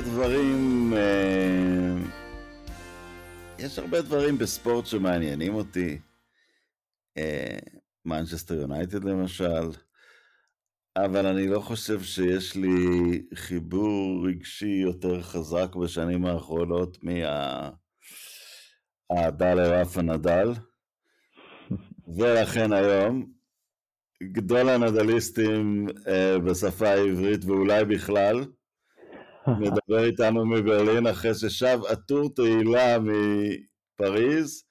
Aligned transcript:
דברים, 0.00 0.92
אה, 0.96 1.94
יש 3.58 3.78
הרבה 3.78 4.02
דברים 4.02 4.38
בספורט 4.38 4.86
שמעניינים 4.86 5.54
אותי. 5.54 5.98
מנצ'סטר 8.04 8.54
אה, 8.54 8.60
יונייטד 8.60 9.04
למשל, 9.04 9.70
אבל 10.96 11.26
אני 11.26 11.46
לא 11.48 11.60
חושב 11.60 12.02
שיש 12.02 12.56
לי 12.56 12.78
חיבור 13.34 14.26
רגשי 14.28 14.80
יותר 14.82 15.22
חזק 15.22 15.74
בשנים 15.74 16.26
האחרונות 16.26 16.98
מהאהדה 19.10 19.54
לרפה 19.54 20.02
נדל, 20.02 20.48
ולכן 22.16 22.72
היום 22.72 23.32
גדול 24.22 24.68
הנדליסטים 24.68 25.86
אה, 26.08 26.38
בשפה 26.38 26.88
העברית 26.88 27.44
ואולי 27.44 27.84
בכלל, 27.84 28.44
מדבר 29.48 30.04
איתנו 30.04 30.46
מברלין 30.46 31.06
אחרי 31.06 31.34
ששב 31.34 31.78
עטור 31.88 32.28
תהילה 32.34 32.98
מפריז, 32.98 34.64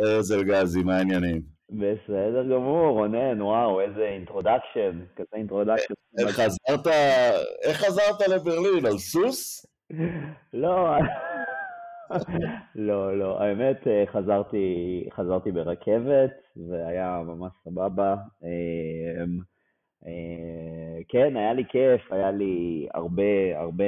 ארז 0.00 0.32
אלגזי, 0.32 0.82
מה 0.82 0.96
העניינים? 0.96 1.54
בסדר 1.70 2.44
גמור, 2.44 2.98
רונן, 2.98 3.42
וואו, 3.42 3.80
איזה 3.80 4.02
introduction, 4.02 5.00
כזה 5.16 5.28
introduction. 5.34 5.94
איך 6.18 6.28
חזרת, 6.28 6.86
איך 7.64 7.76
חזרת 7.76 8.28
לברלין, 8.28 8.86
על 8.86 8.98
סוס? 8.98 9.66
לא, 10.52 10.88
לא, 12.74 13.18
לא, 13.18 13.42
האמת 13.42 13.86
אה, 13.86 14.04
חזרתי, 14.12 15.08
חזרתי 15.16 15.52
ברכבת, 15.52 16.30
והיה 16.56 17.22
ממש 17.26 17.52
סבבה. 17.64 18.14
אה, 20.06 20.98
כן, 21.08 21.36
היה 21.36 21.52
לי 21.52 21.64
כיף, 21.68 22.12
היה 22.12 22.30
לי 22.30 22.88
הרבה, 22.94 23.58
הרבה, 23.60 23.84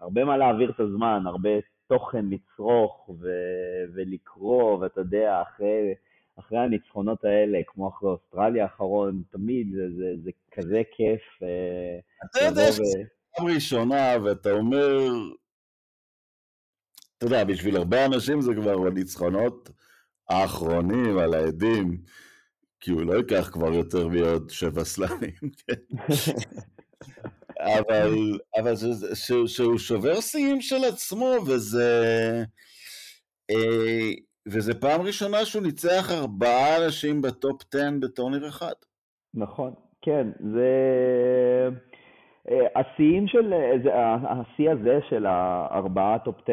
הרבה 0.00 0.24
מה 0.24 0.36
להעביר 0.36 0.70
את 0.70 0.80
הזמן, 0.80 1.22
הרבה 1.26 1.50
תוכן 1.86 2.24
לצרוך 2.26 3.08
ו- 3.08 3.84
ולקרוא, 3.94 4.78
ואתה 4.78 5.00
יודע, 5.00 5.42
אחרי, 5.42 5.94
אחרי 6.38 6.58
הניצחונות 6.58 7.24
האלה, 7.24 7.58
כמו 7.66 7.88
אחרי 7.88 8.08
אוסטרליה 8.08 8.62
האחרון, 8.62 9.22
תמיד 9.30 9.72
זה, 9.72 9.90
זה, 9.96 10.14
זה 10.24 10.30
כזה 10.52 10.82
כיף. 10.96 11.42
אה, 11.42 11.98
אתה 12.24 12.44
יודע 12.44 12.70
פעם 13.36 13.46
ראשונה, 13.46 14.16
ואתה 14.24 14.50
אומר, 14.50 15.08
אתה 17.18 17.26
יודע, 17.26 17.44
בשביל 17.44 17.76
הרבה 17.76 18.06
אנשים 18.06 18.40
זה 18.40 18.54
כבר 18.54 18.86
הניצחונות 18.86 19.70
האחרונים 20.28 21.18
על 21.18 21.34
העדים. 21.34 21.98
כי 22.80 22.90
הוא 22.90 23.02
לא 23.02 23.14
ייקח 23.14 23.50
כבר 23.52 23.72
יותר 23.72 24.08
מעוד 24.08 24.50
שבע 24.50 24.84
סלמים, 24.84 25.30
כן. 25.66 25.96
אבל, 27.58 28.38
אבל 28.56 28.74
זה, 28.74 29.16
ש, 29.16 29.32
שהוא 29.46 29.78
שובר 29.78 30.20
שיאים 30.20 30.60
של 30.60 30.84
עצמו, 30.84 31.34
וזה... 31.46 32.44
אה, 33.50 34.10
וזה 34.46 34.74
פעם 34.74 35.00
ראשונה 35.00 35.44
שהוא 35.44 35.62
ניצח 35.62 36.10
ארבעה 36.10 36.84
אנשים 36.84 37.22
בטופ 37.22 37.62
10 37.74 37.90
בטורניר 38.00 38.48
אחד. 38.48 38.72
נכון, 39.34 39.74
כן, 40.02 40.26
זה... 40.52 40.68
אה, 42.50 42.80
השיאים 42.80 43.28
של, 43.28 43.52
אה, 43.52 44.14
השיא 44.14 44.70
הזה 44.70 44.98
של 45.10 45.26
הארבעה 45.26 46.18
טופ 46.18 46.36
10 46.42 46.52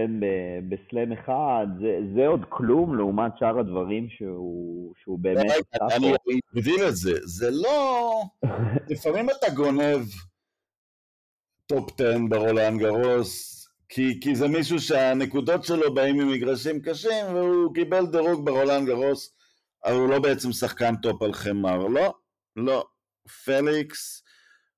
בסלאם 0.69 1.11
אחד, 1.11 1.67
זה, 1.79 2.00
זה 2.16 2.28
עוד 2.28 2.45
כלום 2.50 2.95
לעומת 2.95 3.31
שאר 3.39 3.59
הדברים 3.59 4.09
שהוא, 4.09 4.94
שהוא 5.03 5.19
באמת... 5.19 5.51
אני 5.95 6.13
מבין 6.53 6.88
את 6.88 6.95
זה, 6.95 7.11
זה 7.23 7.50
לא... 7.51 8.22
לפעמים 8.89 9.29
אתה 9.29 9.53
גונב 9.56 10.06
טופ 11.67 12.01
10 12.01 12.17
ברולן 12.29 12.77
גרוס, 12.77 13.56
כי, 13.89 14.19
כי 14.22 14.35
זה 14.35 14.47
מישהו 14.47 14.79
שהנקודות 14.79 15.63
שלו 15.63 15.94
באים 15.94 16.17
ממגרשים 16.17 16.81
קשים, 16.81 17.25
והוא 17.33 17.73
קיבל 17.73 18.06
דירוג 18.06 18.45
ברולן 18.45 18.85
גרוס, 18.85 19.35
אבל 19.85 19.95
הוא 19.95 20.09
לא 20.09 20.19
בעצם 20.19 20.51
שחקן 20.51 20.95
טופ 20.95 21.22
על 21.22 21.33
חמר, 21.33 21.88
לא, 21.88 22.13
לא. 22.56 22.85
פליקס, 23.45 24.25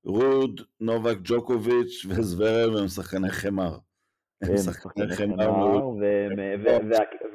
רוד, 0.08 0.60
נובק 0.80 1.16
ג'וקוביץ' 1.22 2.06
וזוורב 2.08 2.76
הם 2.76 2.88
שחקני 2.88 3.30
חמר. 3.30 3.78
הם 4.42 4.56
שחקני 4.56 5.16
חמר, 5.16 5.80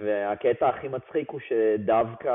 והקטע 0.04 0.68
הכי 0.70 0.88
מצחיק 0.88 1.30
הוא 1.30 1.40
שדווקא... 1.48 2.32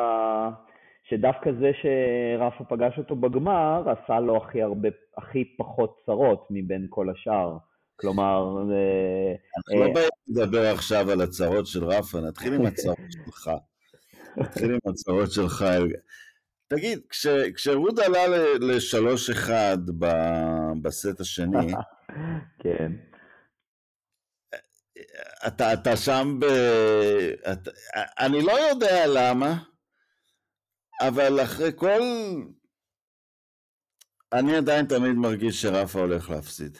שדווקא 1.08 1.50
זה 1.60 1.70
שרפה 1.82 2.64
פגש 2.64 2.98
אותו 2.98 3.16
בגמר, 3.16 3.82
עשה 3.90 4.20
לו 4.20 4.36
הכי 4.36 4.62
הרבה, 4.62 4.88
הכי 5.18 5.56
פחות 5.58 5.96
צרות 6.06 6.46
מבין 6.50 6.86
כל 6.90 7.10
השאר. 7.10 7.56
כלומר... 7.96 8.56
אה, 8.72 9.34
אנחנו 9.56 9.80
לא 9.80 9.88
אה, 9.88 9.94
באים 9.94 10.08
לדבר 10.28 10.66
עכשיו 10.74 11.10
על 11.10 11.20
הצרות 11.20 11.66
של 11.66 11.84
רפה, 11.84 12.18
נתחיל 12.20 12.54
עם 12.54 12.66
הצרות 12.66 12.98
שלך. 13.10 13.50
נתחיל 14.36 14.70
עם 14.70 14.78
הצרות 14.86 15.30
שלך. 15.30 15.64
תגיד, 16.68 17.00
כש, 17.08 17.26
כשרוד 17.54 18.00
עלה 18.00 18.26
לשלוש 18.60 19.30
אחד 19.30 19.78
בסט 20.82 21.20
השני, 21.20 21.72
כן. 22.62 22.92
אתה, 25.46 25.72
אתה 25.72 25.96
שם 25.96 26.38
ב... 26.40 26.44
אתה, 27.52 27.70
אני 28.18 28.42
לא 28.42 28.52
יודע 28.52 29.06
למה, 29.06 29.64
אבל 31.00 31.42
אחרי 31.42 31.70
כל... 31.76 32.00
אני 34.32 34.56
עדיין 34.56 34.86
תמיד 34.86 35.12
מרגיש 35.12 35.62
שרפה 35.62 35.98
הולך 36.00 36.30
להפסיד. 36.30 36.78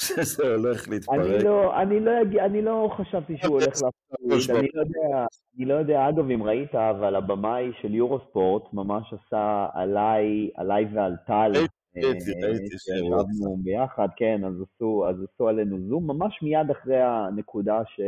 שזה 0.00 0.54
הולך 0.54 0.88
להתפרק. 0.88 1.18
אני 1.18 1.44
לא, 1.44 1.82
אני 1.82 2.00
לא, 2.00 2.12
אני 2.44 2.62
לא 2.62 2.90
חשבתי 2.96 3.36
שהוא 3.36 3.60
הולך 3.60 3.66
להפסיד, 3.82 4.56
אני 4.56 4.68
לא 4.74 4.80
יודע, 4.80 5.26
אני 5.56 5.64
לא 5.64 5.74
יודע, 5.74 6.08
אגב, 6.08 6.30
אם 6.30 6.42
ראית, 6.42 6.74
אבל 6.74 7.16
הבמאי 7.16 7.70
של 7.80 7.94
יורוספורט 7.94 8.72
ממש 8.72 9.12
עשה 9.12 9.66
עליי, 9.74 10.50
עליי 10.56 10.86
ועל 10.94 11.16
טל. 11.26 11.52
שישבנו 11.94 13.56
ביחד, 13.64 14.08
כן, 14.16 14.44
אז 14.44 14.54
עשו, 14.62 15.08
אז 15.08 15.16
עשו 15.34 15.48
עלינו 15.48 15.78
זום, 15.88 16.06
ממש 16.06 16.42
מיד 16.42 16.70
אחרי 16.70 17.00
הנקודה 17.02 17.82
ש, 17.86 18.00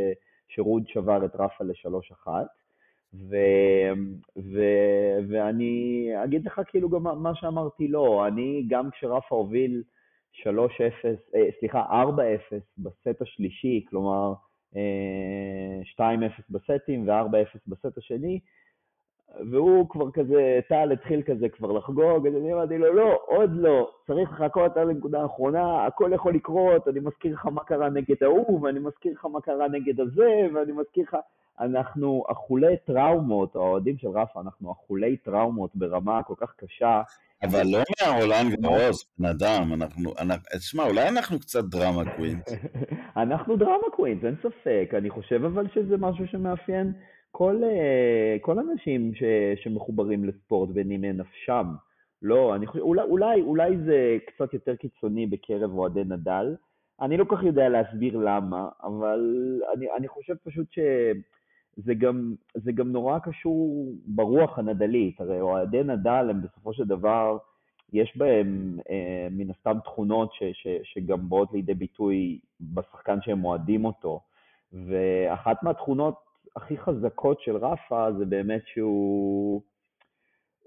שרוד 0.47 0.83
שבר 0.87 1.25
את 1.25 1.35
רפה 1.35 1.63
לשלוש 1.63 2.11
אחת. 2.11 2.47
ו, 3.13 3.35
ו, 4.37 4.61
ואני 5.29 6.07
אגיד 6.23 6.45
לך 6.45 6.61
כאילו 6.67 6.89
גם 6.89 7.03
מה 7.23 7.35
שאמרתי 7.35 7.87
לו, 7.87 8.05
לא, 8.05 8.27
אני 8.27 8.65
גם 8.67 8.89
כשרפה 8.91 9.35
הוביל 9.35 9.83
3-0, 10.33 10.45
אה, 11.35 11.49
סליחה, 11.59 11.83
4-0 11.89 12.61
בסט 12.77 13.21
השלישי, 13.21 13.85
כלומר 13.89 14.33
2-0 14.73 14.73
אה, 16.01 16.27
בסטים 16.49 17.07
ו-4-0 17.07 17.57
בסט 17.67 17.97
השני, 17.97 18.39
והוא 19.51 19.89
כבר 19.89 20.11
כזה, 20.11 20.59
טל 20.69 20.91
התחיל 20.91 21.21
כזה 21.21 21.49
כבר 21.49 21.71
לחגוג, 21.71 22.27
אז 22.27 22.35
אני 22.35 22.53
אמרתי 22.53 22.77
לו, 22.77 22.93
לא, 22.93 23.19
עוד 23.25 23.49
לא, 23.53 23.91
צריך 24.07 24.31
לחכות 24.31 24.77
עד 24.77 24.87
לנקודה 24.87 25.21
האחרונה, 25.21 25.85
הכל 25.85 26.11
יכול 26.13 26.35
לקרות, 26.35 26.87
אני 26.87 26.99
מזכיר 26.99 27.33
לך 27.33 27.45
מה 27.45 27.63
קרה 27.63 27.89
נגד 27.89 28.23
ההוא, 28.23 28.61
ואני 28.61 28.79
מזכיר 28.79 29.13
לך 29.13 29.25
מה 29.25 29.41
קרה 29.41 29.67
נגד 29.67 29.99
הזה, 29.99 30.47
ואני 30.53 30.71
מזכיר 30.71 31.03
לך, 31.03 31.17
אנחנו 31.59 32.23
אכולי 32.31 32.77
טראומות, 32.77 33.55
האוהדים 33.55 33.97
של 33.97 34.07
רפה, 34.07 34.41
אנחנו 34.41 34.71
אכולי 34.71 35.17
טראומות 35.17 35.75
ברמה 35.75 36.23
כל 36.23 36.33
כך 36.37 36.55
קשה, 36.55 37.01
אבל 37.43 37.63
לא 37.71 37.79
מהרולנד 38.01 38.61
גרוס, 38.61 39.13
בן 39.19 39.25
אדם, 39.25 39.73
אנחנו, 39.73 40.13
תשמע, 40.57 40.83
אולי 40.83 41.09
אנחנו 41.09 41.39
קצת 41.39 41.63
drama 41.63 42.15
queens. 42.15 42.49
אנחנו 43.23 43.57
drama 43.57 43.89
queens, 43.95 44.25
אין 44.25 44.35
ספק. 44.39 44.89
אני 44.97 45.09
חושב 45.09 45.43
אבל 45.43 45.67
שזה 45.73 45.97
משהו 45.97 46.27
שמאפיין 46.27 46.93
כל, 47.31 47.61
אה, 47.63 48.37
כל 48.41 48.59
אנשים 48.59 49.11
ש, 49.15 49.23
שמחוברים 49.63 50.25
לספורט 50.25 50.69
בנימי 50.69 51.13
נפשם. 51.13 51.65
לא, 52.21 52.55
אני 52.55 52.67
חושב, 52.67 52.79
אולי, 52.79 53.01
אולי, 53.01 53.41
אולי 53.41 53.77
זה 53.85 54.17
קצת 54.27 54.53
יותר 54.53 54.75
קיצוני 54.75 55.27
בקרב 55.27 55.71
אוהדי 55.73 56.03
נדל. 56.03 56.55
אני 57.01 57.17
לא 57.17 57.23
כל 57.23 57.35
כך 57.35 57.43
יודע 57.43 57.69
להסביר 57.69 58.17
למה, 58.17 58.69
אבל 58.83 59.19
אני, 59.75 59.85
אני 59.97 60.07
חושב 60.07 60.33
פשוט 60.43 60.71
ש... 60.71 60.79
זה 61.77 61.93
גם, 61.93 62.35
זה 62.53 62.71
גם 62.71 62.91
נורא 62.91 63.19
קשור 63.19 63.91
ברוח 64.05 64.59
הנדלית, 64.59 65.21
הרי 65.21 65.41
אוהדי 65.41 65.83
נדל 65.83 66.27
הם 66.29 66.41
בסופו 66.41 66.73
של 66.73 66.83
דבר, 66.83 67.37
יש 67.93 68.17
בהם 68.17 68.79
אה, 68.89 69.27
מן 69.31 69.49
הסתם 69.49 69.77
תכונות 69.83 70.33
ש, 70.33 70.43
ש, 70.53 70.67
שגם 70.83 71.29
באות 71.29 71.53
לידי 71.53 71.73
ביטוי 71.73 72.39
בשחקן 72.61 73.21
שהם 73.21 73.45
אוהדים 73.45 73.85
אותו. 73.85 74.19
ואחת 74.73 75.63
מהתכונות 75.63 76.15
הכי 76.55 76.77
חזקות 76.77 77.41
של 77.41 77.55
רפה 77.55 78.07
זה 78.17 78.25
באמת 78.25 78.61
שהוא 78.65 79.61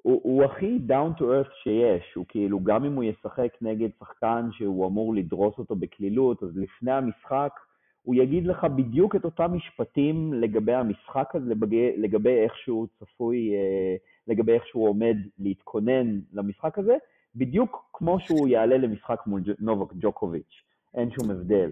הוא, 0.03 0.21
הוא 0.23 0.45
הכי 0.45 0.79
down 0.89 1.19
to 1.19 1.23
earth 1.23 1.53
שיש, 1.63 2.15
הוא 2.15 2.25
כאילו, 2.29 2.61
גם 2.61 2.85
אם 2.85 2.95
הוא 2.95 3.05
ישחק 3.05 3.57
נגד 3.61 3.89
שחקן 3.99 4.49
שהוא 4.53 4.87
אמור 4.87 5.15
לדרוס 5.15 5.59
אותו 5.59 5.77
בקלילות, 5.77 6.43
אז 6.43 6.57
לפני 6.57 6.93
המשחק, 6.93 7.53
הוא 8.05 8.15
יגיד 8.15 8.47
לך 8.47 8.65
בדיוק 8.77 9.17
את 9.17 9.25
אותם 9.25 9.53
משפטים 9.53 10.35
לגבי 10.35 10.75
המשחק 10.75 11.29
הזה, 11.35 11.51
לגבי, 11.51 11.93
לגבי 11.97 12.43
איך 12.45 12.53
שהוא 12.57 12.87
צפוי, 12.99 13.55
אה, 13.55 13.97
לגבי 14.29 14.53
איך 14.53 14.67
שהוא 14.67 14.89
עומד 14.89 15.17
להתכונן 15.39 16.21
למשחק 16.33 16.79
הזה, 16.79 16.97
בדיוק 17.35 17.91
כמו 17.93 18.21
שהוא 18.21 18.49
יעלה 18.49 18.79
למשחק 18.79 19.21
מול 19.27 19.43
נובק 19.59 19.93
ג'וקוביץ', 20.01 20.63
אין 20.95 21.11
שום 21.11 21.31
הבדל. 21.31 21.71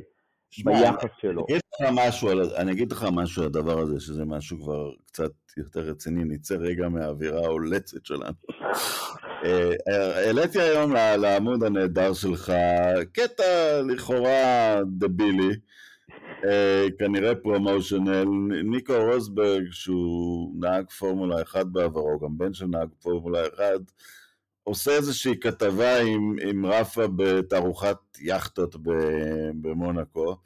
ביחס 0.64 1.10
שלו. 1.20 1.46
אני 1.48 1.56
אגיד, 1.56 1.62
לך 1.80 1.88
משהו 1.92 2.28
על, 2.28 2.40
אני 2.56 2.72
אגיד 2.72 2.92
לך 2.92 3.06
משהו 3.12 3.42
על 3.42 3.48
הדבר 3.48 3.78
הזה, 3.78 4.00
שזה 4.00 4.24
משהו 4.24 4.58
כבר 4.58 4.90
קצת 5.06 5.32
יותר 5.56 5.80
רציני, 5.80 6.24
נצא 6.24 6.54
רגע 6.54 6.88
מהאווירה 6.88 7.40
ההולצת 7.44 8.06
שלנו. 8.06 8.32
אה, 9.44 9.72
העליתי 10.26 10.60
היום 10.60 10.92
לעמוד 11.18 11.62
הנהדר 11.62 12.12
שלך 12.12 12.52
קטע 13.12 13.82
לכאורה 13.82 14.80
דבילי, 14.86 15.52
כנראה 16.98 17.34
פרומושנל, 17.34 18.24
ניקו 18.64 18.94
רוסברג 19.12 19.62
שהוא 19.70 20.54
נהג 20.60 20.90
פורמולה 20.90 21.42
1 21.42 21.66
בעברו, 21.66 22.18
גם 22.22 22.38
בן 22.38 22.54
של 22.54 22.66
נהג 22.66 22.88
פורמולה 23.00 23.46
1, 23.46 23.62
עושה 24.64 24.90
איזושהי 24.90 25.40
כתבה 25.40 26.00
עם, 26.00 26.36
עם 26.48 26.66
רפה 26.66 27.02
בתערוכת 27.16 27.96
יאכטות 28.20 28.76
במונקו. 29.60 30.36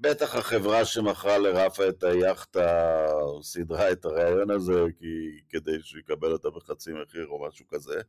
בטח 0.00 0.34
החברה 0.34 0.84
שמכרה 0.84 1.38
לרפה 1.38 1.88
את 1.88 2.02
היאכטה 2.02 3.06
סידרה 3.42 3.92
את 3.92 4.04
הרעיון 4.04 4.50
הזה 4.50 4.84
כי, 4.98 5.06
כדי 5.48 5.78
שהוא 5.82 6.00
יקבל 6.00 6.32
אותה 6.32 6.50
בחצי 6.50 6.90
מחיר 7.02 7.26
או 7.26 7.46
משהו 7.48 7.66
כזה. 7.68 8.00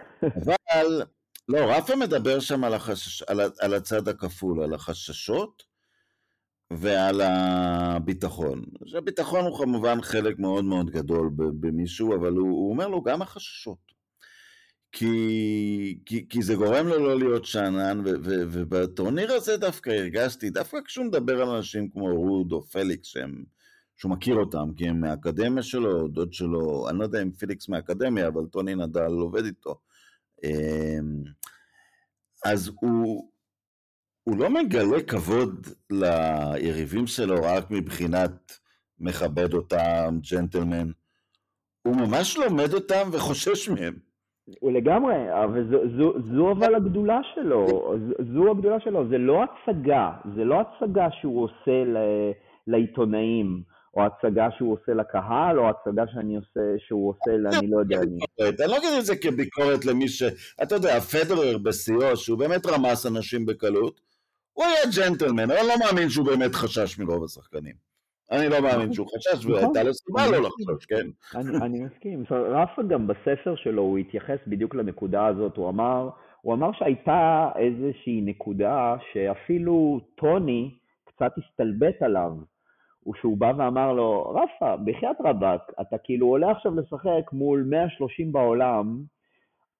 אבל, 0.22 1.02
לא, 1.48 1.58
רפה 1.58 1.96
מדבר 1.96 2.40
שם 2.40 2.64
על, 2.64 2.74
החשש, 2.74 3.22
על, 3.22 3.40
על 3.60 3.74
הצד 3.74 4.08
הכפול, 4.08 4.62
על 4.62 4.74
החששות 4.74 5.67
ועל 6.72 7.20
הביטחון. 7.20 8.62
שהביטחון 8.86 9.44
הוא 9.44 9.58
כמובן 9.58 10.02
חלק 10.02 10.38
מאוד 10.38 10.64
מאוד 10.64 10.90
גדול 10.90 11.30
במישהו, 11.36 12.16
אבל 12.16 12.32
הוא, 12.32 12.48
הוא 12.48 12.70
אומר 12.70 12.88
לו 12.88 13.02
גם 13.02 13.22
החששות. 13.22 13.88
כי, 14.92 15.98
כי, 16.06 16.28
כי 16.28 16.42
זה 16.42 16.54
גורם 16.54 16.86
לו 16.86 16.98
לא 16.98 17.18
להיות 17.18 17.44
שאנן, 17.44 18.02
ובטורניר 18.24 19.32
הזה 19.32 19.56
דווקא 19.56 19.90
הרגשתי, 19.90 20.50
דווקא 20.50 20.78
כשהוא 20.84 21.06
מדבר 21.06 21.42
על 21.42 21.48
אנשים 21.48 21.90
כמו 21.90 22.06
רוד 22.06 22.52
או 22.52 22.62
פליקס, 22.62 23.06
שהם, 23.06 23.44
שהוא 23.96 24.12
מכיר 24.12 24.36
אותם, 24.36 24.68
כי 24.76 24.88
הם 24.88 25.00
מהאקדמיה 25.00 25.62
שלו, 25.62 26.08
דוד 26.08 26.32
שלו, 26.32 26.88
אני 26.88 26.98
לא 26.98 27.04
יודע 27.04 27.22
אם 27.22 27.30
פליקס 27.30 27.68
מהאקדמיה, 27.68 28.28
אבל 28.28 28.46
טוני 28.46 28.74
נדל 28.74 29.12
עובד 29.12 29.44
איתו. 29.44 29.80
אמ, 30.44 31.22
אז 32.44 32.70
הוא, 32.80 33.30
הוא 34.28 34.38
לא 34.38 34.50
מגלה 34.50 35.02
כבוד 35.02 35.66
ליריבים 35.90 37.06
שלו 37.06 37.34
רק 37.42 37.70
מבחינת 37.70 38.52
מכבד 39.00 39.54
אותם, 39.54 40.18
ג'נטלמן, 40.32 40.88
הוא 41.82 41.96
ממש 41.96 42.38
לומד 42.38 42.74
אותם 42.74 43.08
וחושש 43.12 43.68
מהם. 43.68 43.94
הוא 44.60 44.72
לגמרי, 44.72 45.44
אבל 45.44 45.70
זו, 45.70 45.78
זו, 45.96 46.14
זו 46.34 46.52
אבל 46.52 46.74
הגדולה 46.74 47.20
שלו, 47.34 47.94
זו 48.34 48.50
הגדולה 48.50 48.80
שלו, 48.80 49.08
זה 49.08 49.18
לא 49.18 49.40
הצגה, 49.44 50.10
זה 50.36 50.44
לא 50.44 50.56
הצגה 50.60 51.08
שהוא 51.20 51.44
עושה 51.44 51.84
ל, 51.84 51.96
לעיתונאים, 52.66 53.62
או 53.96 54.02
הצגה 54.06 54.48
שהוא 54.58 54.72
עושה 54.72 54.94
לקהל, 54.94 55.58
או 55.58 55.64
הצגה 55.68 56.04
שאני 56.14 56.36
עושה, 56.36 56.60
שהוא 56.78 57.10
עושה 57.10 57.36
לאני 57.36 57.70
לא 57.70 57.78
יודע 57.78 57.98
מי. 58.00 58.46
אני 58.62 58.70
לא 58.70 58.76
אגיד 58.78 58.90
את 58.98 59.04
זה 59.04 59.16
כביקורת 59.16 59.84
למי 59.84 60.08
ש... 60.08 60.22
אתה 60.62 60.74
יודע, 60.74 61.00
פדרר 61.00 61.58
בשיאו, 61.58 62.16
שהוא 62.16 62.38
באמת 62.38 62.66
רמס 62.66 63.06
אנשים 63.06 63.46
בקלות, 63.46 64.07
הוא 64.58 64.66
היה 64.66 64.84
ג'נטלמן, 64.96 65.50
אני 65.50 65.68
לא 65.68 65.74
מאמין 65.84 66.08
שהוא 66.08 66.26
באמת 66.26 66.54
חשש 66.54 66.98
מרוב 66.98 67.24
השחקנים. 67.24 67.74
אני 68.30 68.48
לא 68.48 68.60
מאמין 68.62 68.92
שהוא 68.92 69.06
חשש, 69.06 69.46
והייתה 69.46 69.70
נכון. 69.70 69.86
לו 69.86 69.94
סיבה 69.94 70.22
לא 70.30 70.38
לחשוש, 70.42 70.86
כן. 70.86 71.06
אני 71.62 71.84
מסכים. 71.84 72.24
רפה 72.30 72.82
גם 72.82 73.06
בספר 73.06 73.54
שלו, 73.56 73.82
הוא 73.82 73.98
התייחס 73.98 74.38
בדיוק 74.46 74.74
לנקודה 74.74 75.26
הזאת, 75.26 75.56
הוא 75.56 75.68
אמר, 75.68 76.08
הוא 76.40 76.54
אמר 76.54 76.70
שהייתה 76.72 77.48
איזושהי 77.58 78.20
נקודה 78.20 78.96
שאפילו 79.12 80.00
טוני 80.14 80.74
קצת 81.04 81.32
הסתלבט 81.38 82.02
עליו. 82.02 82.32
שהוא 83.20 83.38
בא 83.38 83.52
ואמר 83.56 83.92
לו, 83.92 84.30
רפה, 84.30 84.76
בחייאת 84.76 85.16
רבאק, 85.24 85.72
אתה 85.80 85.98
כאילו 85.98 86.26
עולה 86.26 86.50
עכשיו 86.50 86.74
לשחק 86.74 87.32
מול 87.32 87.64
130 87.70 88.32
בעולם, 88.32 89.02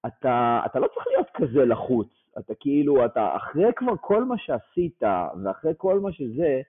אתה, 0.07 0.61
אתה 0.65 0.79
לא 0.79 0.87
צריך 0.87 1.07
להיות 1.07 1.27
כזה 1.33 1.65
לחוץ. 1.65 2.18
אתה 2.37 2.53
כאילו, 2.59 3.05
אתה 3.05 3.35
אחרי 3.35 3.73
כבר 3.75 3.93
כל 4.01 4.23
מה 4.23 4.37
שעשית, 4.37 5.03
ואחרי 5.43 5.73
כל 5.77 5.99
מה 5.99 6.11
שזה, 6.11 6.61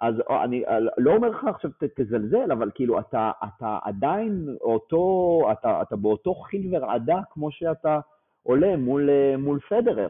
אז 0.00 0.14
אה, 0.30 0.44
אני 0.44 0.66
אה, 0.66 0.78
לא 0.98 1.14
אומר 1.14 1.28
לך 1.28 1.44
עכשיו 1.44 1.70
תזלזל, 1.96 2.52
אבל 2.52 2.70
כאילו 2.74 3.00
אתה, 3.00 3.30
אתה 3.44 3.78
עדיין 3.84 4.56
אותו, 4.60 5.40
אתה, 5.52 5.82
אתה 5.82 5.96
באותו 5.96 6.34
חיל 6.34 6.74
ורעדה 6.74 7.20
כמו 7.30 7.50
שאתה 7.50 8.00
עולה 8.42 8.76
מול, 8.76 9.10
אה, 9.10 9.36
מול 9.36 9.60
פדרר. 9.60 10.08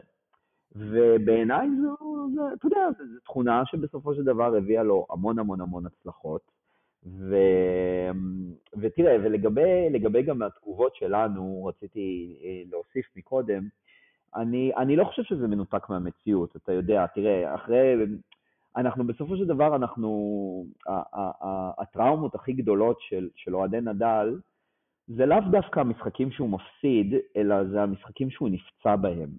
ובעיניי 0.75 1.67
זו, 1.81 1.95
זה, 2.35 2.41
אתה 2.53 2.67
יודע, 2.67 2.87
זו, 2.97 3.03
זו 3.13 3.19
תכונה 3.23 3.63
שבסופו 3.65 4.15
של 4.15 4.23
דבר 4.23 4.55
הביאה 4.55 4.83
לו 4.83 5.05
המון 5.09 5.39
המון 5.39 5.61
המון 5.61 5.85
הצלחות. 5.85 6.51
ו, 7.05 7.35
ותראה, 8.81 9.17
ולגבי 9.23 10.21
גם 10.21 10.41
התגובות 10.41 10.95
שלנו, 10.95 11.65
רציתי 11.65 12.37
להוסיף 12.71 13.05
מקודם, 13.15 13.67
אני, 14.35 14.71
אני 14.77 14.95
לא 14.95 15.03
חושב 15.03 15.23
שזה 15.23 15.47
מנותק 15.47 15.89
מהמציאות, 15.89 16.55
אתה 16.55 16.71
יודע, 16.73 17.05
תראה, 17.07 17.55
אחרי, 17.55 17.95
אנחנו 18.77 19.07
בסופו 19.07 19.37
של 19.37 19.45
דבר, 19.45 19.75
אנחנו, 19.75 20.65
הטראומות 21.77 22.35
הכי 22.35 22.53
גדולות 22.53 22.97
של, 23.01 23.29
של 23.35 23.55
אוהדי 23.55 23.81
נדל, 23.81 24.39
זה 25.07 25.25
לאו 25.25 25.39
דווקא 25.51 25.79
המשחקים 25.79 26.31
שהוא 26.31 26.49
מפסיד, 26.49 27.13
אלא 27.37 27.63
זה 27.63 27.81
המשחקים 27.81 28.29
שהוא 28.29 28.49
נפצע 28.49 28.95
בהם. 28.95 29.29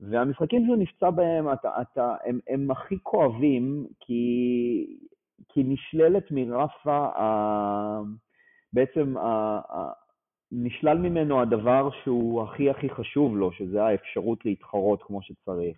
והמשחקים 0.00 0.66
שהוא 0.66 0.76
נפצע 0.76 1.10
בהם, 1.10 1.52
אתה, 1.52 1.70
אתה, 1.80 2.14
הם, 2.24 2.38
הם 2.48 2.70
הכי 2.70 2.98
כואבים, 3.02 3.86
כי, 4.00 4.86
כי 5.48 5.62
נשללת 5.64 6.30
מרפה, 6.30 7.06
ה, 7.06 8.00
בעצם 8.72 9.16
ה, 9.16 9.60
ה, 9.68 9.90
נשלל 10.52 10.98
ממנו 10.98 11.40
הדבר 11.40 11.88
שהוא 12.02 12.42
הכי 12.42 12.70
הכי 12.70 12.90
חשוב 12.90 13.36
לו, 13.36 13.52
שזה 13.52 13.84
האפשרות 13.84 14.44
להתחרות 14.44 15.02
כמו 15.02 15.22
שצריך. 15.22 15.76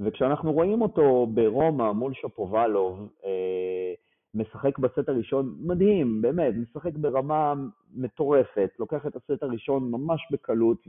וכשאנחנו 0.00 0.52
רואים 0.52 0.82
אותו 0.82 1.26
ברומא 1.26 1.92
מול 1.92 2.14
שפובלוב, 2.14 3.08
אה, 3.24 3.94
משחק 4.34 4.78
בסט 4.78 5.08
הראשון 5.08 5.56
מדהים, 5.60 6.22
באמת, 6.22 6.54
משחק 6.54 6.94
ברמה 6.94 7.54
מטורפת, 7.94 8.70
לוקח 8.78 9.06
את 9.06 9.16
הסט 9.16 9.42
הראשון 9.42 9.90
ממש 9.90 10.20
בקלות, 10.32 10.86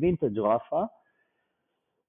ווינטג' 0.00 0.38
רפה, 0.38 0.82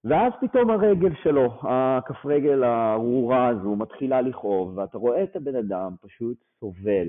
ואז 0.03 0.33
פתאום 0.41 0.69
הרגל 0.69 1.15
שלו, 1.23 1.59
הכף 1.61 2.25
רגל 2.25 2.63
הארורה 2.63 3.47
הזו, 3.47 3.75
מתחילה 3.75 4.21
לכאוב, 4.21 4.77
ואתה 4.77 4.97
רואה 4.97 5.23
את 5.23 5.35
הבן 5.35 5.55
אדם 5.55 5.95
פשוט 6.01 6.37
סובל, 6.59 7.07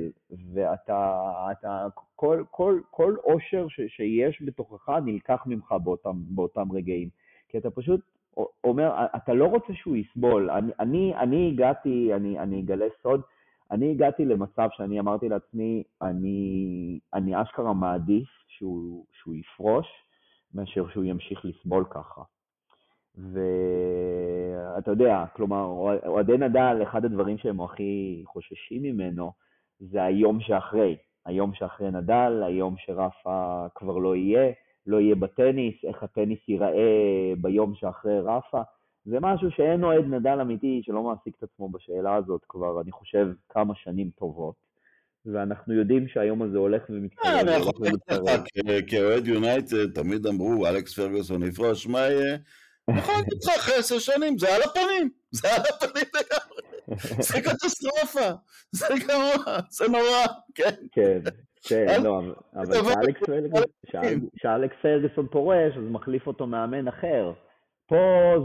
ואתה, 0.54 1.22
אתה, 1.52 1.86
כל, 2.16 2.44
כל, 2.50 2.80
כל 2.90 3.16
אושר 3.24 3.68
ש, 3.68 3.80
שיש 3.88 4.42
בתוכך 4.42 4.88
נלקח 5.04 5.42
ממך 5.46 5.74
באותם, 5.84 6.16
באותם 6.30 6.72
רגעים. 6.72 7.08
כי 7.48 7.58
אתה 7.58 7.70
פשוט 7.70 8.00
אומר, 8.64 9.06
אתה 9.16 9.34
לא 9.34 9.46
רוצה 9.46 9.74
שהוא 9.74 9.96
יסבול. 9.96 10.50
אני, 10.50 10.72
אני, 10.80 11.14
אני 11.16 11.50
הגעתי, 11.52 12.14
אני, 12.14 12.38
אני 12.38 12.60
אגלה 12.60 12.86
סוד, 13.02 13.20
אני 13.70 13.90
הגעתי 13.90 14.24
למצב 14.24 14.68
שאני 14.72 15.00
אמרתי 15.00 15.28
לעצמי, 15.28 15.82
אני, 16.02 16.98
אני 17.14 17.42
אשכרה 17.42 17.72
מעדיף 17.72 18.28
שהוא, 18.48 19.04
שהוא 19.12 19.34
יפרוש, 19.34 19.86
מאשר 20.54 20.88
שהוא 20.92 21.04
ימשיך 21.04 21.44
לסבול 21.44 21.84
ככה. 21.90 22.22
ואתה 23.32 24.90
יודע, 24.90 25.24
כלומר, 25.36 25.64
אוהדי 26.06 26.36
נדל, 26.38 26.78
אחד 26.82 27.04
הדברים 27.04 27.38
שהם 27.38 27.60
הכי 27.60 28.22
חוששים 28.26 28.82
ממנו, 28.82 29.32
זה 29.80 30.02
היום 30.02 30.40
שאחרי. 30.40 30.96
היום 31.26 31.54
שאחרי 31.54 31.90
נדל, 31.90 32.42
היום 32.46 32.74
שרפה 32.78 33.66
כבר 33.74 33.98
לא 33.98 34.16
יהיה. 34.16 34.52
לא 34.86 35.00
יהיה 35.00 35.14
בטניס, 35.14 35.74
איך 35.84 36.02
הטניס 36.02 36.38
ייראה 36.48 37.32
ביום 37.40 37.74
שאחרי 37.74 38.20
רפה. 38.20 38.62
זה 39.04 39.16
משהו 39.20 39.50
שאין 39.50 39.84
אוהד 39.84 40.04
נדל 40.04 40.38
אמיתי 40.40 40.80
שלא 40.84 41.02
מעסיק 41.02 41.34
את 41.38 41.42
עצמו 41.42 41.68
בשאלה 41.68 42.14
הזאת 42.14 42.40
כבר, 42.48 42.80
אני 42.80 42.92
חושב, 42.92 43.28
כמה 43.48 43.74
שנים 43.74 44.10
טובות. 44.18 44.54
ואנחנו 45.26 45.74
יודעים 45.74 46.08
שהיום 46.08 46.42
הזה 46.42 46.58
הולך 46.58 46.82
ומתקרב. 46.90 47.34
אני 47.40 47.50
יכול 47.50 47.72
להגיד 47.80 48.00
לך, 48.66 48.90
כאוהד 48.90 49.26
יונייטד, 49.26 49.92
תמיד 49.94 50.26
אמרו, 50.26 50.66
אלכס 50.66 50.98
פרגוסון 50.98 51.42
יפרוש, 51.42 51.86
מה 51.86 51.98
יהיה? 51.98 52.36
יכול 52.98 53.14
להגיד 53.14 53.38
לך, 53.44 53.56
אחרי 53.56 53.74
עשר 53.74 53.98
שנים, 53.98 54.38
זה 54.38 54.54
על 54.54 54.62
הפנים, 54.62 55.10
זה 55.30 55.48
על 55.54 55.62
הפנים 55.74 56.04
לגמרי. 56.14 56.60
זה 57.22 57.40
קטסטרופה, 57.40 58.30
זה 58.72 58.86
גרוע, 59.06 59.58
זה 59.70 59.88
נורא, 59.88 60.26
כן. 60.54 60.74
כן. 60.92 61.18
כן, 61.62 62.02
לא, 62.02 62.20
אבל 62.54 62.74
כשאלכס 64.36 64.76
פרגוסון 64.82 65.26
פורש, 65.30 65.76
אז 65.76 65.82
מחליף 65.90 66.26
אותו 66.26 66.46
מאמן 66.46 66.88
אחר. 66.88 67.32
פה 67.86 67.96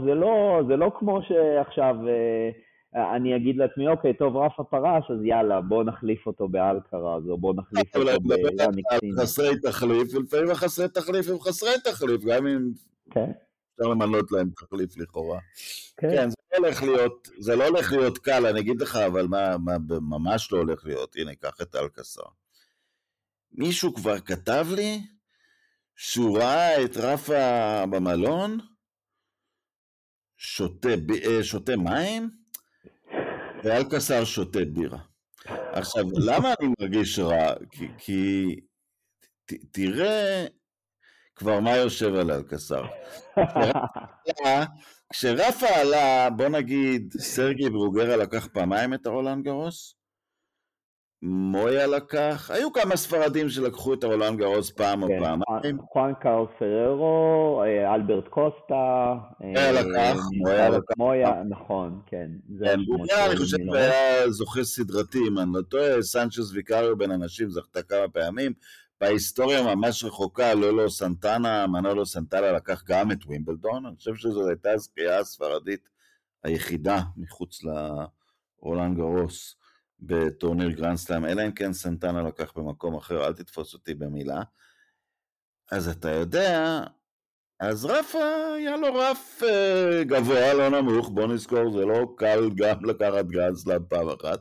זה 0.04 0.14
לא, 0.14 0.60
זה 0.68 0.76
לא 0.76 0.90
כמו 0.98 1.20
שעכשיו 1.22 1.96
אה, 2.08 3.16
אני 3.16 3.36
אגיד 3.36 3.56
לעצמי, 3.56 3.88
אוקיי, 3.88 4.14
טוב, 4.14 4.36
רפה 4.36 4.64
פרש, 4.64 5.10
אז 5.10 5.24
יאללה, 5.24 5.60
בוא 5.60 5.84
נחליף 5.84 6.26
אותו 6.26 6.48
באלקרז, 6.48 7.28
או 7.28 7.38
בוא 7.38 7.54
נחליף 7.56 7.96
אותו 7.96 8.20
ביאניק 8.20 8.84
סין. 9.00 9.12
חסרי 9.20 9.60
תחליף, 9.62 10.14
ולפעמים 10.14 10.50
החסרי 10.50 10.88
תחליף 10.88 11.30
הם 11.30 11.40
חסרי 11.40 11.74
תחליף, 11.84 12.24
גם 12.24 12.46
אם... 12.46 12.70
כן. 13.10 13.30
אפשר 13.76 13.88
למנות 13.90 14.32
להם 14.32 14.50
תחליף 14.50 14.96
לכאורה. 14.96 15.40
כן. 15.96 16.10
כן, 16.10 16.30
זה 16.30 16.36
לא 16.52 16.56
הולך 16.58 16.82
להיות, 16.82 17.28
זה 17.38 17.56
לא 17.56 17.66
הולך 17.66 17.92
להיות 17.92 18.18
קל, 18.18 18.46
אני 18.46 18.60
אגיד 18.60 18.80
לך, 18.80 18.96
אבל 18.96 19.26
מה, 19.26 19.58
מה 19.58 19.78
ממש 20.00 20.52
לא 20.52 20.58
הולך 20.58 20.84
להיות, 20.84 21.16
הנה, 21.16 21.34
קח 21.34 21.60
את 21.62 21.74
אלקסר. 21.76 22.22
מישהו 23.52 23.94
כבר 23.94 24.20
כתב 24.20 24.66
לי 24.70 25.00
שהוא 25.96 26.38
ראה 26.38 26.84
את 26.84 26.96
רפה 26.96 27.84
במלון, 27.90 28.58
שותה, 30.36 30.88
ב- 31.06 31.42
שותה 31.42 31.76
מים, 31.76 32.30
ואלקסר 33.64 34.24
שותה 34.24 34.58
בירה. 34.72 34.98
עכשיו, 35.72 36.04
למה 36.26 36.54
אני 36.60 36.68
מרגיש 36.80 37.18
רע? 37.18 37.54
כי, 37.70 37.88
כי 37.98 38.60
ת, 39.46 39.52
תראה 39.70 40.46
כבר 41.36 41.60
מה 41.60 41.76
יושב 41.76 42.14
על 42.14 42.30
אלקסר. 42.30 42.84
כשרפה 45.12 45.66
עלה, 45.66 46.30
בוא 46.30 46.48
נגיד, 46.48 47.14
סרגי 47.18 47.70
ברוגרה 47.70 48.16
לקח 48.16 48.46
פעמיים 48.46 48.94
את 48.94 49.06
הרולנד 49.06 49.44
גרוס, 49.44 49.94
מויה 51.22 51.86
לקח, 51.86 52.50
היו 52.50 52.72
כמה 52.72 52.96
ספרדים 52.96 53.48
שלקחו 53.48 53.94
את 53.94 54.04
הרולנד 54.04 54.38
גרוס 54.38 54.70
פעם 54.70 55.02
או 55.02 55.08
כן, 55.08 55.18
פעמיים. 55.20 55.78
חואן 55.92 56.12
קארל 56.20 56.46
פררו, 56.58 57.62
אה, 57.62 57.94
אלברט 57.94 58.28
קוסטה, 58.28 59.14
מויה 59.40 59.66
אה, 59.66 59.72
לקח, 59.72 60.16
מויה 60.32 60.68
לקח. 60.68 60.94
מויה, 60.98 61.42
נכון, 61.48 62.00
כן. 62.06 62.30
כן, 62.64 62.80
ברוגרה, 62.86 63.26
אני 63.26 63.36
חושב. 63.36 63.56
היה 63.72 64.30
זוכה 64.30 64.64
סדרתי, 64.64 65.18
אם 65.28 65.38
אני 65.38 65.50
לא 65.54 65.62
טועה, 65.62 66.02
סנצ'ס 66.02 66.52
ויקריו 66.52 66.96
בין 66.96 67.10
הנשים, 67.10 67.50
זכתה 67.50 67.82
כמה 67.82 68.08
פעמים. 68.12 68.52
בהיסטוריה 69.00 69.74
ממש 69.74 70.04
רחוקה, 70.04 70.54
לולו 70.54 70.90
סנטנה, 70.90 71.66
מנולו 71.66 72.06
סנטנה 72.06 72.52
לקח 72.52 72.82
גם 72.86 73.12
את 73.12 73.24
ווימבלדון, 73.26 73.86
אני 73.86 73.96
חושב 73.96 74.14
שזו 74.14 74.48
הייתה 74.48 74.70
הזכייה 74.72 75.18
הספרדית 75.18 75.88
היחידה 76.42 77.00
מחוץ 77.16 77.60
לרולנד 77.64 78.96
גרוס 78.96 79.56
בטורניר 80.00 80.70
גרנדסלאם, 80.70 81.24
אלא 81.24 81.46
אם 81.46 81.52
כן 81.52 81.72
סנטנה 81.72 82.22
לקח 82.22 82.52
במקום 82.56 82.96
אחר, 82.96 83.26
אל 83.26 83.32
תתפוס 83.32 83.74
אותי 83.74 83.94
במילה. 83.94 84.42
אז 85.70 85.88
אתה 85.88 86.10
יודע, 86.10 86.80
אז 87.60 87.86
רף, 87.86 88.14
היה 88.56 88.76
לו 88.76 88.86
רף 88.94 89.42
אה, 89.42 90.04
גבוה, 90.04 90.54
לא 90.54 90.80
נמוך, 90.80 91.08
בוא 91.08 91.26
נזכור, 91.26 91.70
זה 91.70 91.86
לא 91.86 92.06
קל 92.16 92.40
גם 92.56 92.84
לקחת 92.84 93.26
גרנדסלאם 93.26 93.82
פעם 93.88 94.08
אחת. 94.08 94.40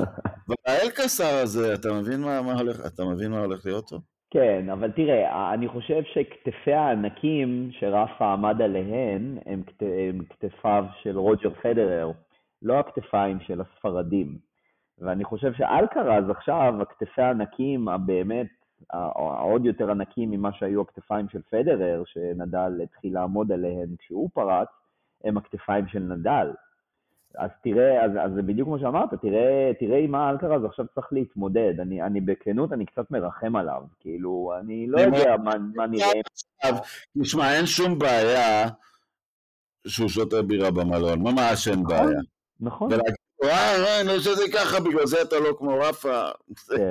והאלקסר 0.48 1.42
הזה, 1.42 1.74
אתה 1.74 1.88
מבין 1.92 2.20
מה, 2.20 2.42
מה 2.42 2.52
הולך, 2.52 2.86
אתה 2.86 3.04
מבין 3.04 3.30
מה 3.30 3.38
הולך 3.38 3.66
להיות 3.66 3.88
פה? 3.90 3.96
כן, 4.30 4.70
אבל 4.72 4.90
תראה, 4.90 5.54
אני 5.54 5.68
חושב 5.68 6.02
שכתפי 6.12 6.72
הענקים 6.72 7.70
שרפה 7.72 8.32
עמד 8.32 8.62
עליהן 8.62 9.38
הם, 9.46 9.62
כת, 9.62 9.82
הם 9.82 10.24
כתפיו 10.30 10.84
של 11.02 11.18
רוג'ר 11.18 11.50
פדרר, 11.62 12.10
לא 12.62 12.78
הכתפיים 12.78 13.38
של 13.40 13.60
הספרדים. 13.60 14.38
ואני 14.98 15.24
חושב 15.24 15.52
שאלקרז 15.52 16.30
עכשיו, 16.30 16.74
הכתפי 16.82 17.22
הענקים 17.22 17.88
הבאמת, 17.88 18.46
העוד 18.92 19.66
יותר 19.66 19.90
ענקים 19.90 20.30
ממה 20.30 20.52
שהיו 20.52 20.80
הכתפיים 20.80 21.28
של 21.28 21.42
פדרר, 21.50 22.02
שנדל 22.06 22.80
התחיל 22.82 23.14
לעמוד 23.14 23.52
עליהן 23.52 23.88
כשהוא 23.98 24.30
פרץ, 24.34 24.68
הם 25.24 25.36
הכתפיים 25.36 25.86
של 25.88 25.98
נדל. 25.98 26.50
אז 27.38 27.50
תראה, 27.62 28.04
אז, 28.04 28.10
אז 28.24 28.32
זה 28.34 28.42
בדיוק 28.42 28.68
כמו 28.68 28.78
שאמרת, 28.78 29.14
תראה, 29.22 29.70
תראה 29.80 29.98
עם 29.98 30.10
מה 30.10 30.30
אלקרז 30.30 30.64
עכשיו 30.64 30.86
צריך 30.94 31.06
להתמודד. 31.12 31.80
אני, 31.80 32.02
אני 32.02 32.20
בכנות, 32.20 32.72
אני 32.72 32.86
קצת 32.86 33.10
מרחם 33.10 33.56
עליו. 33.56 33.82
כאילו, 34.00 34.52
אני 34.60 34.86
לא 34.86 35.00
יודע 35.00 35.36
מה, 35.36 35.52
מה 35.74 35.86
נראה. 35.86 36.10
תשמע, 37.22 37.56
אין 37.56 37.66
שום 37.66 37.98
בעיה 37.98 38.68
שהוא 39.86 40.08
שותה 40.08 40.42
בירה 40.42 40.70
במלון, 40.70 41.20
ממש 41.20 41.68
אין 41.68 41.82
בעיה. 41.82 42.20
נכון, 42.60 42.92
ולהגיד, 42.92 43.14
וואי, 43.42 44.00
אני 44.00 44.08
לא 44.08 44.20
שותה 44.20 44.42
ככה, 44.54 44.80
בגלל 44.80 45.06
זה 45.06 45.22
אתה 45.22 45.36
לא 45.40 45.56
כמו 45.58 45.78
רפה. 45.78 46.22
כן. 46.76 46.90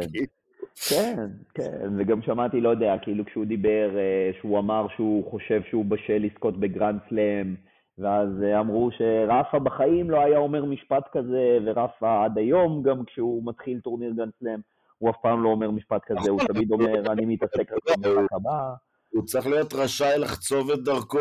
כן, 0.90 1.28
כן, 1.54 1.90
וגם 1.98 2.22
שמעתי, 2.22 2.62
לא 2.62 2.70
יודע, 2.70 2.96
כאילו 3.02 3.26
כשהוא 3.26 3.46
דיבר, 3.46 3.90
אה, 3.98 4.32
שהוא 4.40 4.60
אמר 4.60 4.88
שהוא 4.96 5.32
חושב 5.32 5.62
שהוא 5.70 5.86
בשל 5.86 6.18
לזכות 6.18 6.60
בגרנד 6.60 7.00
סלאם, 7.10 7.56
ואז 7.98 8.30
אה, 8.44 8.60
אמרו 8.60 8.90
שרפה 8.92 9.60
בחיים 9.60 10.10
לא 10.10 10.20
היה 10.20 10.38
אומר 10.38 10.66
משפט 10.66 11.04
כזה, 11.12 11.58
ורפה 11.66 12.24
עד 12.26 12.38
היום, 12.38 12.84
גם 12.84 13.06
כשהוא 13.06 13.42
מתחיל 13.46 13.80
טורניר 13.80 14.12
גרנד 14.12 14.32
סלאם, 14.40 14.60
הוא 14.98 15.10
אף 15.10 15.16
פעם 15.22 15.44
לא 15.44 15.50
אומר 15.50 15.72
משפט 15.72 16.02
כזה, 16.06 16.30
הוא 16.30 16.40
תמיד 16.48 16.72
אומר, 16.72 17.12
אני 17.12 17.26
מתעסק 17.26 17.72
רק 17.74 17.98
במשחק 17.98 18.34
הבא. 18.34 18.74
הוא 19.10 19.24
צריך 19.24 19.48
להיות 19.48 19.74
רשאי 19.74 20.18
לחצוב 20.20 20.72
את 20.72 20.80
דרכו 20.80 21.18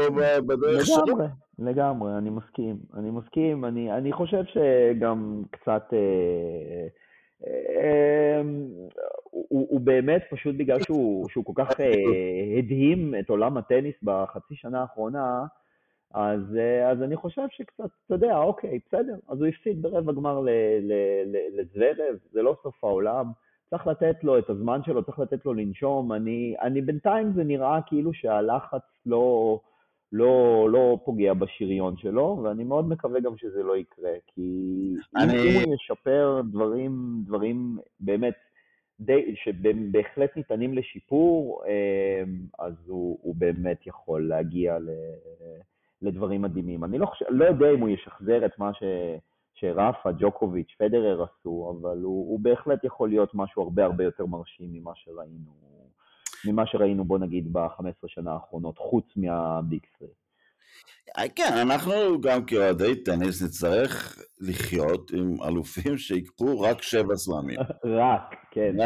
בדרך 0.47 0.87
שלו. 0.87 1.05
לגמרי, 1.07 1.27
לגמרי, 1.59 2.19
אני 2.19 2.31
מסכים. 2.31 2.77
אני 2.95 3.11
מסכים, 3.11 3.65
אני, 3.65 3.93
אני 3.93 4.13
חושב 4.13 4.43
שגם 4.45 5.43
קצת... 5.51 5.83
אה, 5.93 6.87
אה, 7.47 8.43
הוא, 9.49 9.67
הוא 9.71 9.81
באמת, 9.81 10.23
פשוט 10.31 10.57
בגלל 10.57 10.81
שהוא, 10.83 11.29
שהוא 11.29 11.45
כל 11.45 11.53
כך 11.55 11.81
אה, 11.81 11.93
הדהים 12.59 13.15
את 13.21 13.29
עולם 13.31 13.57
הטניס 13.57 13.95
בחצי 14.03 14.55
שנה 14.55 14.81
האחרונה, 14.81 15.45
אז, 16.15 16.57
אה, 16.57 16.91
אז 16.91 17.03
אני 17.03 17.17
חושב 17.17 17.43
שקצת, 17.51 17.85
אתה 18.07 18.15
יודע, 18.15 18.39
אוקיי, 18.39 18.79
בסדר, 18.87 19.15
אז 19.29 19.39
הוא 19.41 19.47
הפסיד 19.49 19.83
ברבע 19.83 20.13
גמר 20.13 20.41
לזוורב, 21.53 22.17
זה 22.33 22.43
לא 22.43 22.57
סוף 22.63 22.85
העולם. 22.85 23.27
צריך 23.71 23.87
לתת 23.87 24.25
לו 24.25 24.39
את 24.39 24.51
הזמן 24.51 24.81
שלו, 24.87 25.03
צריך 25.05 25.19
לתת 25.19 25.47
לו 25.47 25.55
לנשום. 25.55 26.13
אני, 26.13 26.55
אני 26.63 26.81
בינתיים 26.81 27.33
זה 27.33 27.45
נראה 27.45 27.79
כאילו 27.87 28.13
שהלחץ 28.15 28.81
לא, 29.07 29.59
לא, 30.13 30.69
לא 30.71 30.99
פוגע 31.05 31.35
בשריון 31.35 31.97
שלו, 31.97 32.41
ואני 32.43 32.65
מאוד 32.65 32.89
מקווה 32.89 33.21
גם 33.21 33.37
שזה 33.37 33.63
לא 33.63 33.77
יקרה, 33.77 34.11
כי 34.27 34.71
אני- 35.17 35.33
אם 35.33 35.65
הוא 35.67 35.75
ישפר 35.75 36.41
דברים, 36.53 36.93
דברים 37.27 37.79
באמת, 38.01 38.35
די, 39.05 39.35
שבהחלט 39.37 40.37
ניתנים 40.37 40.75
לשיפור, 40.75 41.63
אה, 41.67 42.23
אז 42.59 42.75
הוא, 42.87 43.19
הוא 43.23 43.35
באמת 43.39 43.87
יכול 43.87 44.29
להגיע 44.29 44.79
ל, 44.79 44.91
לדברים 46.03 46.43
מדהימים. 46.43 46.85
אני 46.85 46.99
לא, 46.99 47.07
חושב, 47.07 47.25
לא 47.29 47.45
יודע 47.45 47.71
אם 47.75 47.81
הוא 47.81 47.89
ישחזר 47.89 48.47
את 48.47 48.59
מה 48.59 48.75
ש... 48.75 48.83
שרפה, 49.55 50.13
ג'וקוביץ', 50.19 50.75
פדרר 50.79 51.23
עשו, 51.23 51.79
אבל 51.81 52.03
הוא, 52.03 52.31
הוא 52.31 52.41
בהחלט 52.41 52.85
יכול 52.85 53.09
להיות 53.09 53.31
משהו 53.35 53.63
הרבה 53.63 53.85
הרבה 53.85 54.05
יותר 54.05 54.27
מרשים 54.27 54.73
ממה 54.73 54.93
שראינו, 54.95 55.51
ממה 56.47 56.67
שראינו, 56.67 57.05
בוא 57.05 57.19
נגיד, 57.19 57.53
ב-15 57.53 58.07
שנה 58.07 58.33
האחרונות, 58.33 58.79
חוץ 58.79 59.17
מהביג 59.17 59.83
סרי. 59.99 60.09
אה, 61.19 61.29
כן, 61.29 61.53
אנחנו 61.63 62.21
גם 62.21 62.45
כאוהדי 62.45 63.03
טניס 63.05 63.43
נצטרך 63.43 64.19
לחיות 64.41 65.11
עם 65.11 65.37
אלופים 65.49 65.99
שיקחו 65.99 66.61
רק 66.61 66.83
שבע 66.83 67.17
סלאמים. 67.17 67.59
רק, 67.85 68.35
כן. 68.51 68.77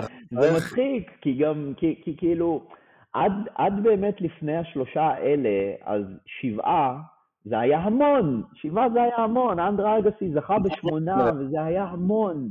זה 0.40 0.52
מצחיק, 0.56 1.10
כי 1.20 1.38
גם, 1.44 1.72
כי, 1.76 2.00
כי 2.04 2.14
כאילו, 2.16 2.68
עד, 3.12 3.32
עד 3.54 3.72
באמת 3.82 4.14
לפני 4.20 4.56
השלושה 4.56 5.00
האלה, 5.02 5.48
אז 5.84 6.02
שבעה, 6.40 6.98
זה 7.44 7.58
היה 7.58 7.78
המון, 7.78 8.42
שבעה 8.54 8.86
זה 8.94 9.02
היה 9.02 9.16
המון, 9.16 9.58
אנדרה 9.60 9.98
אגסי 9.98 10.32
זכה 10.34 10.56
בשמונה, 10.58 11.30
וזה 11.40 11.62
היה 11.62 11.84
המון. 11.84 12.48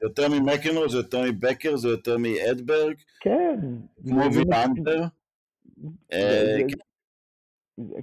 זה 0.00 0.06
יותר 0.06 0.28
ממקנרו, 0.28 0.88
זה 0.88 0.96
יותר 0.96 1.22
מבקר, 1.32 1.76
זה 1.76 1.88
יותר 1.88 2.16
מאדברג, 2.18 2.94
כן. 3.20 3.58
כמו 4.08 4.22
זה- 4.22 4.30
זה- 4.30 4.38
וילנדר. 4.38 5.04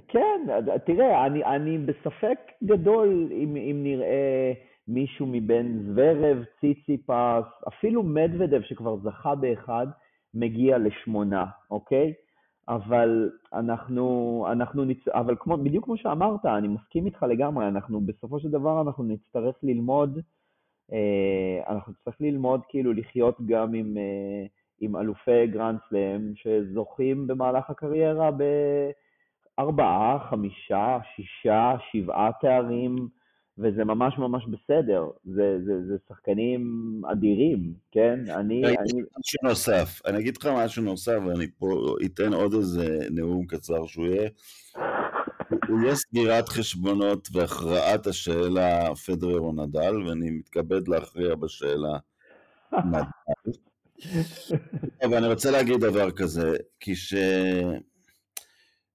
כן, 0.08 0.46
תראה, 0.86 1.26
אני, 1.26 1.44
אני 1.44 1.78
בספק 1.78 2.38
גדול 2.64 3.28
אם, 3.32 3.56
אם 3.56 3.80
נראה 3.82 4.52
מישהו 4.88 5.26
מבין 5.26 5.82
זוורב, 5.86 6.44
ציציפס, 6.60 7.44
אפילו 7.68 8.02
מדוודב 8.02 8.62
שכבר 8.62 8.96
זכה 8.96 9.34
באחד, 9.34 9.86
מגיע 10.34 10.78
לשמונה, 10.78 11.46
אוקיי? 11.70 12.12
אבל 12.68 13.30
אנחנו, 13.52 14.46
אנחנו 14.52 14.84
נצ... 14.84 15.08
אבל 15.08 15.34
כמו, 15.38 15.56
בדיוק 15.56 15.84
כמו 15.84 15.96
שאמרת, 15.96 16.46
אני 16.46 16.68
מסכים 16.68 17.06
איתך 17.06 17.22
לגמרי, 17.22 17.68
אנחנו 17.68 18.00
בסופו 18.00 18.40
של 18.40 18.50
דבר 18.50 18.80
אנחנו 18.80 19.04
נצטרך 19.04 19.56
ללמוד, 19.62 20.18
אה, 20.92 21.74
אנחנו 21.74 21.92
נצטרך 21.92 22.20
ללמוד 22.20 22.60
כאילו 22.68 22.92
לחיות 22.92 23.36
גם 23.46 23.74
עם, 23.74 23.96
אה, 23.96 24.46
עם 24.80 24.96
אלופי 24.96 25.46
גרנד 25.46 25.78
סלאם 25.88 26.32
שזוכים 26.34 27.26
במהלך 27.26 27.70
הקריירה 27.70 28.30
בארבעה, 29.58 30.18
חמישה, 30.30 30.98
שישה, 31.16 31.72
שבעה 31.92 32.30
תארים, 32.40 33.08
וזה 33.58 33.84
ממש 33.84 34.14
ממש 34.18 34.44
בסדר. 34.46 35.04
זה, 35.24 35.58
זה, 35.66 35.72
זה 35.88 35.94
שחקנים 36.08 36.62
אדירים, 37.12 37.74
כן? 37.92 38.18
אני, 38.28 38.66
אני, 38.66 39.02
משהו 39.18 39.38
נוסף, 39.42 40.00
אני 40.06 40.18
אגיד 40.18 40.36
לך 40.36 40.46
משהו 40.46 40.82
נוסף, 40.82 41.18
ואני 41.26 41.46
פה 41.58 41.94
אתן 42.04 42.32
עוד 42.32 42.54
איזה 42.54 42.98
נאום 43.10 43.46
קצר 43.46 43.86
שהוא 43.86 44.06
יהיה. 44.06 44.28
הוא 45.68 45.80
יהיה 45.82 45.94
סגירת 45.94 46.48
חשבונות 46.48 47.28
והכרעת 47.32 48.06
השאלה 48.06 48.94
פדרר 48.94 49.40
או 49.40 49.52
נדל, 49.52 50.02
ואני 50.06 50.30
מתכבד 50.30 50.88
להכריע 50.88 51.34
בשאלה 51.34 51.98
נדל. 52.72 53.02
אבל 55.04 55.16
אני 55.16 55.26
רוצה 55.26 55.50
להגיד 55.50 55.80
דבר 55.80 56.10
כזה, 56.10 56.56
כי 56.80 56.94
ש... 56.94 57.14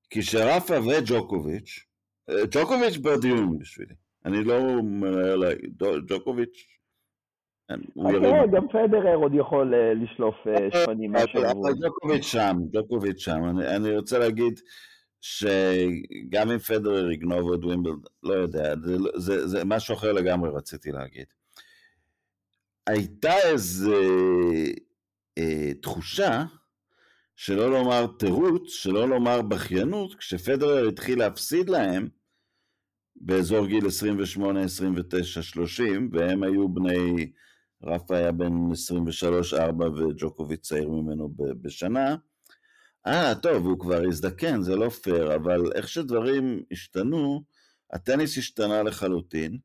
כשרפה 0.09 0.73
וג'וקוביץ', 0.79 1.85
אה, 2.29 2.35
ג'וקוביץ' 2.51 2.97
בדיון 2.97 3.59
בשבילי. 3.59 3.93
אני 4.25 4.43
לא 4.43 4.59
מראה 4.83 5.35
לה... 5.35 5.49
ג'וקוביץ', 6.07 6.67
תראה, 7.67 8.47
גם 8.47 8.67
פדרר 8.67 9.15
עוד 9.15 9.31
יכול 9.35 9.73
לשלוף 9.95 10.35
שפנים 10.73 11.11
מהשבוע. 11.11 11.51
אבל 11.51 11.73
ג'וקוביץ' 11.83 12.23
שם, 12.23 12.57
ג'וקוביץ' 12.71 13.19
שם. 13.19 13.59
אני 13.75 13.97
רוצה 13.97 14.19
להגיד 14.19 14.59
שגם 15.21 16.51
אם 16.51 16.57
פדרר 16.57 17.11
יגנוב 17.11 17.49
עוד 17.49 17.65
ווימבלד, 17.65 18.07
לא 18.23 18.33
יודע, 18.33 18.73
זה 19.17 19.65
משהו 19.65 19.95
אחר 19.95 20.13
לגמרי 20.13 20.49
רציתי 20.53 20.91
להגיד. 20.91 21.25
הייתה 22.87 23.33
איזו 23.37 23.95
תחושה, 25.81 26.43
שלא 27.41 27.72
לומר 27.72 28.08
תירוץ, 28.08 28.69
שלא 28.69 29.10
לומר 29.10 29.41
בכיינות, 29.41 30.15
כשפדרר 30.15 30.88
התחיל 30.88 31.19
להפסיד 31.19 31.69
להם 31.69 32.10
באזור 33.15 33.67
גיל 33.67 33.88
28, 33.88 34.63
29, 34.63 35.41
30, 35.41 36.10
והם 36.13 36.43
היו 36.43 36.69
בני, 36.69 37.31
רפה 37.84 38.17
היה 38.17 38.31
בן 38.31 38.53
23-4 39.53 39.84
וג'וקוביץ' 39.84 40.62
צעיר 40.62 40.89
ממנו 40.89 41.29
בשנה. 41.62 42.15
אה, 43.08 43.36
טוב, 43.36 43.65
הוא 43.65 43.79
כבר 43.79 44.01
הזדקן, 44.08 44.62
זה 44.62 44.75
לא 44.75 44.89
פייר, 44.89 45.36
אבל 45.36 45.74
איך 45.75 45.88
שדברים 45.88 46.63
השתנו, 46.72 47.43
הטניס 47.93 48.38
השתנה 48.38 48.84
לחלוטין. 48.84 49.58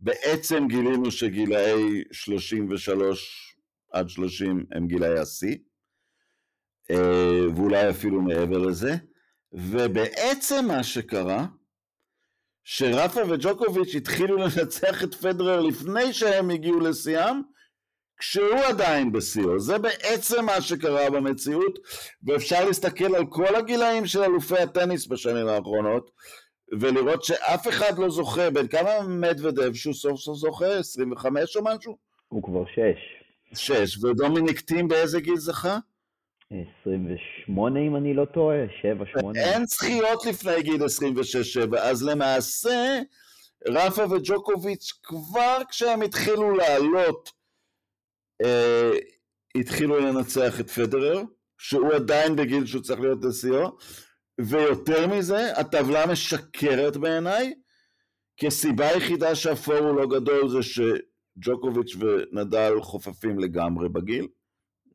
בעצם 0.00 0.66
גילינו 0.68 1.10
שגילאי 1.10 2.02
33 2.12 3.56
עד 3.92 4.08
30 4.08 4.64
הם 4.72 4.86
גילאי 4.86 5.18
השיא. 5.18 5.56
אה, 6.90 7.48
ואולי 7.56 7.90
אפילו 7.90 8.20
מעבר 8.20 8.58
לזה, 8.58 8.96
ובעצם 9.52 10.64
מה 10.68 10.82
שקרה, 10.82 11.46
שרפה 12.64 13.20
וג'וקוביץ' 13.28 13.94
התחילו 13.94 14.36
לנצח 14.42 15.04
את 15.04 15.14
פדרר 15.14 15.60
לפני 15.60 16.12
שהם 16.12 16.50
הגיעו 16.50 16.80
לשיאם, 16.80 17.40
כשהוא 18.18 18.60
עדיין 18.68 19.12
בשיאו. 19.12 19.60
זה 19.60 19.78
בעצם 19.78 20.44
מה 20.44 20.60
שקרה 20.60 21.10
במציאות, 21.10 21.78
ואפשר 22.24 22.64
להסתכל 22.64 23.14
על 23.16 23.26
כל 23.26 23.56
הגילאים 23.56 24.06
של 24.06 24.22
אלופי 24.22 24.58
הטניס 24.58 25.06
בשנים 25.06 25.48
האחרונות, 25.48 26.10
ולראות 26.80 27.24
שאף 27.24 27.68
אחד 27.68 27.98
לא 27.98 28.10
זוכה, 28.10 28.50
בין 28.50 28.68
כמה 28.68 28.90
מדוודב 29.08 29.74
שהוא 29.74 29.94
סוף 29.94 30.20
סוף 30.20 30.36
זוכה? 30.36 30.78
25 30.78 31.56
או 31.56 31.64
משהו? 31.64 31.96
הוא 32.28 32.42
כבר 32.42 32.64
6. 32.66 32.80
6, 33.54 34.04
ודומיניק 34.04 34.60
טים 34.60 34.88
באיזה 34.88 35.20
גיל 35.20 35.36
זכה? 35.36 35.78
28 36.50 37.80
אם 37.80 37.96
אני 37.96 38.14
לא 38.14 38.24
טועה, 38.24 38.56
7, 38.82 39.04
8. 39.20 39.40
אין 39.40 39.66
זכיות 39.66 40.26
לפני 40.26 40.62
גיל 40.62 40.82
26-7, 40.82 41.78
אז 41.78 42.02
למעשה 42.02 43.00
רפה 43.68 44.02
וג'וקוביץ' 44.10 44.92
כבר 45.02 45.58
כשהם 45.70 46.02
התחילו 46.02 46.56
לעלות, 46.56 47.30
אה, 48.44 48.90
התחילו 49.56 49.98
לנצח 49.98 50.60
את 50.60 50.70
פדרר, 50.70 51.22
שהוא 51.58 51.92
עדיין 51.92 52.36
בגיל 52.36 52.66
שהוא 52.66 52.82
צריך 52.82 53.00
להיות 53.00 53.24
לשיאו, 53.24 53.76
ויותר 54.40 55.06
מזה, 55.06 55.52
הטבלה 55.56 56.06
משקרת 56.06 56.96
בעיניי, 56.96 57.54
כי 58.36 58.46
הסיבה 58.46 58.88
היחידה 58.88 59.34
שהפור 59.34 59.78
הוא 59.78 59.96
לא 59.96 60.06
גדול 60.06 60.48
זה 60.48 60.58
שג'וקוביץ' 60.62 61.96
ונדל 61.96 62.72
חופפים 62.80 63.38
לגמרי 63.38 63.88
בגיל, 63.88 64.28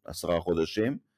עשרה 0.06 0.42
חודשים. 0.42 1.11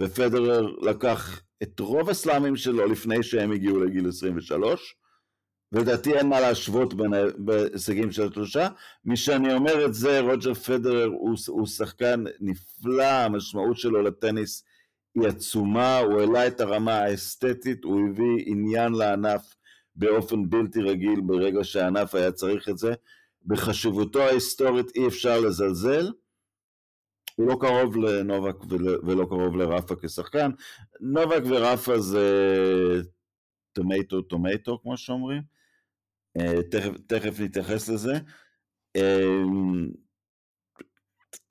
ופדרר 0.00 0.66
לקח 0.82 1.42
את 1.62 1.80
רוב 1.80 2.10
הסלאמים 2.10 2.56
שלו 2.56 2.86
לפני 2.86 3.22
שהם 3.22 3.52
הגיעו 3.52 3.80
לגיל 3.80 4.08
23, 4.08 4.96
ולדעתי 5.72 6.14
אין 6.14 6.28
מה 6.28 6.40
להשוות 6.40 6.94
בין 6.94 7.12
ההישגים 7.14 8.12
של 8.12 8.28
השלושה. 8.28 8.68
מי 9.04 9.16
שאני 9.16 9.54
אומר 9.54 9.86
את 9.86 9.94
זה, 9.94 10.20
רוג'ר 10.20 10.54
פדרר 10.54 11.06
הוא, 11.06 11.36
הוא 11.48 11.66
שחקן 11.66 12.24
נפלא, 12.40 13.04
המשמעות 13.04 13.78
שלו 13.78 14.02
לטניס 14.02 14.64
היא 15.14 15.28
עצומה, 15.28 15.98
הוא 15.98 16.20
העלה 16.20 16.46
את 16.46 16.60
הרמה 16.60 16.98
האסתטית, 16.98 17.84
הוא 17.84 18.00
הביא 18.08 18.44
עניין 18.46 18.92
לענף 18.92 19.54
באופן 19.96 20.50
בלתי 20.50 20.82
רגיל 20.82 21.20
ברגע 21.20 21.64
שהענף 21.64 22.14
היה 22.14 22.32
צריך 22.32 22.68
את 22.68 22.78
זה. 22.78 22.92
בחשיבותו 23.46 24.22
ההיסטורית 24.22 24.96
אי 24.96 25.06
אפשר 25.06 25.40
לזלזל. 25.40 26.10
הוא 27.38 27.46
לא 27.46 27.56
קרוב 27.60 27.96
לנובק 27.96 28.56
ולא 29.06 29.24
קרוב 29.24 29.56
לרפה 29.56 29.94
כשחקן. 30.02 30.50
נובק 31.00 31.42
ורפה 31.50 31.98
זה 31.98 32.26
טומטו 33.72 34.22
טומטו 34.22 34.80
כמו 34.82 34.96
שאומרים. 34.96 35.42
אה, 36.36 36.62
תכף, 36.70 36.90
תכף 37.06 37.40
נתייחס 37.40 37.88
לזה. 37.88 38.12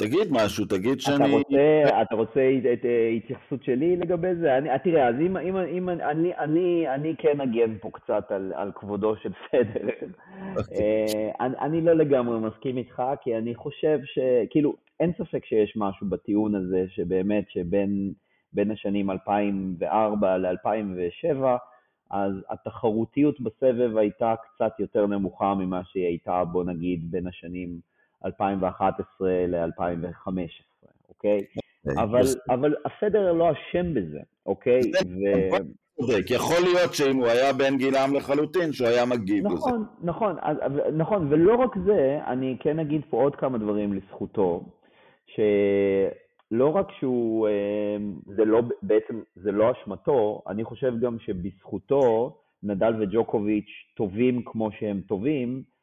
אה, 0.02 0.08
תגיד 0.08 0.28
משהו, 0.32 0.66
תגיד 0.66 1.00
שאני... 1.00 1.16
אתה 1.16 1.26
רוצה, 1.26 2.02
אתה 2.02 2.16
רוצה 2.16 2.52
את 2.74 2.80
התייחסות 3.18 3.64
שלי 3.64 3.96
לגבי 3.96 4.36
זה? 4.36 4.58
אני, 4.58 4.70
תראה, 4.84 5.08
אז 5.08 5.16
אם, 5.16 5.38
אם, 5.38 5.58
אם 5.58 5.90
אני, 5.90 6.36
אני, 6.38 6.90
אני 6.90 7.16
כן 7.18 7.42
אגן 7.42 7.78
פה 7.82 7.90
קצת 7.94 8.32
על, 8.32 8.54
על 8.56 8.72
כבודו 8.76 9.16
של 9.16 9.32
פדרר. 9.34 9.90
Okay. 10.00 10.58
אוקיי. 10.58 10.78
אה, 10.80 11.46
אני, 11.46 11.56
אני 11.60 11.82
לא 11.82 11.94
לגמרי 11.94 12.40
מסכים 12.40 12.78
איתך, 12.78 13.04
כי 13.24 13.38
אני 13.38 13.56
חושב 13.56 14.00
ש... 14.04 14.20
כאילו, 14.50 14.74
אין 15.00 15.12
ספק 15.18 15.46
שיש 15.46 15.74
משהו 15.76 16.08
בטיעון 16.10 16.56
הזה, 16.56 16.86
שבאמת, 16.90 17.46
שבין 17.50 18.14
בין 18.54 18.72
השנים 18.72 19.12
2004 19.12 20.38
ל-2007, 20.38 21.46
אז 22.12 22.34
התחרותיות 22.50 23.42
בסבב 23.42 23.98
הייתה 23.98 24.36
קצת 24.44 24.80
יותר 24.80 25.08
נמוכה 25.08 25.54
ממה 25.56 25.82
שהיא 25.84 26.06
הייתה, 26.06 26.44
בוא 26.46 26.64
נגיד, 26.64 27.12
בין 27.12 27.28
השנים 27.28 27.80
2011 28.26 29.30
ל-2015, 29.48 30.28
אוקיי? 31.10 31.40
אוקיי 31.90 32.04
אבל, 32.04 32.22
אבל 32.50 32.76
הפדרר 32.86 33.34
לא 33.34 33.52
אשם 33.52 33.94
בזה, 33.94 34.20
אוקיי? 34.46 34.82
ו... 34.82 35.56
צודק, 36.02 36.32
יכול 36.32 36.58
להיות 36.64 36.94
שאם 36.94 37.16
הוא 37.16 37.28
היה 37.28 37.54
בן 37.54 37.78
גילם 37.78 38.14
לחלוטין, 38.16 38.72
שהוא 38.74 38.88
היה 38.88 39.06
מגיב 39.06 39.46
נכון, 39.46 39.58
לזה. 39.58 39.70
נכון, 40.04 40.36
נכון, 40.36 40.78
נכון, 40.98 41.28
ולא 41.30 41.56
רק 41.56 41.76
זה, 41.86 42.20
אני 42.28 42.58
כן 42.60 42.80
אגיד 42.80 43.02
פה 43.10 43.18
עוד 43.24 43.36
כמה 43.36 43.58
דברים 43.58 43.94
לזכותו. 43.94 44.66
שלא 45.26 46.76
רק 46.76 46.88
שהוא, 47.00 47.48
אה, 47.48 47.98
זה 48.36 48.46
לא, 48.46 48.62
בעצם 48.82 49.22
זה 49.36 49.52
לא 49.52 49.72
אשמתו, 49.72 50.42
אני 50.48 50.64
חושב 50.64 51.00
גם 51.00 51.20
שבזכותו 51.20 52.38
נדל 52.64 52.94
וג'וקוביץ' 53.00 53.70
טובים 53.96 54.42
כמו 54.46 54.70
שהם 54.80 55.02
טובים, 55.08 55.50
אה, 55.58 55.77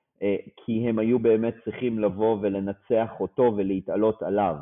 כי 0.56 0.88
הם 0.88 0.98
היו 0.98 1.18
באמת 1.18 1.54
צריכים 1.64 1.98
לבוא 1.98 2.38
ולנצח 2.42 3.10
אותו 3.20 3.54
ולהתעלות 3.56 4.22
עליו. 4.22 4.54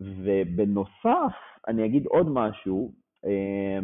ובנוסף, 0.00 1.36
אני 1.68 1.86
אגיד 1.86 2.06
עוד 2.06 2.26
משהו, 2.28 2.92
אה, 3.24 3.78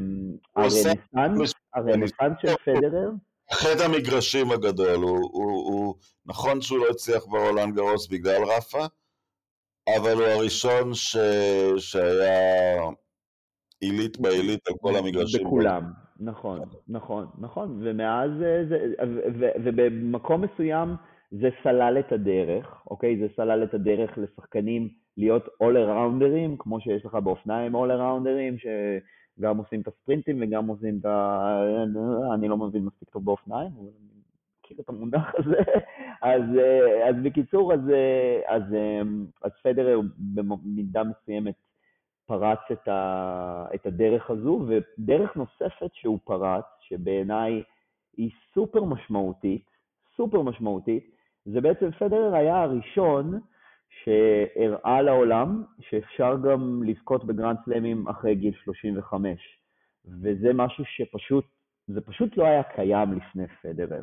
הרנסאנס 0.56 2.36
של 2.40 2.54
פדרר, 2.64 3.10
חטא 3.52 3.82
המגרשים 3.82 4.50
הגדול, 4.50 5.02
הוא, 5.02 5.18
הוא, 5.32 5.72
הוא 5.72 5.94
נכון 6.26 6.60
שהוא 6.60 6.78
לא 6.78 6.86
הצליח 6.90 7.26
ברולנד 7.26 7.74
גרוס 7.74 8.08
בגלל 8.08 8.42
רפה, 8.44 8.86
אבל 9.96 10.12
הוא 10.12 10.24
הראשון 10.24 10.94
ש... 10.94 11.16
שהיה 11.78 12.80
עילית 13.80 14.18
בעילית 14.18 14.68
על 14.68 14.74
כל 14.80 14.96
המגרשים. 14.96 15.44
בכולם, 15.44 15.92
נכון, 16.24 16.60
נכון, 16.88 17.26
נכון, 17.38 17.78
ומאז 17.80 18.30
זה, 18.68 18.94
ו, 19.40 19.46
ובמקום 19.64 20.44
מסוים 20.44 20.96
זה 21.30 21.48
סלל 21.62 21.96
את 21.98 22.12
הדרך, 22.12 22.82
אוקיי? 22.90 23.18
זה 23.18 23.26
סלל 23.36 23.64
את 23.64 23.74
הדרך 23.74 24.18
לשחקנים 24.18 24.88
להיות 25.16 25.46
all 25.46 25.76
arounders 25.86 26.56
כמו 26.58 26.80
שיש 26.80 27.04
לך 27.04 27.14
באופניים 27.14 27.76
all 27.76 27.88
arounders 27.88 28.62
שגם 29.38 29.56
עושים 29.56 29.80
את 29.80 29.88
הספרינטים 29.88 30.38
וגם 30.42 30.66
עושים 30.66 30.98
את 31.00 31.04
ה... 31.04 31.62
אני 32.34 32.48
לא 32.48 32.56
מבין 32.56 32.84
מספיק 32.84 33.10
טוב 33.10 33.24
באופניים, 33.24 33.70
אבל 33.78 33.88
מכיר 34.64 34.76
את 34.80 34.88
המונח 34.88 35.32
הזה. 35.38 35.62
אז, 36.22 36.42
אה, 36.58 37.08
אז 37.08 37.14
בקיצור, 37.22 37.72
אז, 37.72 37.80
אה, 37.90 38.40
אז, 38.56 38.62
אה, 38.74 39.00
אז 39.42 39.50
פדרר 39.62 40.00
במידה 40.34 41.02
מסוימת 41.04 41.54
פרץ 42.26 42.58
את, 42.72 42.88
ה, 42.88 43.66
את 43.74 43.86
הדרך 43.86 44.30
הזו, 44.30 44.66
ודרך 44.68 45.36
נוספת 45.36 45.90
שהוא 45.92 46.18
פרץ, 46.24 46.64
שבעיניי 46.80 47.62
היא 48.16 48.30
סופר 48.54 48.84
משמעותית, 48.84 49.64
סופר 50.16 50.42
משמעותית, 50.42 51.10
זה 51.44 51.60
בעצם 51.60 51.90
פדרר 51.90 52.34
היה 52.34 52.62
הראשון 52.62 53.40
שהראה 54.02 55.02
לעולם 55.02 55.64
שאפשר 55.80 56.36
גם 56.44 56.82
לזכות 56.82 57.24
בגרנד 57.24 57.56
סלאמים 57.64 58.08
אחרי 58.08 58.34
גיל 58.34 58.54
35. 58.64 59.58
וזה 60.22 60.52
משהו 60.54 60.84
שפשוט, 60.84 61.44
זה 61.86 62.00
פשוט 62.00 62.36
לא 62.36 62.44
היה 62.44 62.62
קיים 62.62 63.12
לפני 63.12 63.46
פדרר. 63.62 64.02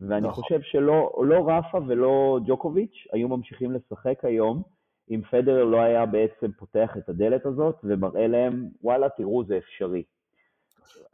ואני 0.00 0.28
נכון. 0.28 0.44
חושב 0.44 0.60
שלא 0.62 1.12
לא 1.22 1.48
רפה 1.48 1.78
ולא 1.86 2.38
ג'וקוביץ' 2.46 3.06
היו 3.12 3.28
ממשיכים 3.28 3.72
לשחק 3.72 4.24
היום, 4.24 4.62
אם 5.10 5.20
פדרר 5.30 5.64
לא 5.64 5.80
היה 5.80 6.06
בעצם 6.06 6.52
פותח 6.58 6.90
את 6.98 7.08
הדלת 7.08 7.46
הזאת 7.46 7.74
ומראה 7.84 8.26
להם, 8.26 8.68
וואלה, 8.82 9.08
תראו, 9.08 9.44
זה 9.44 9.58
אפשרי. 9.58 10.02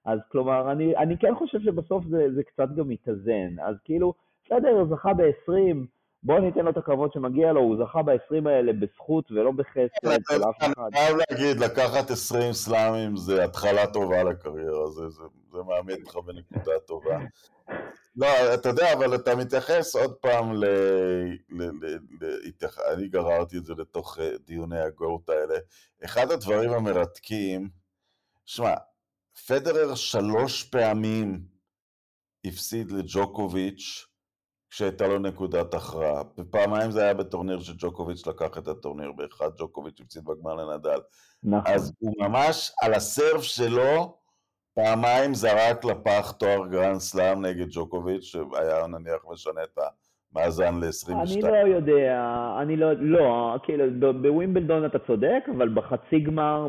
אז 0.05 0.19
כלומר, 0.33 0.73
אני, 0.73 0.97
אני 0.97 1.19
כן 1.19 1.35
חושב 1.35 1.59
שבסוף 1.61 2.05
זה, 2.11 2.27
זה 2.35 2.43
קצת 2.43 2.69
גם 2.77 2.89
מתאזן. 2.89 3.61
אז 3.63 3.77
כאילו, 3.85 4.15
בסדר, 4.45 4.69
הוא 4.69 4.97
זכה 4.97 5.15
ב-20, 5.15 5.77
בואו 6.23 6.41
ניתן 6.41 6.65
לו 6.65 6.71
את 6.71 6.77
הכבוד 6.77 7.13
שמגיע 7.13 7.53
לו, 7.53 7.61
הוא 7.61 7.77
זכה 7.85 8.03
ב-20 8.03 8.49
האלה 8.49 8.73
בזכות 8.73 9.33
ולא 9.33 9.53
בחסד 9.53 9.87
של 10.03 10.43
אף 10.51 10.59
אחד. 10.59 10.73
אני 10.79 10.97
חייב 10.97 11.17
להגיד, 11.31 11.57
לקחת 11.61 12.11
20 12.11 12.53
סלאמים 12.53 13.17
זה 13.17 13.45
התחלה 13.45 13.87
טובה 13.87 14.23
לקריירה, 14.23 14.87
זה, 14.87 15.09
זה, 15.09 15.23
זה 15.53 15.59
מעמיד 15.67 15.99
אותך 16.01 16.17
בנקודה 16.17 16.79
טובה. 16.87 17.19
לא, 18.16 18.55
אתה 18.55 18.68
יודע, 18.68 18.92
אבל 18.92 19.14
אתה 19.14 19.37
מתייחס 19.37 19.96
עוד 19.96 20.14
פעם 20.14 20.52
ל... 20.52 20.64
ל, 21.48 21.62
ל, 21.62 21.98
ל 22.20 22.66
אני 22.94 23.09
גררתי 23.09 23.59
את 23.59 23.64
זה 23.64 23.74
לתוך 23.79 24.18
אה, 24.18 24.31
דיוני 24.46 24.81
הגורט 24.81 25.29
האלה. 25.29 25.55
אחד 26.05 26.31
הדברים 26.31 26.70
המרתקים, 26.70 27.68
שמע, 28.44 28.74
פדרר 29.46 29.94
שלוש 29.94 30.62
פעמים 30.62 31.46
הפסיד 32.46 32.90
לג'וקוביץ' 32.90 34.07
כשהייתה 34.70 35.07
לו 35.07 35.18
נקודת 35.18 35.74
הכרעה. 35.74 36.22
ופעמיים 36.38 36.90
זה 36.90 37.02
היה 37.02 37.14
בטורניר 37.14 37.61
שג'וקוביץ' 37.61 38.26
לקח 38.26 38.59
את 38.59 38.68
הטורניר, 38.68 39.12
באחד 39.12 39.50
ג'וקוביץ' 39.59 40.00
הפסיד 40.00 40.24
בגמר 40.24 40.55
לנדל. 40.55 41.00
נכון. 41.42 41.72
אז 41.72 41.92
הוא 41.98 42.12
ממש 42.18 42.72
על 42.83 42.94
הסרף 42.94 43.42
שלו, 43.42 44.18
פעמיים 44.77 45.35
זרק 45.35 45.85
לפח 45.85 46.33
תואר 46.39 46.67
גרנד 46.67 46.99
סלאם 46.99 47.47
נגד 47.47 47.67
ג'וקוביץ', 47.71 48.23
שהיה 48.23 48.87
נניח 48.87 49.25
משנה 49.33 49.61
את 49.65 49.79
המאזן 50.35 50.75
ל-22. 50.75 51.12
אני 51.12 51.43
לא 51.43 51.77
יודע, 51.77 52.23
אני 52.62 52.77
לא, 52.77 52.93
לא, 52.93 53.55
כאילו, 53.62 53.85
בווימבלדון 54.23 54.87
אתה 54.87 54.99
צודק, 55.07 55.45
אבל 55.57 55.69
בחצי 55.75 56.21
גמר 56.27 56.67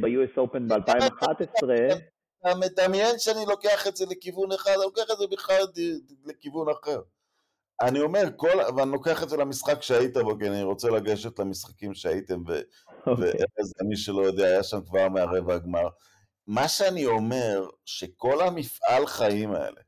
ב-US 0.00 0.38
Open 0.38 0.68
ב-2011... 0.68 1.64
אתה 2.40 2.58
מדמיין 2.58 3.14
שאני 3.18 3.44
לוקח 3.48 3.86
את 3.86 3.96
זה 3.96 4.04
לכיוון 4.10 4.52
אחד, 4.52 4.70
אני 4.70 4.82
לוקח 4.84 5.10
את 5.12 5.18
זה 5.18 5.24
בכלל 5.32 5.62
לכיוון 6.26 6.66
אחר. 6.68 7.00
אני 7.82 8.00
אומר, 8.00 8.24
כל, 8.36 8.58
ואני 8.76 8.92
לוקח 8.92 9.22
את 9.22 9.28
זה 9.28 9.36
למשחק 9.36 9.82
שהיית 9.82 10.16
בו, 10.16 10.38
כי 10.38 10.48
אני 10.48 10.62
רוצה 10.62 10.90
לגשת 10.90 11.38
למשחקים 11.38 11.94
שהייתם, 11.94 12.42
ו... 12.48 12.58
okay. 12.58 13.10
אוקיי. 13.10 13.24
וארז, 13.24 13.72
מי 13.88 13.96
שלא 13.96 14.22
יודע, 14.22 14.46
היה 14.46 14.62
שם 14.62 14.80
כבר 14.80 15.08
מהרבע 15.08 15.54
הגמר. 15.54 15.88
מה 16.48 16.68
שאני 16.68 17.06
אומר, 17.06 17.68
שכל 17.84 18.40
המפעל 18.40 19.06
חיים 19.06 19.52
האלה, 19.52 19.80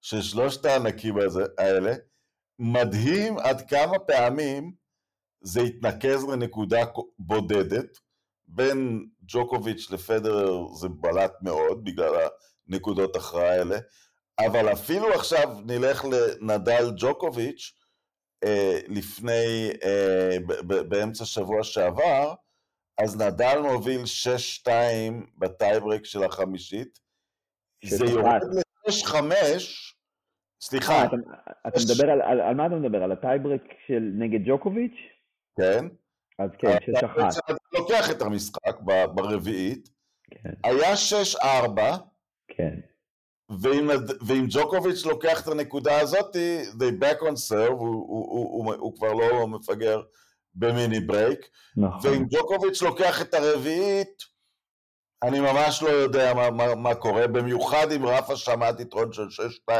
של 0.00 0.22
שלושת 0.22 0.64
הענקים 0.64 1.14
האלה, 1.58 1.94
מדהים 2.58 3.38
עד 3.38 3.68
כמה 3.70 3.98
פעמים 3.98 4.72
זה 5.40 5.60
התנקז 5.60 6.24
לנקודה 6.24 6.78
בודדת, 7.18 7.98
בין 8.46 9.08
ג'וקוביץ' 9.22 9.90
לפדרר 9.90 10.74
זה 10.74 10.88
בלט 10.88 11.32
מאוד, 11.42 11.84
בגלל 11.84 12.28
הנקודות 12.68 13.16
הכרעה 13.16 13.50
האלה, 13.50 13.78
אבל 14.38 14.72
אפילו 14.72 15.14
עכשיו 15.14 15.48
נלך 15.66 16.04
לנדל 16.04 16.90
ג'וקוביץ', 16.96 17.72
אה, 18.44 18.80
לפני, 18.88 19.70
אה, 19.84 20.36
באמצע 20.88 21.24
שבוע 21.24 21.64
שעבר, 21.64 22.34
אז 22.98 23.20
נדל 23.20 23.58
מוביל 23.62 24.00
6-2 24.64 24.68
בטייברק 25.38 26.04
של 26.04 26.24
החמישית, 26.24 26.98
זה 27.84 28.04
יורד 28.04 28.40
ל-6-5, 28.52 29.14
סליחה. 30.62 30.92
אה, 30.92 31.06
אתה, 31.06 31.16
אתה 31.68 31.78
מדבר 31.86 32.10
על, 32.10 32.22
על, 32.22 32.40
על 32.40 32.54
מה 32.54 32.66
אתה 32.66 32.74
מדבר? 32.74 33.02
על 33.02 33.12
הטייברק 33.12 33.62
של 33.86 34.10
נגד 34.18 34.40
ג'וקוביץ'? 34.48 34.98
כן. 35.56 35.86
אז 36.38 36.50
כן, 36.58 36.76
6-1. 36.76 37.38
אתה 37.38 37.54
לוקח 37.72 38.10
את 38.10 38.22
המשחק 38.22 38.80
ברביעית, 39.14 39.88
כן. 40.30 40.50
היה 40.64 40.94
6-4, 41.36 41.80
כן. 42.48 42.80
ואם, 43.60 43.88
ואם 44.26 44.44
ג'וקוביץ' 44.48 45.04
לוקח 45.04 45.42
את 45.42 45.48
הנקודה 45.48 46.00
הזאת, 46.00 46.36
they 46.78 47.02
back 47.02 47.20
on 47.20 47.50
serve, 47.50 47.70
הוא, 47.70 47.78
הוא, 47.78 48.26
הוא, 48.30 48.64
הוא, 48.64 48.74
הוא 48.74 48.96
כבר 48.96 49.12
לא 49.12 49.48
מפגר 49.48 50.02
ב 50.54 50.63
mini 50.63 51.00
break. 51.00 51.48
נכון. 51.76 52.10
ואם 52.10 52.24
ג'וקוביץ' 52.30 52.82
לוקח 52.82 53.22
את 53.22 53.34
הרביעית, 53.34 54.32
אני 55.22 55.40
ממש 55.40 55.82
לא 55.82 55.88
יודע 55.88 56.34
מה, 56.34 56.50
מה, 56.50 56.74
מה 56.74 56.94
קורה, 56.94 57.26
במיוחד 57.26 57.86
אם 57.96 58.06
רפה 58.06 58.36
שמט 58.36 58.80
יתרון 58.80 59.12
של 59.12 59.26
6-2 59.68 59.72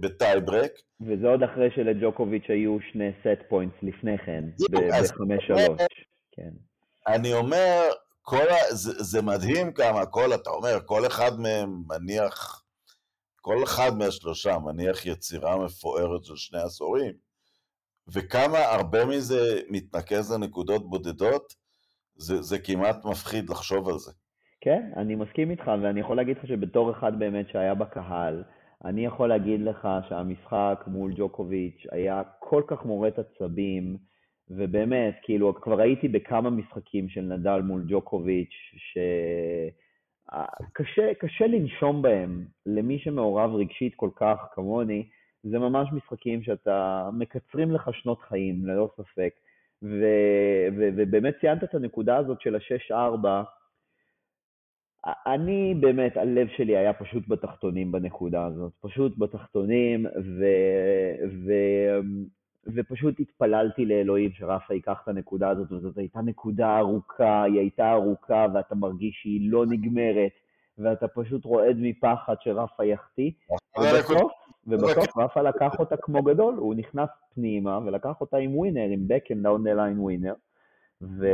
ב 0.00 0.07
tiebreak. 0.07 0.72
וזה 1.00 1.26
עוד 1.26 1.42
אחרי 1.42 1.68
שלג'וקוביץ' 1.74 2.44
היו 2.48 2.78
שני 2.92 3.10
set 3.20 3.48
points 3.48 3.76
לפני 3.82 4.18
כן, 4.18 4.44
ב-5-3. 4.70 5.82
כן. 6.32 6.50
אני 7.06 7.32
אומר, 7.32 7.82
כל 8.22 8.48
ה... 8.48 8.74
זה, 8.74 9.02
זה 9.02 9.22
מדהים 9.22 9.72
כמה 9.72 10.06
כל, 10.06 10.34
אתה 10.34 10.50
אומר, 10.50 10.78
כל 10.84 11.06
אחד 11.06 11.40
מהם 11.40 11.82
מניח, 11.88 12.62
כל 13.40 13.64
אחד 13.64 13.90
מהשלושה 13.98 14.58
מניח 14.58 15.06
יצירה 15.06 15.64
מפוארת 15.64 16.24
של 16.24 16.36
שני 16.36 16.60
עשורים, 16.60 17.12
וכמה 18.14 18.58
הרבה 18.58 19.04
מזה 19.06 19.60
מתנקז 19.70 20.32
לנקודות 20.32 20.90
בודדות, 20.90 21.54
זה, 22.14 22.42
זה 22.42 22.58
כמעט 22.58 23.04
מפחיד 23.04 23.50
לחשוב 23.50 23.88
על 23.88 23.98
זה. 23.98 24.12
כן, 24.60 24.90
אני 24.96 25.14
מסכים 25.14 25.50
איתך, 25.50 25.70
ואני 25.82 26.00
יכול 26.00 26.16
להגיד 26.16 26.36
לך 26.36 26.46
שבתור 26.46 26.90
אחד 26.90 27.18
באמת 27.18 27.48
שהיה 27.48 27.74
בקהל, 27.74 28.42
אני 28.84 29.06
יכול 29.06 29.28
להגיד 29.28 29.60
לך 29.60 29.88
שהמשחק 30.08 30.84
מול 30.86 31.12
ג'וקוביץ' 31.16 31.86
היה 31.90 32.22
כל 32.38 32.62
כך 32.66 32.84
מורט 32.84 33.18
עצבים, 33.18 33.96
ובאמת, 34.50 35.14
כאילו, 35.22 35.60
כבר 35.60 35.80
הייתי 35.80 36.08
בכמה 36.08 36.50
משחקים 36.50 37.08
של 37.08 37.20
נדל 37.20 37.60
מול 37.60 37.84
ג'וקוביץ', 37.88 38.54
שקשה 40.94 41.46
לנשום 41.46 42.02
בהם 42.02 42.44
למי 42.66 42.98
שמעורב 42.98 43.54
רגשית 43.54 43.94
כל 43.96 44.10
כך 44.16 44.36
כמוני, 44.54 45.08
זה 45.42 45.58
ממש 45.58 45.88
משחקים 45.92 46.42
שאתה 46.42 47.08
מקצרים 47.12 47.70
לך 47.70 47.90
שנות 47.92 48.20
חיים, 48.20 48.66
ללא 48.66 48.88
ספק. 48.96 49.30
ו, 49.82 50.04
ו, 50.78 50.88
ובאמת 50.96 51.34
ציינת 51.40 51.64
את 51.64 51.74
הנקודה 51.74 52.16
הזאת 52.16 52.40
של 52.40 52.56
ה-6-4, 52.56 53.26
אני 55.06 55.74
באמת, 55.80 56.16
הלב 56.16 56.48
שלי 56.56 56.76
היה 56.76 56.92
פשוט 56.92 57.28
בתחתונים 57.28 57.92
בנקודה 57.92 58.46
הזאת, 58.46 58.72
פשוט 58.80 59.18
בתחתונים, 59.18 60.06
ו, 60.06 60.44
ו, 61.46 61.52
ופשוט 62.74 63.20
התפללתי 63.20 63.84
לאלוהים 63.84 64.30
שרפה 64.32 64.74
ייקח 64.74 65.00
את 65.02 65.08
הנקודה 65.08 65.48
הזאת, 65.48 65.72
וזאת 65.72 65.98
הייתה 65.98 66.20
נקודה 66.20 66.78
ארוכה, 66.78 67.42
היא 67.42 67.58
הייתה 67.58 67.92
ארוכה, 67.92 68.46
ואתה 68.54 68.74
מרגיש 68.74 69.18
שהיא 69.22 69.50
לא 69.50 69.66
נגמרת, 69.66 70.32
ואתה 70.82 71.08
פשוט 71.08 71.44
רועד 71.44 71.76
מפחד 71.80 72.34
שרפה 72.40 72.84
יחטיא, 72.84 73.30
ובסוף, 73.78 74.32
ובסוף 74.66 75.18
רפה 75.18 75.42
לקח 75.42 75.72
אותה 75.78 75.96
כמו 75.96 76.22
גדול, 76.22 76.54
הוא 76.54 76.74
נכנס 76.74 77.08
פנימה 77.34 77.78
ולקח 77.84 78.20
אותה 78.20 78.36
עם 78.36 78.56
winner, 78.56 78.88
עם 78.90 79.08
backhand 79.08 79.42
down 79.42 79.64
the 79.64 79.74
line 79.74 79.98
winner, 79.98 80.34
ו... 81.02 81.26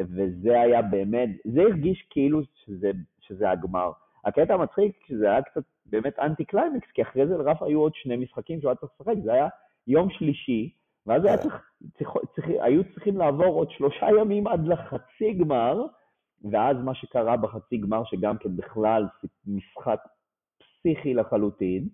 וזה 0.00 0.60
היה 0.60 0.82
באמת, 0.82 1.28
זה 1.44 1.60
הרגיש 1.62 2.06
כאילו 2.10 2.40
שזה, 2.64 2.90
שזה 3.20 3.50
הגמר. 3.50 3.90
הקטע 4.24 4.54
המצחיק, 4.54 4.92
שזה 5.06 5.30
היה 5.30 5.42
קצת 5.42 5.62
באמת 5.86 6.18
אנטי 6.18 6.44
קליימקס, 6.44 6.90
כי 6.94 7.02
אחרי 7.02 7.26
זה 7.26 7.36
לרפה 7.36 7.62
היו 7.62 7.80
עוד 7.80 7.92
שני 7.94 8.16
משחקים 8.16 8.60
שהוא 8.60 8.68
היה 8.68 8.76
צריך 8.76 8.92
לשחק, 9.00 9.14
זה 9.24 9.32
היה 9.32 9.48
יום 9.86 10.10
שלישי, 10.10 10.70
ואז 11.06 11.24
היה 11.24 11.38
צריך, 11.38 11.70
צריך, 11.98 12.10
צריך, 12.34 12.46
היו 12.60 12.82
צריכים 12.94 13.16
לעבור 13.16 13.54
עוד 13.54 13.70
שלושה 13.70 14.06
ימים 14.20 14.46
עד 14.46 14.66
לחצי 14.66 15.32
גמר, 15.32 15.86
ואז 16.52 16.76
מה 16.84 16.94
שקרה 16.94 17.36
בחצי 17.36 17.76
גמר, 17.76 18.02
שגם 18.04 18.38
כן 18.38 18.56
בכלל 18.56 19.06
משחק 19.46 20.00
פסיכי 20.58 21.14
לחלוטין, 21.14 21.88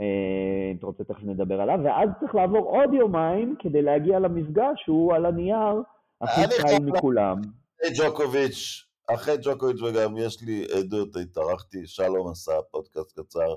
אם 0.00 0.76
אתה 0.78 0.86
רוצה, 0.86 1.04
תכף 1.04 1.22
נדבר 1.22 1.60
עליו, 1.60 1.78
ואז 1.84 2.08
צריך 2.20 2.34
לעבור 2.34 2.66
עוד 2.70 2.94
יומיים 2.94 3.56
כדי 3.58 3.82
להגיע 3.82 4.18
למפגש 4.18 4.82
שהוא 4.84 5.14
על 5.14 5.26
הנייר 5.26 5.82
הכי 6.20 6.40
קל 6.62 6.84
מכולם. 6.84 7.40
אחרי 7.40 7.90
ג'וקוביץ', 7.98 8.86
אחרי 9.14 9.34
ג'וקוביץ' 9.42 9.82
וגם 9.82 10.16
יש 10.16 10.42
לי 10.42 10.64
עדות, 10.78 11.16
התארחתי, 11.16 11.86
שלום 11.86 12.30
עשה 12.30 12.52
פודקאסט 12.70 13.20
קצר, 13.20 13.54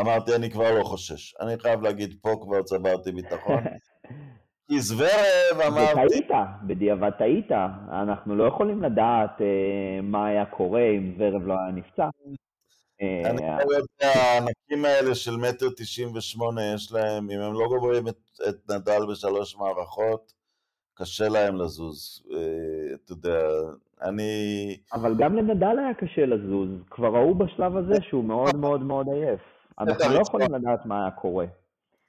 אמרתי, 0.00 0.34
אני 0.36 0.50
כבר 0.50 0.78
לא 0.78 0.84
חושש. 0.84 1.34
אני 1.40 1.58
חייב 1.58 1.82
להגיד, 1.82 2.14
פה 2.22 2.36
כבר 2.42 2.62
צברתי 2.62 3.12
ביטחון. 3.12 3.62
כי 4.68 4.80
זוורב 4.80 5.60
אמרתי... 5.66 6.06
וטעית, 6.06 6.30
בדיעבד 6.66 7.10
טעית. 7.10 7.52
אנחנו 7.92 8.36
לא 8.36 8.44
יכולים 8.44 8.82
לדעת 8.82 9.40
אה, 9.40 10.00
מה 10.02 10.26
היה 10.26 10.46
קורה 10.46 10.82
אם 10.82 11.12
זוורב 11.18 11.46
לא 11.46 11.54
היה 11.54 11.70
נפצע. 11.72 12.08
אה, 13.02 13.30
אני 13.30 13.42
לא 13.42 13.74
יודע, 13.74 14.20
הענקים 14.20 14.84
האלה 14.84 15.14
של 15.14 15.36
מטר 15.36 15.66
תשעים 15.76 16.08
ושמונה, 16.16 16.74
יש 16.74 16.92
להם, 16.92 17.30
אם 17.30 17.40
הם 17.40 17.52
לא 17.52 17.66
גומרים 17.68 18.08
את, 18.08 18.18
את 18.48 18.70
נדל 18.70 19.00
בשלוש 19.10 19.56
מערכות, 19.56 20.32
קשה 20.94 21.28
להם 21.28 21.56
לזוז. 21.56 22.26
אה, 22.32 22.94
אתה 22.94 23.12
יודע, 23.12 23.38
אני... 24.02 24.32
אבל 24.92 25.14
גם 25.18 25.36
לנדל 25.36 25.78
היה 25.78 25.94
קשה 25.94 26.26
לזוז. 26.26 26.68
כבר 26.90 27.08
ראו 27.08 27.34
בשלב 27.34 27.76
הזה 27.76 27.94
שהוא 28.02 28.24
מאוד 28.24 28.56
מאוד 28.56 28.82
מאוד 28.82 29.06
עייף. 29.08 29.40
אנחנו 29.78 30.14
לא 30.14 30.20
יכולים 30.20 30.54
לדעת 30.54 30.86
מה 30.86 31.02
היה 31.02 31.10
קורה. 31.10 31.46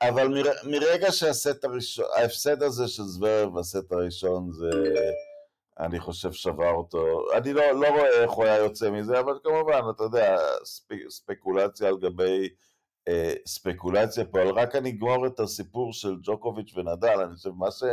אבל 0.10 0.28
מר, 0.28 0.52
מרגע 0.63 1.12
שהסט 1.12 1.63
הראשון, 1.63 2.06
ההפסד 2.15 2.63
הזה 2.63 2.88
של 2.88 3.04
זוורב 3.04 3.60
בסט 3.60 3.91
הראשון 3.91 4.52
זה, 4.52 4.70
אני 5.80 6.00
חושב 6.00 6.32
שבר 6.32 6.72
אותו, 6.72 7.26
אני 7.38 7.54
לא, 7.54 7.72
לא 7.72 7.88
רואה 7.88 8.22
איך 8.24 8.32
הוא 8.32 8.46
היה 8.46 8.58
יוצא 8.58 8.91
מזה, 8.91 9.20
אבל 9.20 9.39
כמובן, 9.44 9.82
אתה 9.96 10.04
יודע, 10.04 10.38
ספ, 10.63 10.88
ספקולציה 11.10 11.88
על 11.88 11.98
גבי 11.98 12.50
אה, 13.08 13.34
ספקולציה 13.48 14.26
פה, 14.26 14.41
אבל 14.41 14.52
רק 14.52 14.76
אני 14.76 14.89
אגמור 14.89 15.28
את 15.28 15.39
הסיפור 15.39 15.94
של 15.94 16.15
ג'וקוביץ' 16.24 16.74
ונדל, 16.76 17.20
אני 17.22 17.36
חושב, 17.36 17.50
מה 17.50 17.72
ש... 17.72 17.84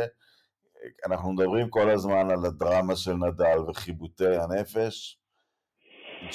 אנחנו 1.05 1.33
מדברים 1.33 1.69
כל 1.69 1.89
הזמן 1.89 2.29
על 2.29 2.45
הדרמה 2.45 2.95
של 2.95 3.13
נדל 3.13 3.59
וחיבוטי 3.67 4.35
הנפש, 4.35 5.19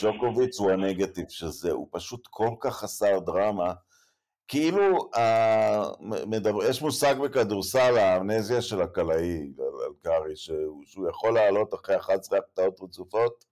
ג'וקוביץ' 0.01 0.59
הוא 0.59 0.71
הנגטיב 0.71 1.29
של 1.29 1.49
זה, 1.49 1.73
הוא 1.73 1.89
פשוט 1.93 2.27
כל 2.31 2.51
כך 2.61 2.77
חסר 2.77 3.19
דרמה, 3.19 3.73
כאילו, 4.49 5.11
אה, 5.17 5.83
מדבר, 6.01 6.65
יש 6.65 6.83
מושג 6.83 7.15
בכדורסל, 7.23 7.99
האמנזיה 7.99 8.63
של 8.63 8.83
הקלעי, 8.83 9.53
על 10.05 10.35
שהוא, 10.35 10.83
שהוא 10.85 11.09
יכול 11.09 11.35
לעלות 11.35 11.75
אחרי 11.75 11.97
11 11.97 12.39
החטאות 12.39 12.81
רצופות, 12.83 13.45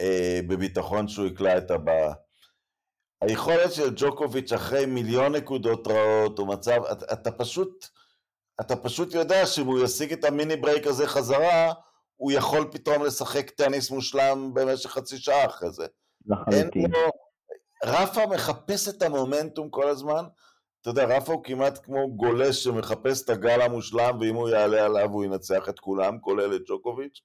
אה, 0.00 0.40
בביטחון 0.48 1.08
שהוא 1.08 1.26
יקלע 1.26 1.58
את 1.58 1.70
הבאה. 1.70 2.12
היכולת 3.20 3.72
של 3.72 3.92
ג'וקוביץ' 3.96 4.52
אחרי 4.52 4.86
מיליון 4.86 5.34
נקודות 5.34 5.86
רעות, 5.86 6.38
הוא 6.38 6.48
מצב, 6.48 6.82
אתה, 6.92 7.12
אתה 7.12 7.30
פשוט, 7.30 7.86
אתה 8.60 8.76
פשוט 8.76 9.14
יודע 9.14 9.46
שאם 9.46 9.66
הוא 9.66 9.84
ישיג 9.84 10.12
את 10.12 10.24
ה 10.24 10.30
mini 10.30 10.56
break 10.56 10.86
הזה 10.86 11.06
חזרה, 11.06 11.72
הוא 12.16 12.32
יכול 12.32 12.68
פתאום 12.72 13.04
לשחק 13.04 13.50
טניס 13.50 13.90
מושלם 13.90 14.50
במשך 14.54 14.90
חצי 14.90 15.18
שעה 15.18 15.46
אחרי 15.46 15.70
זה. 15.70 15.86
לחלוטין. 16.26 16.92
רפה 17.84 18.26
מחפש 18.26 18.88
את 18.88 19.02
המומנטום 19.02 19.70
כל 19.70 19.88
הזמן. 19.88 20.24
אתה 20.80 20.90
יודע, 20.90 21.04
רפה 21.04 21.32
הוא 21.32 21.44
כמעט 21.44 21.78
כמו 21.84 22.16
גולש 22.16 22.64
שמחפש 22.64 23.22
את 23.22 23.30
הגל 23.30 23.60
המושלם, 23.60 24.18
ואם 24.20 24.34
הוא 24.34 24.48
יעלה 24.48 24.84
עליו 24.84 25.10
הוא 25.10 25.24
ינצח 25.24 25.68
את 25.68 25.80
כולם, 25.80 26.18
כולל 26.18 26.56
את 26.56 26.62
ג'וקוביץ'. 26.66 27.22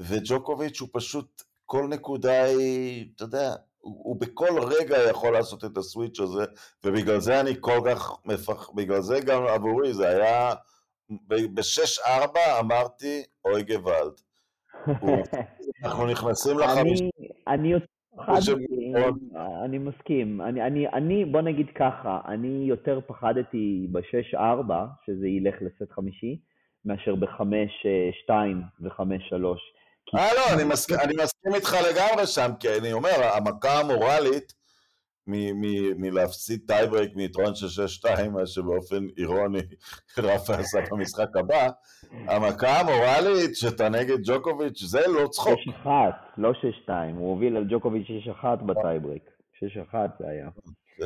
וג'וקוביץ' 0.00 0.80
הוא 0.80 0.88
פשוט, 0.92 1.42
כל 1.66 1.86
נקודה 1.88 2.44
היא, 2.44 3.06
אתה 3.16 3.24
יודע, 3.24 3.54
הוא, 3.78 4.02
הוא 4.04 4.20
בכל 4.20 4.60
רגע 4.62 5.10
יכול 5.10 5.32
לעשות 5.32 5.64
את 5.64 5.76
הסוויץ' 5.76 6.20
הזה, 6.20 6.44
ובגלל 6.84 7.20
זה 7.20 7.40
אני 7.40 7.54
כל 7.60 7.80
כך 7.86 8.12
מפח... 8.24 8.70
בגלל 8.70 9.00
זה 9.00 9.20
גם 9.20 9.46
עבורי 9.46 9.94
זה 9.94 10.08
היה... 10.08 10.54
ב-6-4 11.28 12.38
אמרתי, 12.60 13.22
אוי 13.44 13.62
גוואלד. 13.62 14.20
אנחנו 15.84 16.06
נכנסים 16.06 16.58
לחמישה. 16.58 17.04
אני 17.48 17.72
אני 19.64 19.78
מסכים. 19.78 20.40
אני, 20.40 20.62
אני, 20.62 20.88
אני, 20.88 21.24
בוא 21.24 21.40
נגיד 21.40 21.66
ככה, 21.74 22.20
אני 22.28 22.64
יותר 22.68 23.00
פחדתי 23.06 23.86
ב-6-4, 23.92 24.72
שזה 25.06 25.28
ילך 25.28 25.54
לסט 25.60 25.92
חמישי, 25.92 26.38
מאשר 26.84 27.14
ב-5-2 27.14 28.30
ו-5-3. 28.80 29.02
אה, 30.14 30.34
לא, 30.34 30.54
אני 30.54 30.64
מסכים, 30.64 30.96
אני 31.04 31.14
מסכים 31.24 31.54
איתך 31.54 31.76
לגמרי 31.90 32.26
שם, 32.26 32.50
כי 32.60 32.68
אני 32.78 32.92
אומר, 32.92 33.30
המכה 33.36 33.80
המורלית 33.80 34.52
מלהפסיד 35.96 36.60
טייברק 36.66 37.16
מיתרון 37.16 37.54
של 37.54 37.82
6-2, 38.04 38.28
מה 38.28 38.46
שבאופן 38.46 39.06
אירוני 39.18 39.58
רפה 40.18 40.54
עשה 40.54 40.78
במשחק 40.90 41.36
הבא, 41.36 41.68
המכה 42.10 42.80
המורלית 42.80 43.56
שאתה 43.56 43.88
נגד 43.88 44.18
ג'וקוביץ' 44.24 44.82
זה 44.82 45.00
לא 45.08 45.28
צחוק. 45.28 45.58
6-1, 45.84 45.86
לא 46.38 46.52
6-2, 46.86 46.90
הוא 47.16 47.30
הוביל 47.30 47.56
על 47.56 47.64
ג'וקוביץ' 47.68 48.06
6-1 48.42 48.44
בטייברק. 48.66 49.30
6-1 49.92 49.94
זה 50.18 50.28
היה. 50.28 50.48
6-1. 50.98 51.02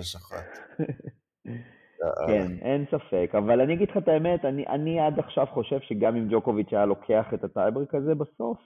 כן, 2.26 2.46
אין 2.62 2.84
ספק, 2.90 3.30
אבל 3.38 3.60
אני 3.60 3.74
אגיד 3.74 3.90
לך 3.90 3.96
את 3.96 4.08
האמת, 4.08 4.44
אני, 4.44 4.64
אני 4.66 5.00
עד 5.00 5.18
עכשיו 5.18 5.46
חושב 5.46 5.78
שגם 5.80 6.16
אם 6.16 6.28
ג'וקוביץ' 6.30 6.72
היה 6.72 6.86
לוקח 6.86 7.26
את 7.34 7.44
הטייברק 7.44 7.94
הזה 7.94 8.14
בסוף, 8.14 8.58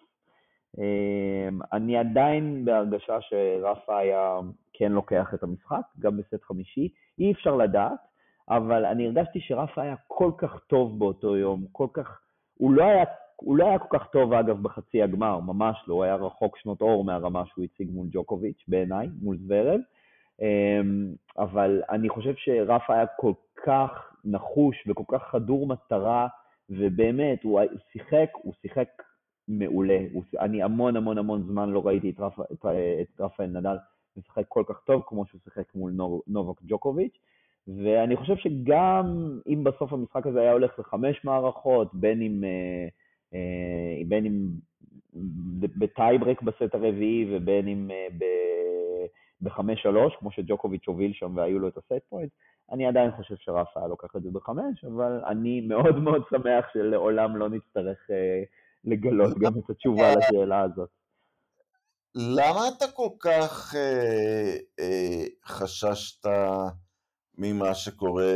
אמ, 0.78 1.58
אני 1.72 1.96
עדיין 1.96 2.64
בהרגשה 2.64 3.18
שרפה 3.20 3.98
היה 3.98 4.38
כן 4.80 4.92
לוקח 4.92 5.34
את 5.34 5.42
המשחק, 5.42 5.82
גם 5.98 6.16
בסט 6.16 6.42
חמישי, 6.42 6.88
אי 7.18 7.32
אפשר 7.32 7.56
לדעת, 7.56 8.00
אבל 8.48 8.84
אני 8.84 9.06
הרגשתי 9.06 9.40
שרפה 9.40 9.82
היה 9.82 9.94
כל 10.06 10.30
כך 10.38 10.60
טוב 10.66 10.98
באותו 10.98 11.36
יום, 11.36 11.64
כל 11.72 11.86
כך, 11.92 12.20
הוא 12.54 12.72
לא 12.72 12.84
היה, 12.84 13.04
הוא 13.36 13.56
לא 13.56 13.66
היה 13.66 13.78
כל 13.78 13.98
כך 13.98 14.06
טוב 14.06 14.32
אגב 14.32 14.62
בחצי 14.62 15.02
הגמר, 15.02 15.40
ממש 15.40 15.84
לא, 15.86 15.94
הוא 15.94 16.04
היה 16.04 16.14
רחוק 16.14 16.56
שנות 16.56 16.80
אור 16.80 17.04
מהרמה 17.04 17.42
שהוא 17.46 17.64
הציג 17.64 17.90
מול 17.90 18.06
ג'וקוביץ' 18.10 18.64
בעיניי, 18.68 19.08
מול 19.22 19.36
זוורב, 19.36 19.80
אמ, 20.40 21.14
אבל 21.38 21.82
אני 21.90 22.08
חושב 22.08 22.34
שרפה 22.36 22.94
היה 22.94 23.06
כל 23.06 23.32
כך 23.64 24.12
נחוש 24.24 24.84
וכל 24.86 25.04
כך 25.08 25.22
חדור 25.22 25.66
מטרה, 25.66 26.28
ובאמת, 26.70 27.42
הוא 27.42 27.60
שיחק, 27.92 28.30
הוא 28.32 28.52
שיחק 28.62 28.88
מעולה. 29.48 29.98
אני 30.40 30.62
המון 30.62 30.96
המון 30.96 31.18
המון 31.18 31.42
זמן 31.42 31.70
לא 31.70 31.86
ראיתי 31.86 32.10
את, 32.10 32.20
רפ, 32.20 32.40
את, 32.40 32.66
את 33.00 33.20
רפאל 33.20 33.46
נדל 33.46 33.76
משחק 34.16 34.44
כל 34.48 34.64
כך 34.66 34.80
טוב 34.84 35.02
כמו 35.06 35.26
שהוא 35.26 35.40
שיחק 35.44 35.74
מול 35.74 35.92
נובק 36.26 36.60
ג'וקוביץ', 36.62 37.18
ואני 37.68 38.16
חושב 38.16 38.36
שגם 38.36 39.38
אם 39.48 39.64
בסוף 39.64 39.92
המשחק 39.92 40.26
הזה 40.26 40.40
היה 40.40 40.52
הולך 40.52 40.78
לחמש 40.78 41.24
מערכות, 41.24 41.94
בין 41.94 42.22
אם, 42.22 42.44
אה, 42.44 42.88
אה, 43.34 44.02
בין 44.08 44.26
אם 44.26 44.46
ב 45.78 45.85
tiebreak 45.85 46.42
בסט 46.42 46.74
הרביעי 46.74 47.26
ובין 47.30 47.68
אם 47.68 47.90
אה, 47.90 48.26
בחמש 49.42 49.82
שלוש, 49.82 50.16
כמו 50.18 50.30
שג'וקוביץ' 50.30 50.86
הוביל 50.86 51.12
שם 51.12 51.36
והיו 51.36 51.58
לו 51.58 51.68
את 51.68 51.76
ה 51.76 51.83
set 51.83 52.04
point, 52.08 52.30
אני 52.72 52.86
עדיין 52.86 53.10
חושב 53.10 53.34
שרפה 53.36 53.80
היה 53.80 53.88
לוקח 53.88 54.16
את 54.16 54.22
זה 54.22 54.30
בחמש, 54.32 54.84
אבל 54.84 55.20
אני 55.26 55.60
מאוד 55.60 55.98
מאוד 55.98 56.22
שמח 56.30 56.64
שלעולם 56.72 57.36
לא 57.36 57.48
נצטרך 57.48 58.10
לגלות 58.84 59.38
גם 59.38 59.52
את 59.58 59.70
התשובה 59.70 60.14
לשאלה 60.16 60.60
הזאת. 60.60 60.99
למה 62.14 62.60
אתה 62.76 62.84
כל 62.94 63.08
כך 63.20 63.74
אה, 63.74 64.56
אה, 64.80 65.24
חששת 65.44 66.26
ממה 67.38 67.74
שקורה 67.74 68.32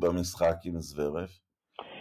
במשחק 0.00 0.56
עם 0.64 0.80
זוורב? 0.80 1.28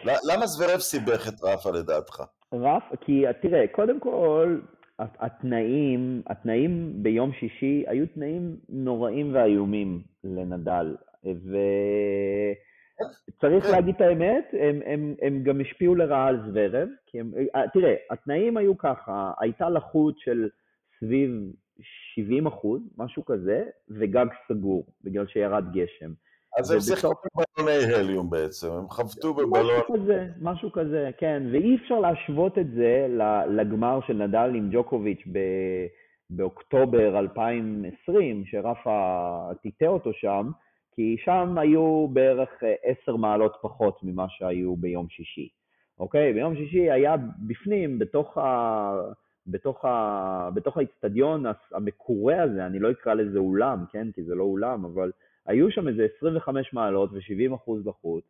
למה 0.04 0.48
זוורב 0.48 0.80
סיבך 0.80 1.28
את 1.28 1.44
רפה 1.44 1.72
לדעתך? 1.72 2.24
רף, 2.54 2.84
כי 3.02 3.24
תראה, 3.42 3.68
קודם 3.72 4.00
כל, 4.00 4.60
התנאים, 5.00 6.22
התנאים 6.28 6.94
ביום 7.04 7.32
שישי 7.40 7.84
היו 7.88 8.06
תנאים 8.08 8.58
נוראים 8.70 9.36
ואיומים 9.36 10.02
לנדל, 10.24 10.96
וצריך 13.34 13.63
כן. 13.63 13.72
להגיד 13.72 13.96
את 13.96 14.02
האמת, 14.02 14.46
הם, 14.54 14.82
הם, 14.86 15.16
הם 15.22 15.44
גם 15.44 15.62
השפיעו 15.62 15.96
לרעה 15.96 16.28
על 16.28 16.40
זוורב, 16.46 16.88
כי 17.06 17.20
הם, 17.20 17.32
אה, 17.56 17.70
תראה, 17.74 17.94
התנאים 18.12 18.58
היו 18.58 18.78
ככה, 18.78 19.32
הייתה 19.40 19.70
לחות 19.70 20.20
של 20.20 20.50
סביב 21.00 21.32
70 22.16 22.48
אחוז, 22.48 22.82
משהו 22.98 23.26
כזה, 23.26 23.64
וגג 23.90 24.26
סגור, 24.48 24.86
בגלל 25.04 25.28
שירד 25.28 25.64
גשם. 25.74 26.12
אז 26.58 26.72
הם 26.72 26.80
שיחקו 26.80 27.14
בבלוני 27.36 27.94
הליום 27.94 28.30
בעצם, 28.30 28.72
הם 28.72 28.90
חבטו 28.90 29.34
בבלון. 29.34 29.66
משהו 29.66 29.96
כזה, 29.96 30.28
משהו 30.42 30.72
כזה, 30.72 31.10
כן, 31.18 31.44
ואי 31.52 31.76
אפשר 31.76 32.00
להשוות 32.00 32.58
את 32.58 32.72
זה 32.72 33.08
לגמר 33.50 34.00
של 34.08 34.14
נדל 34.14 34.52
עם 34.56 34.70
ג'וקוביץ' 34.72 35.24
ב... 35.32 35.40
באוקטובר 36.30 37.20
2020, 37.20 38.44
שרפה 38.46 39.40
טיטה 39.62 39.88
אותו 39.88 40.14
שם, 40.14 40.50
כי 40.96 41.16
שם 41.26 41.58
היו 41.58 42.08
בערך 42.08 42.50
10 43.04 43.16
מעלות 43.16 43.58
פחות 43.62 44.00
ממה 44.04 44.26
שהיו 44.30 44.76
ביום 44.76 45.10
שישי. 45.10 45.50
אוקיי? 46.00 46.34
ביום 46.34 46.56
שישי 46.56 46.92
היה 46.92 47.16
בפנים, 47.48 48.00
בתוך 48.00 48.38
ה... 48.38 48.92
בתוך, 49.48 49.86
האיצטדיון 50.78 51.46
המקורה 51.72 52.42
הזה, 52.44 52.66
אני 52.66 52.80
לא 52.80 52.92
אקרא 52.92 53.14
לזה 53.14 53.40
אולם, 53.40 53.86
כן? 53.92 54.08
כי 54.12 54.24
זה 54.24 54.36
לא 54.36 54.44
אולם, 54.44 54.86
אבל 54.86 55.12
היו 55.46 55.72
שם 55.72 55.88
איזה 55.88 56.08
25 56.18 56.74
מעלות 56.74 57.10
ו-70 57.14 57.56
אחוז 57.56 57.88
לחוץ, 57.88 58.24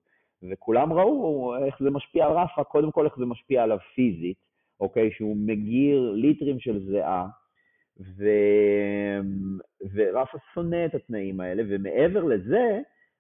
וכולם 0.52 0.94
ראו 0.94 1.56
איך 1.66 1.76
זה 1.84 1.90
משפיע 1.90 2.26
על 2.26 2.32
רפה, 2.32 2.64
קודם 2.64 2.92
כל 2.92 3.06
איך 3.06 3.18
זה 3.18 3.26
משפיע 3.26 3.64
עליו 3.64 3.78
פיזית, 3.96 4.38
אוקיי? 4.80 5.12
שהוא 5.12 5.38
מגיר 5.38 6.12
ליטרים 6.12 6.60
של 6.60 6.80
זיעה, 6.80 7.28
ו... 8.00 8.26
ורפה 9.94 10.38
שונא 10.54 10.86
את 10.86 10.96
התנאים 10.96 11.40
האלה, 11.40 11.64
ומעבר 11.70 12.24
לזה, 12.24 12.80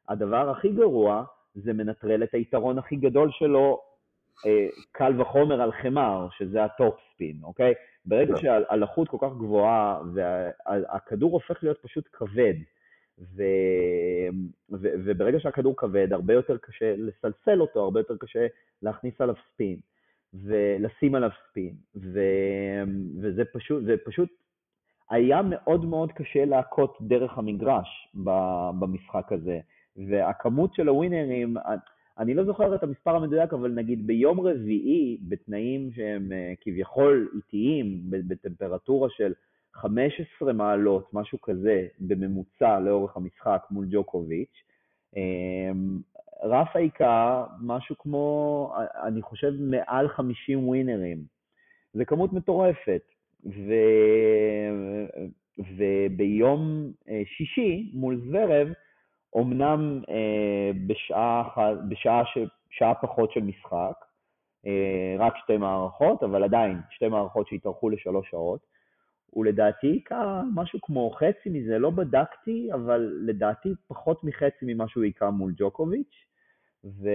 הדבר 0.09 0.49
הכי 0.49 0.69
גרוע 0.69 1.23
זה 1.55 1.73
מנטרל 1.73 2.23
את 2.23 2.33
היתרון 2.33 2.77
הכי 2.77 2.95
גדול 2.95 3.29
שלו, 3.31 3.79
קל 4.91 5.21
וחומר 5.21 5.61
על 5.61 5.71
חימר, 5.71 6.27
שזה 6.37 6.63
ה 6.63 6.95
topspin, 7.13 7.39
אוקיי? 7.43 7.73
ברגע 8.05 8.33
yeah. 8.33 8.41
שהלחות 8.41 9.09
כל 9.09 9.17
כך 9.21 9.31
גבוהה 9.37 9.99
והכדור 10.13 11.31
הופך 11.31 11.63
להיות 11.63 11.77
פשוט 11.81 12.09
כבד, 12.13 12.53
ו... 13.19 13.43
ו... 14.71 14.87
וברגע 15.05 15.39
שהכדור 15.39 15.73
כבד, 15.77 16.13
הרבה 16.13 16.33
יותר 16.33 16.57
קשה 16.57 16.95
לסלסל 16.97 17.61
אותו, 17.61 17.83
הרבה 17.83 17.99
יותר 17.99 18.17
קשה 18.19 18.47
להכניס 18.81 19.21
עליו 19.21 19.35
spin 19.53 19.79
ולשים 20.33 21.15
עליו 21.15 21.29
ספין, 21.49 21.75
ו... 21.95 22.19
וזה 23.21 23.45
פשוט, 23.45 23.83
זה 23.83 23.95
פשוט 24.05 24.29
היה 25.09 25.41
מאוד 25.41 25.85
מאוד 25.85 26.11
קשה 26.11 26.45
להכות 26.45 26.97
דרך 27.01 27.37
המגרש 27.37 28.11
במשחק 28.79 29.31
הזה. 29.31 29.59
והכמות 30.09 30.73
של 30.73 30.87
הווינרים, 30.87 31.57
אני 32.19 32.33
לא 32.33 32.45
זוכר 32.45 32.75
את 32.75 32.83
המספר 32.83 33.15
המדויק, 33.15 33.53
אבל 33.53 33.71
נגיד 33.71 34.07
ביום 34.07 34.39
רביעי, 34.39 35.17
בתנאים 35.21 35.89
שהם 35.95 36.31
אה, 36.31 36.53
כביכול 36.61 37.29
איטיים, 37.35 38.01
בטמפרטורה 38.09 39.09
של 39.09 39.33
15 39.73 40.53
מעלות, 40.53 41.13
משהו 41.13 41.41
כזה, 41.41 41.87
בממוצע 41.99 42.79
לאורך 42.79 43.17
המשחק 43.17 43.63
מול 43.71 43.85
ג'וקוביץ', 43.91 44.63
אמ, 45.15 45.99
רף 46.43 46.75
העיקר, 46.75 47.43
משהו 47.61 47.97
כמו, 47.97 48.73
אני 49.03 49.21
חושב, 49.21 49.53
מעל 49.59 50.07
50 50.09 50.67
ווינרים. 50.67 51.23
זה 51.93 52.05
כמות 52.05 52.33
מטורפת. 52.33 53.01
ו... 53.45 53.73
וביום 55.59 56.91
אה, 57.09 57.21
שישי 57.25 57.91
מול 57.93 58.21
זוורב, 58.25 58.67
אמנם 59.37 60.01
אה, 60.09 60.71
בשעה, 60.87 61.43
בשעה 61.89 62.25
ש... 62.25 62.37
שעה 62.69 62.93
פחות 62.95 63.31
של 63.31 63.43
משחק, 63.43 64.05
אה, 64.65 65.15
רק 65.19 65.33
שתי 65.37 65.57
מערכות, 65.57 66.23
אבל 66.23 66.43
עדיין 66.43 66.77
שתי 66.89 67.07
מערכות 67.07 67.47
שהתארכו 67.47 67.89
לשלוש 67.89 68.29
שעות, 68.29 68.59
ולדעתי 69.35 70.03
משהו 70.55 70.79
כמו 70.81 71.11
חצי 71.11 71.49
מזה, 71.49 71.79
לא 71.79 71.89
בדקתי, 71.89 72.69
אבל 72.73 73.11
לדעתי 73.25 73.69
פחות 73.87 74.23
מחצי 74.23 74.65
ממה 74.65 74.87
שהוא 74.87 75.03
היכה 75.03 75.29
מול 75.29 75.53
ג'וקוביץ', 75.57 76.25
ו, 76.83 77.09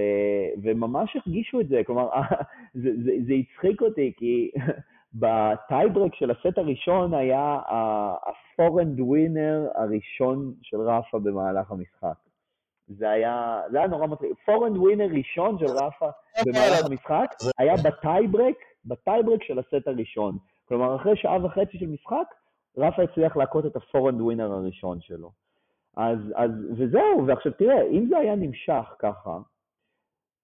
וממש 0.63 1.17
הרגישו 1.17 1.61
את 1.61 1.69
זה, 1.69 1.83
כלומר, 1.87 2.09
זה, 2.83 2.91
זה, 3.05 3.13
זה 3.27 3.33
הצחיק 3.35 3.83
אותי, 3.83 4.13
כי 4.17 4.51
ב 5.15 5.26
tiebreak 5.26 6.15
של 6.15 6.31
הסט 6.31 6.59
הראשון 6.59 7.15
היה 7.15 7.59
ה 8.23 8.31
forehand 8.31 9.01
winner 9.01 9.69
הראשון 9.75 10.55
של 10.63 10.81
רפה 10.81 11.19
במהלך 11.19 11.71
המשחק. 11.71 12.15
זה 12.89 13.11
היה, 13.11 13.61
זה 13.71 13.79
היה 13.79 13.87
נורא 13.87 14.07
מצחיק. 14.07 14.31
forehand 14.47 14.77
winner 14.77 15.07
ראשון 15.17 15.59
של 15.59 15.67
רפה 15.67 16.11
במהלך 16.47 16.87
המשחק 16.87 17.35
היה 17.59 17.75
ב 17.85 17.92
tiebreak, 17.92 18.57
ב 18.85 18.91
tiebreak 18.91 19.43
של 19.43 19.59
הסט 19.59 19.89
הראשון. 19.89 20.39
כלומר, 20.69 20.97
אחרי 20.97 21.17
שעה 21.17 21.45
וחצי 21.45 21.79
של 21.79 21.87
משחק, 21.87 22.35
רפה 22.79 23.03
הצליח 23.03 23.37
להכות 23.37 23.67
את 23.67 23.77
ה 23.77 23.82
forehand 23.82 24.21
winner 24.21 24.53
הראשון 24.53 25.01
שלו. 25.01 25.31
אז, 25.97 26.19
אז, 26.35 26.51
וזהו, 26.79 27.27
ועכשיו 27.27 27.53
תראה, 27.53 27.83
אם 27.83 28.07
זה 28.09 28.19
היה 28.19 28.35
נמשך 28.35 28.95
ככה, 28.99 29.39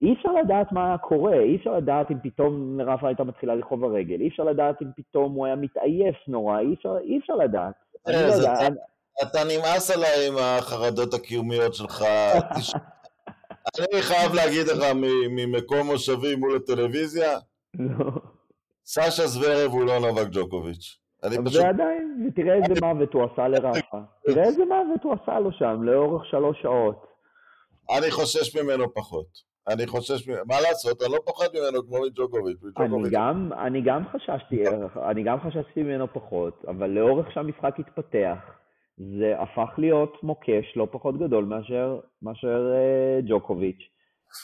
אי 0.02 0.12
אפשר 0.12 0.32
לדעת 0.32 0.72
מה 0.72 0.98
קורה, 0.98 1.40
אי 1.40 1.56
אפשר 1.56 1.76
לדעת 1.76 2.10
אם 2.10 2.16
פתאום 2.22 2.80
רפה 2.80 3.08
הייתה 3.08 3.24
מתחילה 3.24 3.54
לכאוב 3.54 3.84
הרגל, 3.84 4.20
אי 4.20 4.28
אפשר 4.28 4.42
לדעת 4.44 4.82
אם 4.82 4.86
פתאום 4.96 5.32
הוא 5.32 5.46
היה 5.46 5.56
מתעייף 5.56 6.16
נורא, 6.28 6.60
אי 6.60 6.74
אפשר, 6.74 6.98
אי 7.04 7.18
אפשר 7.18 7.34
לדעת. 7.34 7.74
אני 8.06 8.16
לא 8.16 8.34
יודע. 8.34 8.52
אתה, 8.52 8.66
אתה 9.22 9.38
נמאס 9.44 9.90
עליי 9.90 10.28
עם 10.28 10.34
החרדות 10.38 11.14
הקיומיות 11.14 11.74
שלך. 11.74 12.04
אני 13.78 14.02
חייב 14.02 14.34
להגיד 14.34 14.66
לך 14.66 14.84
ממקום 15.30 15.86
מושבי 15.86 16.36
מול 16.36 16.56
הטלוויזיה, 16.56 17.38
לא. 17.78 18.10
סשה 18.86 19.26
זוורב 19.26 19.70
הוא 19.70 19.84
לא 19.84 19.98
נובק 20.00 20.26
ג'וקוביץ'. 20.32 20.98
ועדיין, 21.22 22.28
ותראה 22.28 22.54
איזה 22.54 22.80
מוות 22.86 23.14
הוא 23.14 23.24
עשה 23.32 23.48
לרפה. 23.48 23.98
תראה 24.26 24.44
איזה 24.44 24.64
מוות 24.64 25.02
הוא 25.02 25.14
עשה 25.22 25.40
לו 25.40 25.52
שם 25.52 25.82
לאורך 25.82 26.26
שלוש 26.26 26.62
שעות. 26.62 27.06
אני 27.98 28.10
חושש 28.10 28.56
ממנו 28.56 28.94
פחות. 28.94 29.47
אני 29.68 29.86
חושש, 29.86 30.28
מה 30.28 30.60
לעשות, 30.60 31.02
אני 31.02 31.12
לא 31.12 31.18
פוחד 31.24 31.46
ממנו 31.54 31.86
כמו 31.86 31.96
מג'וקוביץ'. 32.06 32.58
אני 32.76 33.10
גם, 33.10 33.50
אני 33.66 33.80
גם 33.84 34.02
חששתי, 34.12 34.62
אני 35.10 35.22
גם 35.22 35.38
חששתי 35.40 35.82
ממנו 35.82 36.06
פחות, 36.12 36.64
אבל 36.68 36.90
לאורך 36.90 37.32
שהמשחק 37.32 37.74
התפתח, 37.78 38.38
זה 38.98 39.34
הפך 39.38 39.78
להיות 39.78 40.22
מוקש 40.22 40.76
לא 40.76 40.88
פחות 40.90 41.18
גדול 41.18 41.44
מאשר, 41.44 42.00
מאשר 42.22 42.72
uh, 42.72 43.28
ג'וקוביץ' 43.28 43.82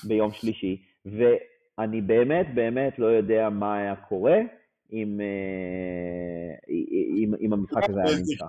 ביום 0.04 0.32
שלישי, 0.32 0.82
ואני 1.06 2.00
באמת 2.00 2.46
באמת 2.54 2.98
לא 2.98 3.06
יודע 3.06 3.48
מה 3.50 3.76
היה 3.76 3.96
קורה 3.96 4.38
אם, 4.92 5.20
uh, 5.20 6.70
אם, 7.16 7.34
אם 7.40 7.52
המשחק 7.52 7.90
הזה 7.90 8.00
היה 8.06 8.18
נמשך. 8.18 8.44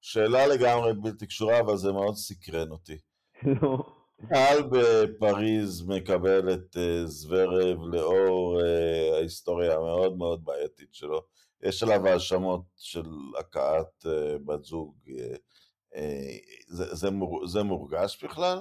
שאלה 0.00 0.46
לגמרי 0.46 0.92
בלתי 1.02 1.26
קשורה, 1.26 1.60
אבל 1.60 1.76
זה 1.76 1.92
מאוד 1.92 2.14
סקרן 2.14 2.70
אותי. 2.70 2.96
לא. 3.62 3.95
קהל 4.20 4.62
בפריז 4.70 5.88
מקבל 5.88 6.52
את 6.52 6.76
אה, 6.76 7.06
זוורב 7.06 7.78
לאור 7.94 8.60
אה, 8.60 9.16
ההיסטוריה 9.16 9.74
המאוד 9.74 10.18
מאוד 10.18 10.44
בעייתית 10.44 10.94
שלו. 10.94 11.20
יש 11.62 11.82
עליו 11.82 12.06
האשמות 12.06 12.62
של 12.76 13.08
הכאת 13.38 14.06
אה, 14.06 14.38
בת 14.46 14.64
זוג. 14.64 14.94
זה, 16.66 16.94
זה, 16.94 17.10
מור, 17.10 17.46
זה 17.46 17.62
מורגש 17.62 18.24
בכלל? 18.24 18.58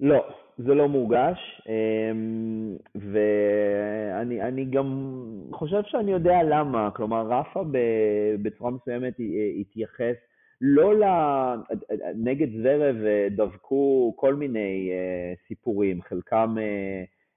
לא, 0.00 0.28
זה 0.58 0.74
לא 0.74 0.88
מורגש, 0.88 1.38
אמ, 1.68 2.76
ואני 2.94 4.64
גם 4.64 5.20
חושב 5.52 5.80
שאני 5.86 6.12
יודע 6.12 6.42
למה. 6.50 6.90
כלומר, 6.96 7.26
רפה 7.30 7.64
בצורה 8.42 8.70
מסוימת 8.70 9.14
התייחס 9.60 10.16
לא 10.60 10.94
ל... 10.98 11.04
נגד 12.14 12.62
זרב 12.62 12.96
אה, 13.04 13.28
דבקו 13.30 14.14
כל 14.16 14.34
מיני 14.34 14.90
uh, 14.90 15.48
סיפורים, 15.48 16.02
חלקם 16.02 16.56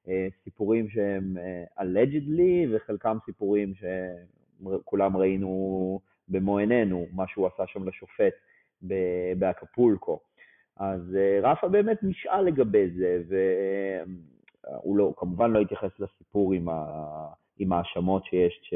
uh, 0.05 0.09
סיפורים 0.43 0.89
שהם 0.89 1.37
allegedly 1.79 2.67
וחלקם 2.71 3.17
סיפורים 3.25 3.73
שכולם 3.75 5.17
ראינו 5.17 5.99
במו 6.27 6.57
עינינו, 6.57 7.05
מה 7.11 7.23
שהוא 7.27 7.47
עשה 7.47 7.63
שם 7.67 7.87
לשופט 7.87 8.33
באקפולקו. 9.37 10.19
אז 10.77 11.17
רפה 11.41 11.67
באמת 11.67 11.97
נשאל 12.03 12.41
לגבי 12.41 12.89
זה, 12.89 13.21
והוא 13.27 14.97
לא, 14.97 15.13
כמובן 15.17 15.51
לא 15.51 15.59
התייחס 15.59 15.99
לסיפור 15.99 16.53
עם 17.57 17.71
ההאשמות 17.71 18.25
שיש, 18.25 18.59
ש... 18.63 18.73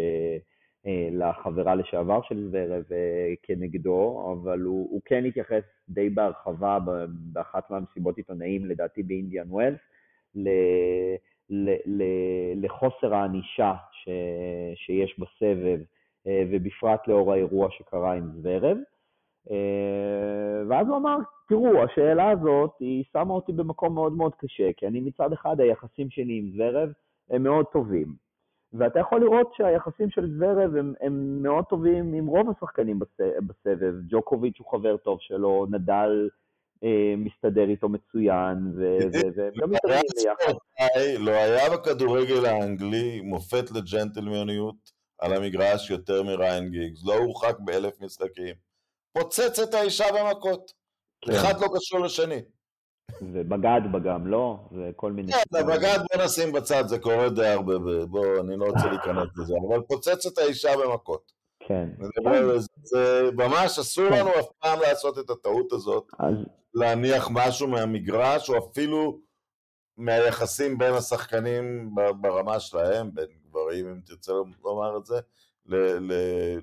אה, 0.88 1.10
לחברה 1.12 1.76
לשעבר 1.76 2.22
של 2.22 2.50
זוורב 2.50 2.84
אה, 2.92 3.34
כנגדו, 3.44 4.34
אבל 4.34 4.62
הוא, 4.62 4.88
הוא 4.92 5.02
כן 5.06 5.26
התייחס 5.26 5.64
די 5.90 6.10
בהרחבה 6.10 6.78
באחת 7.08 7.70
מהמסיבות 7.70 8.18
עיתונאים, 8.18 8.66
לדעתי 8.66 9.04
באינדיאן 9.04 9.48
ווילס, 9.50 9.80
לחוסר 12.56 13.14
הענישה 13.16 13.74
שיש 14.76 15.20
בסבב, 15.20 15.80
אה, 16.28 16.44
ובפרט 16.52 17.08
לאור 17.08 17.34
האירוע 17.34 17.68
שקרה 17.72 18.14
עם 18.14 18.30
זוורב. 18.42 18.78
ואז 20.70 20.88
הוא 20.88 20.98
אמר, 20.98 21.18
תראו, 21.50 21.84
השאלה 21.84 22.30
הזאת, 22.30 22.72
היא 22.80 23.04
שמה 23.14 23.34
אותי 23.34 23.52
במקום 23.52 23.94
מאוד 23.94 24.14
מאוד 24.14 24.36
קשה, 24.36 24.74
כי 24.78 24.88
אני 24.88 25.00
מצד 25.00 25.34
אחד, 25.34 25.60
היחסים 25.60 26.10
שלי 26.10 26.38
עם 26.38 26.50
זוורב 26.52 26.90
הם 27.30 27.44
מאוד 27.44 27.66
טובים. 27.66 28.16
ואתה 28.74 29.00
יכול 29.00 29.22
לראות 29.22 29.54
שהיחסים 29.58 30.10
של 30.10 30.38
זוורב 30.38 30.76
הם, 30.76 30.94
הם 31.02 31.44
מאוד 31.44 31.66
טובים 31.66 32.14
עם 32.14 32.28
רוב 32.28 32.50
השחקנים 32.50 33.00
בסבב. 33.48 33.94
ג'וקוביץ' 34.10 34.60
הוא 34.60 34.72
חבר 34.72 34.98
טוב 34.98 35.18
שלו, 35.22 35.66
נדל 35.72 36.30
אה, 36.84 37.14
מסתדר 37.18 37.70
איתו 37.70 37.90
מצוין, 37.90 38.58
והם 38.78 39.12
גם 39.62 39.72
מתארגנים 39.72 40.04
ביחד. 40.16 40.54
לא 41.20 41.32
היה 41.32 41.70
בכדורגל 41.78 42.46
האנגלי 42.46 43.22
מופת 43.22 43.72
לג'נטלמניות 43.72 44.92
על 45.20 45.34
המגרש 45.34 45.90
יותר 45.90 46.24
מריין 46.24 46.70
גיגס, 46.70 47.06
לא 47.06 47.14
הורחק 47.14 47.56
באלף 47.60 48.02
משחקים. 48.02 48.56
פוצץ 49.14 49.60
את 49.60 49.74
האישה 49.74 50.06
במכות. 50.14 50.72
כן. 51.22 51.32
אחד 51.32 51.54
לא 51.62 51.68
קשור 51.76 52.00
לשני. 52.00 52.42
ובגד 53.22 53.82
בה 53.92 54.00
גם, 54.00 54.28
לא? 54.28 54.58
וכל 54.72 55.12
מיני... 55.12 55.32
כן, 55.34 55.66
בגד 55.68 56.00
בוא 56.14 56.24
נשים 56.26 56.52
בצד, 56.52 56.88
זה 56.88 57.00
קורה 57.00 57.30
די 57.30 57.48
הרבה, 57.48 57.74
בוא, 58.06 58.26
אני 58.40 58.58
לא 58.58 58.66
רוצה 58.66 58.88
להיכנס 58.88 59.28
לזה, 59.38 59.54
אבל 59.70 59.82
פוצץ 59.82 60.26
את 60.26 60.38
האישה 60.38 60.70
במכות. 60.78 61.32
כן. 61.68 61.90
זה, 62.84 63.30
ממש 63.34 63.80
אסור 63.80 64.10
כן. 64.10 64.20
לנו 64.20 64.30
אף 64.30 64.46
פעם 64.60 64.80
לעשות 64.80 65.20
את 65.20 65.30
הטעות 65.30 65.74
הזאת, 65.74 66.12
להניח 66.74 67.30
משהו 67.32 67.68
מהמגרש, 67.68 68.50
או 68.50 68.58
אפילו 68.58 69.20
מהיחסים 69.98 70.78
בין 70.78 70.94
השחקנים 70.94 71.90
ברמה 72.22 72.60
שלהם, 72.60 73.14
בין 73.14 73.28
גברים, 73.50 73.90
אם 73.90 74.00
תרצה 74.06 74.32
לומר 74.64 74.98
את 74.98 75.06
זה, 75.06 75.20
ל, 75.68 75.76
ל, 76.00 76.12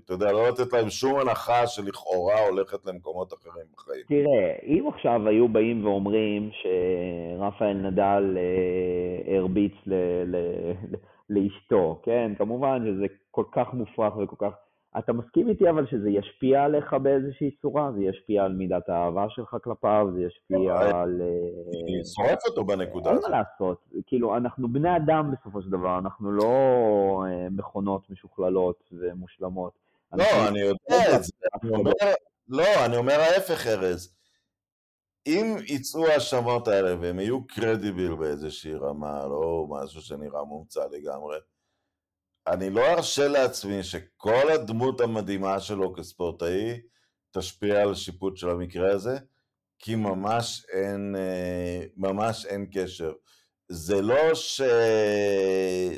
אתה 0.05 0.13
יודע, 0.13 0.33
לא 0.33 0.49
לתת 0.49 0.73
להם 0.73 0.91
שום 0.91 1.21
הנחה 1.21 1.67
שלכאורה 1.67 2.47
הולכת 2.49 2.87
למקומות 2.87 3.33
אחרים 3.33 3.67
בחיים. 3.77 4.03
תראה, 4.09 4.55
אם 4.65 4.89
עכשיו 4.95 5.29
היו 5.29 5.49
באים 5.49 5.85
ואומרים 5.85 6.51
שרפאל 6.53 7.73
נדל 7.73 8.37
אה, 8.39 9.37
הרביץ 9.37 9.73
ל, 9.87 9.95
ל, 10.25 10.37
ל, 10.91 10.97
לאשתו, 11.31 12.01
כן? 12.03 12.33
כמובן 12.39 12.83
שזה 12.87 13.07
כל 13.31 13.45
כך 13.53 13.73
מופרך 13.73 14.17
וכל 14.17 14.37
כך... 14.39 14.53
אתה 14.99 15.13
מסכים 15.13 15.49
איתי 15.49 15.71
אבל 15.71 15.87
שזה 15.87 16.11
ישפיע 16.11 16.65
עליך 16.65 16.95
באיזושהי 17.03 17.51
צורה? 17.63 17.93
זה 17.93 18.01
ישפיע 18.05 18.45
על 18.45 18.53
מידת 18.53 18.89
האהבה 18.89 19.27
שלך 19.29 19.57
כלפיו, 19.65 20.07
זה 20.15 20.21
ישפיע 20.23 20.75
לא, 20.75 21.01
על... 21.01 21.23
אה, 21.23 22.05
שורפת 22.15 22.47
אותו 22.47 22.65
בנקודה 22.65 23.11
אין 23.11 23.19
הזאת. 23.19 23.31
מה 23.31 23.39
לעשות, 23.39 23.85
כאילו, 24.07 24.37
אנחנו 24.37 24.73
בני 24.73 24.97
אדם 24.97 25.33
בסופו 25.33 25.63
של 25.63 25.71
דבר, 25.71 25.99
אנחנו 25.99 26.33
לא 26.33 26.53
אה, 27.27 27.49
מכונות 27.51 28.11
משוכללות 28.11 28.83
ומושלמות. 28.93 29.73
לא, 30.13 30.49
אני 30.49 30.61
יודע 30.61 31.17
את 31.17 31.23
זה, 31.25 31.33
לא, 32.49 32.87
אני 32.87 32.97
אומר 32.97 33.13
ההפך, 33.13 33.67
ארז. 33.67 34.17
אם 35.27 35.57
יצאו 35.67 36.07
ההאשמות 36.07 36.69
האלה 36.69 37.01
והם 37.01 37.21
יהיו 37.21 37.47
קרדיביל 37.47 38.15
באיזושהי 38.15 38.75
רמה, 38.75 39.27
לא 39.27 39.67
משהו 39.69 40.01
שנראה 40.01 40.45
מומצא 40.45 40.81
לגמרי, 40.93 41.37
אני 42.47 42.71
לא 42.71 42.87
ארשה 42.87 43.29
לעצמי 43.29 43.83
שכל 43.83 44.51
הדמות 44.55 45.01
המדהימה 45.01 45.61
שלו 45.61 45.95
כספורטאי 45.95 46.81
תשפיע 47.31 47.83
על 47.83 47.95
שיפוט 47.95 48.37
של 48.37 48.51
המקרה 48.51 48.93
הזה, 48.93 49.19
כי 49.79 49.95
ממש 49.95 50.67
אין, 50.73 51.17
אה, 51.17 51.87
ממש 51.97 52.47
אין 52.47 52.67
קשר. 52.73 53.13
זה 53.69 54.03
לא 54.03 54.35
ש... 54.35 54.63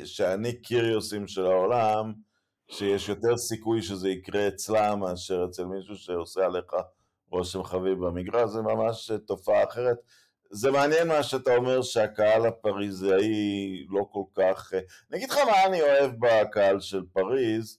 שאני 0.05 0.61
קיריוסים 0.61 1.27
של 1.27 1.45
העולם, 1.45 2.13
שיש 2.71 3.09
יותר 3.09 3.37
סיכוי 3.37 3.81
שזה 3.81 4.09
יקרה 4.09 4.47
אצלם 4.47 4.99
מאשר 4.99 5.45
אצל 5.49 5.65
מישהו 5.65 5.95
שעושה 5.95 6.45
עליך 6.45 6.73
רושם 7.31 7.63
חביב 7.63 8.05
במגרש, 8.05 8.49
זה 8.49 8.61
ממש 8.61 9.11
תופעה 9.27 9.63
אחרת. 9.63 9.97
זה 10.53 10.71
מעניין 10.71 11.07
מה 11.07 11.23
שאתה 11.23 11.55
אומר 11.55 11.81
שהקהל 11.81 12.45
הפריזאי 12.45 13.85
לא 13.89 14.05
כל 14.11 14.23
כך... 14.35 14.73
אני 14.73 15.17
אגיד 15.17 15.29
לך 15.29 15.37
מה 15.37 15.65
אני 15.65 15.81
אוהב 15.81 16.11
בקהל 16.19 16.79
של 16.79 17.01
פריז, 17.13 17.77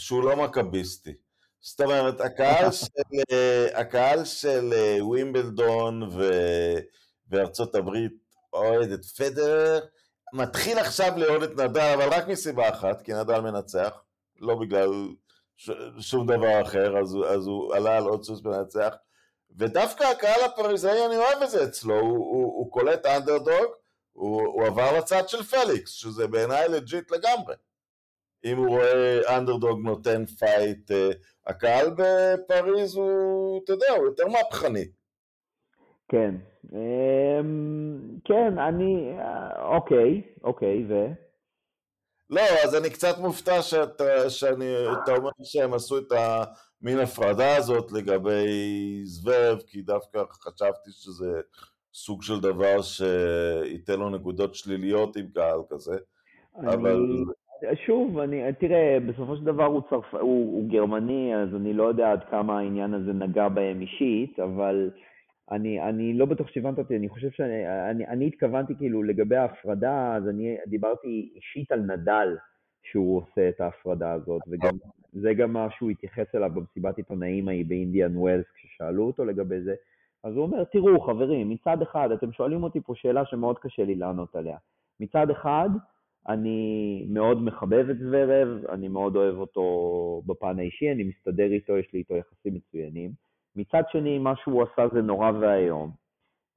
שהוא 0.00 0.24
לא 0.24 0.36
מכביסטי. 0.36 1.12
זאת 1.60 1.80
אומרת, 1.80 2.20
הקהל 2.20 2.72
של, 2.80 2.88
הקהל 3.74 4.24
של 4.24 4.72
ווימבלדון 5.00 6.02
ו... 6.02 6.30
וארצות 7.28 7.74
הברית 7.74 8.12
אוהד 8.52 8.90
את 8.90 9.04
פדר, 9.04 9.80
מתחיל 10.32 10.78
עכשיו 10.78 11.12
לאהוד 11.16 11.42
את 11.42 11.50
נדל, 11.50 11.94
אבל 11.94 12.08
רק 12.08 12.28
מסיבה 12.28 12.68
אחת, 12.68 13.02
כי 13.02 13.12
נדל 13.12 13.40
מנצח, 13.40 14.02
לא 14.40 14.54
בגלל 14.54 14.90
ש... 15.56 15.70
שום 16.00 16.26
דבר 16.26 16.62
אחר, 16.62 16.98
אז 16.98 17.14
הוא, 17.14 17.26
אז 17.26 17.46
הוא 17.46 17.74
עלה 17.74 17.96
על 17.96 18.04
עוד 18.04 18.24
סוס 18.24 18.42
מנצח. 18.44 18.94
ודווקא 19.58 20.04
הקהל 20.04 20.44
הפריזאי, 20.44 21.06
אני 21.06 21.16
אוהב 21.16 21.42
את 21.42 21.50
זה 21.50 21.64
אצלו, 21.64 22.00
הוא, 22.00 22.10
הוא, 22.10 22.44
הוא 22.44 22.72
קולט 22.72 23.06
אנדרדוג, 23.06 23.66
הוא, 24.12 24.42
הוא 24.42 24.66
עבר 24.66 24.98
לצד 24.98 25.28
של 25.28 25.42
פליקס, 25.42 25.90
שזה 25.90 26.26
בעיניי 26.26 26.68
legit 26.68 27.10
לגמרי. 27.10 27.54
אם 28.44 28.56
הוא 28.56 28.68
רואה 28.68 29.38
אנדרדוג 29.38 29.80
נותן 29.84 30.26
fight, 30.26 30.90
uh, 30.90 30.94
הקהל 31.46 31.90
בפריז 31.96 32.94
הוא, 32.94 33.60
אתה 33.64 33.72
יודע, 33.72 33.90
הוא 33.96 34.06
יותר 34.06 34.26
מהפכני. 34.28 34.84
כן. 36.08 36.34
אמ, 36.72 38.18
כן, 38.24 38.58
אני... 38.58 39.18
אה, 39.18 39.76
אוקיי, 39.76 40.22
אוקיי, 40.44 40.84
ו? 40.88 40.92
לא, 42.30 42.40
אז 42.64 42.74
אני 42.76 42.90
קצת 42.90 43.18
מופתע 43.18 43.62
שאתה, 43.62 44.30
שאני, 44.30 44.74
אתה 44.92 45.12
אומר 45.16 45.30
שהם 45.42 45.74
עשו 45.74 45.98
את 45.98 46.12
המין 46.82 46.98
הפרדה 46.98 47.56
הזאת 47.56 47.92
לגבי 47.92 49.00
זוורב, 49.04 49.58
כי 49.66 49.82
דווקא 49.82 50.18
חשבתי 50.30 50.90
שזה 50.90 51.40
סוג 51.94 52.22
של 52.22 52.40
דבר 52.40 52.82
שייתן 52.82 53.98
לו 53.98 54.10
נקודות 54.10 54.54
שליליות 54.54 55.16
עם 55.16 55.26
קהל 55.34 55.58
כזה, 55.70 55.96
אבל... 56.56 57.06
שוב, 57.86 58.18
אני, 58.18 58.52
תראה, 58.60 58.98
בסופו 59.08 59.36
של 59.36 59.44
דבר 59.44 59.64
הוא, 59.64 59.82
צרפ, 59.90 60.14
הוא, 60.14 60.20
הוא 60.22 60.70
גרמני, 60.70 61.36
אז 61.36 61.48
אני 61.54 61.72
לא 61.72 61.82
יודע 61.82 62.12
עד 62.12 62.20
כמה 62.30 62.58
העניין 62.58 62.94
הזה 62.94 63.12
נגע 63.12 63.48
בהם 63.48 63.80
אישית, 63.80 64.40
אבל 64.40 64.90
אני, 65.50 65.82
אני 65.82 66.14
לא 66.14 66.26
בטוח 66.26 66.48
שהבנת 66.48 66.78
אותי, 66.78 66.96
אני 66.96 67.08
חושב 67.08 67.30
שאני 67.30 67.90
אני, 67.90 68.06
אני 68.06 68.26
התכוונתי 68.26 68.74
כאילו 68.78 69.02
לגבי 69.02 69.36
ההפרדה, 69.36 70.14
אז 70.16 70.28
אני 70.28 70.56
דיברתי 70.66 71.32
אישית 71.34 71.72
על 71.72 71.80
נדל, 71.80 72.36
שהוא 72.82 73.22
עושה 73.22 73.48
את 73.48 73.60
ההפרדה 73.60 74.12
הזאת, 74.12 74.42
וגם 74.48 74.74
זה 75.12 75.34
גם 75.34 75.52
מה 75.52 75.66
שהוא 75.70 75.90
התייחס 75.90 76.34
אליו 76.34 76.50
במסיבת 76.54 76.96
עיתונאים 76.96 77.48
ההיא 77.48 77.66
באינדיאן 77.66 78.16
ווילס, 78.16 78.46
כששאלו 78.54 79.06
אותו 79.06 79.24
לגבי 79.24 79.60
זה. 79.60 79.74
אז 80.24 80.36
הוא 80.36 80.42
אומר, 80.42 80.64
תראו 80.64 81.00
חברים, 81.00 81.50
מצד 81.50 81.82
אחד, 81.82 82.10
אתם 82.12 82.32
שואלים 82.32 82.62
אותי 82.62 82.80
פה 82.80 82.94
שאלה 82.96 83.26
שמאוד 83.26 83.58
קשה 83.58 83.84
לי 83.84 83.94
לענות 83.94 84.36
עליה. 84.36 84.56
מצד 85.00 85.30
אחד, 85.30 85.68
אני 86.28 87.06
מאוד 87.08 87.42
מחבב 87.42 87.86
את 87.90 87.98
זוורב, 87.98 88.48
אני 88.68 88.88
מאוד 88.88 89.16
אוהב 89.16 89.36
אותו 89.36 90.22
בפן 90.26 90.58
האישי, 90.58 90.92
אני 90.92 91.04
מסתדר 91.04 91.52
איתו, 91.52 91.78
יש 91.78 91.92
לי 91.92 91.98
איתו 91.98 92.16
יחסים 92.16 92.54
מצוינים. 92.54 93.10
מצד 93.56 93.82
שני, 93.92 94.18
מה 94.18 94.36
שהוא 94.36 94.62
עשה 94.62 94.88
זה 94.94 95.02
נורא 95.02 95.30
ואיום. 95.40 95.90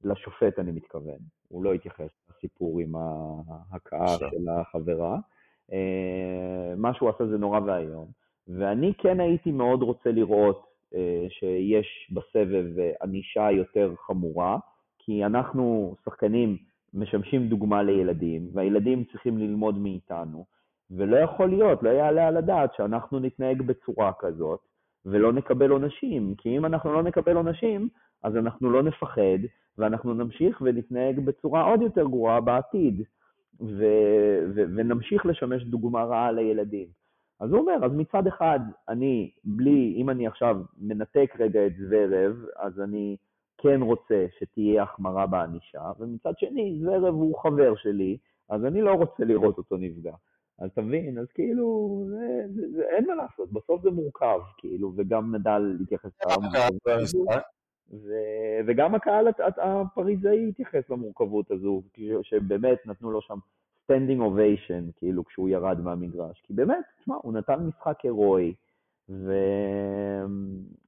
לשופט 0.04 0.58
אני 0.58 0.72
מתכוון. 0.72 1.18
הוא 1.48 1.64
לא 1.64 1.72
התייחס 1.72 2.10
לסיפור 2.30 2.80
עם 2.80 2.92
ההכאה 2.96 4.18
של 4.18 4.48
החברה. 4.48 5.18
מה 6.76 6.94
שהוא 6.94 7.08
עשה 7.08 7.26
זה 7.26 7.38
נורא 7.38 7.60
ואיום. 7.60 8.06
ואני 8.48 8.92
כן 8.98 9.20
הייתי 9.20 9.52
מאוד 9.52 9.82
רוצה 9.82 10.10
לראות 10.12 10.66
שיש 11.28 12.10
בסבב 12.12 12.66
ענישה 13.02 13.50
יותר 13.50 13.94
חמורה, 14.06 14.58
כי 14.98 15.24
אנחנו 15.24 15.94
שחקנים 16.04 16.56
משמשים 16.94 17.48
דוגמה 17.48 17.82
לילדים, 17.82 18.48
והילדים 18.52 19.04
צריכים 19.04 19.38
ללמוד 19.38 19.78
מאיתנו, 19.78 20.44
ולא 20.90 21.16
יכול 21.16 21.48
להיות, 21.48 21.82
לא 21.82 21.90
יעלה 21.90 22.28
על 22.28 22.36
הדעת 22.36 22.74
שאנחנו 22.76 23.18
נתנהג 23.18 23.62
בצורה 23.62 24.12
כזאת, 24.18 24.60
ולא 25.06 25.32
נקבל 25.32 25.70
עונשים, 25.70 26.34
כי 26.38 26.56
אם 26.56 26.66
אנחנו 26.66 26.92
לא 26.92 27.02
נקבל 27.02 27.36
עונשים, 27.36 27.88
אז 28.22 28.36
אנחנו 28.36 28.70
לא 28.70 28.82
נפחד, 28.82 29.38
ואנחנו 29.78 30.14
נמשיך 30.14 30.62
ונתנהג 30.64 31.20
בצורה 31.20 31.62
עוד 31.62 31.82
יותר 31.82 32.04
גרועה 32.04 32.40
בעתיד, 32.40 33.02
ו- 33.60 34.44
ו- 34.54 34.64
ונמשיך 34.76 35.26
לשמש 35.26 35.62
דוגמה 35.64 36.04
רעה 36.04 36.32
לילדים. 36.32 36.86
אז 37.40 37.50
הוא 37.50 37.60
אומר, 37.60 37.84
אז 37.84 37.92
מצד 37.92 38.26
אחד, 38.26 38.60
אני, 38.88 39.30
בלי, 39.44 39.94
אם 39.96 40.10
אני 40.10 40.26
עכשיו 40.26 40.56
מנתק 40.78 41.32
רגע 41.38 41.66
את 41.66 41.72
זוורב, 41.76 42.36
אז 42.56 42.80
אני 42.80 43.16
כן 43.58 43.82
רוצה 43.82 44.26
שתהיה 44.38 44.82
החמרה 44.82 45.26
בענישה, 45.26 45.92
ומצד 45.98 46.32
שני, 46.38 46.78
זוורב 46.82 47.14
הוא 47.14 47.38
חבר 47.38 47.74
שלי, 47.76 48.16
אז 48.48 48.64
אני 48.64 48.80
לא 48.80 48.92
רוצה 48.92 49.24
לראות 49.24 49.58
אותו 49.58 49.76
נפגע. 49.76 50.14
אז 50.58 50.70
תבין, 50.74 51.18
אז 51.18 51.26
כאילו, 51.34 52.04
זה, 52.08 52.42
זה, 52.54 52.62
זה, 52.72 52.82
אין 52.82 53.06
מה 53.06 53.14
לעשות, 53.14 53.52
בסוף 53.52 53.82
זה 53.82 53.90
מורכב, 53.90 54.40
כאילו, 54.58 54.92
וגם 54.96 55.34
נדל 55.34 55.76
התייחס 55.82 56.10
ו- 57.92 58.60
וגם 58.66 58.94
הקהל 58.94 59.28
הפריזאי 59.62 60.48
התייחס 60.48 60.90
למורכבות 60.90 61.50
הזו, 61.50 61.82
שבאמת 62.22 62.86
נתנו 62.86 63.10
לו 63.10 63.20
שם 63.20 63.38
standing 63.84 64.20
ovation, 64.20 64.84
כאילו, 64.96 65.24
כשהוא 65.24 65.48
ירד 65.48 65.80
מהמגרש. 65.80 66.42
כי 66.46 66.52
באמת, 66.54 66.84
תשמע, 67.00 67.14
הוא 67.22 67.32
נתן 67.32 67.60
משחק 67.60 68.00
הירואי, 68.02 68.54
ו... 69.08 69.32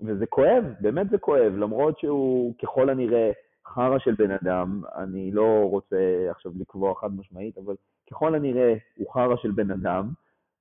וזה 0.00 0.26
כואב, 0.26 0.64
באמת 0.80 1.10
זה 1.10 1.18
כואב, 1.18 1.52
למרות 1.56 1.98
שהוא 1.98 2.54
ככל 2.62 2.90
הנראה 2.90 3.30
חרא 3.66 3.98
של 3.98 4.14
בן 4.14 4.30
אדם, 4.30 4.82
אני 4.96 5.30
לא 5.30 5.68
רוצה 5.70 6.26
עכשיו 6.30 6.52
לקבוע 6.60 6.94
חד 6.94 7.16
משמעית, 7.16 7.58
אבל 7.58 7.74
ככל 8.10 8.34
הנראה 8.34 8.74
הוא 8.96 9.12
חרא 9.12 9.36
של 9.36 9.50
בן 9.50 9.70
אדם, 9.70 10.08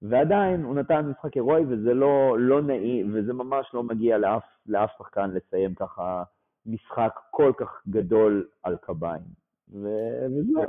ועדיין 0.02 0.64
הוא 0.64 0.76
נתן 0.76 1.06
משחק 1.06 1.34
הירואי 1.34 1.64
וזה 1.70 1.94
לא, 1.94 2.36
לא 2.40 2.62
נעים, 2.62 3.12
וזה 3.14 3.34
ממש 3.34 3.72
לא 3.74 3.84
מגיע 3.84 4.18
לאף, 4.18 4.44
לאף 4.66 4.90
שחקן 4.98 5.30
לסיים 5.32 5.76
ככה 5.76 6.24
משחק 6.66 7.20
כל 7.32 7.52
כך 7.58 7.82
גדול 7.90 8.48
על 8.64 8.78
קביים. 8.82 9.48
ו- 9.74 10.26
וזהו. 10.26 10.64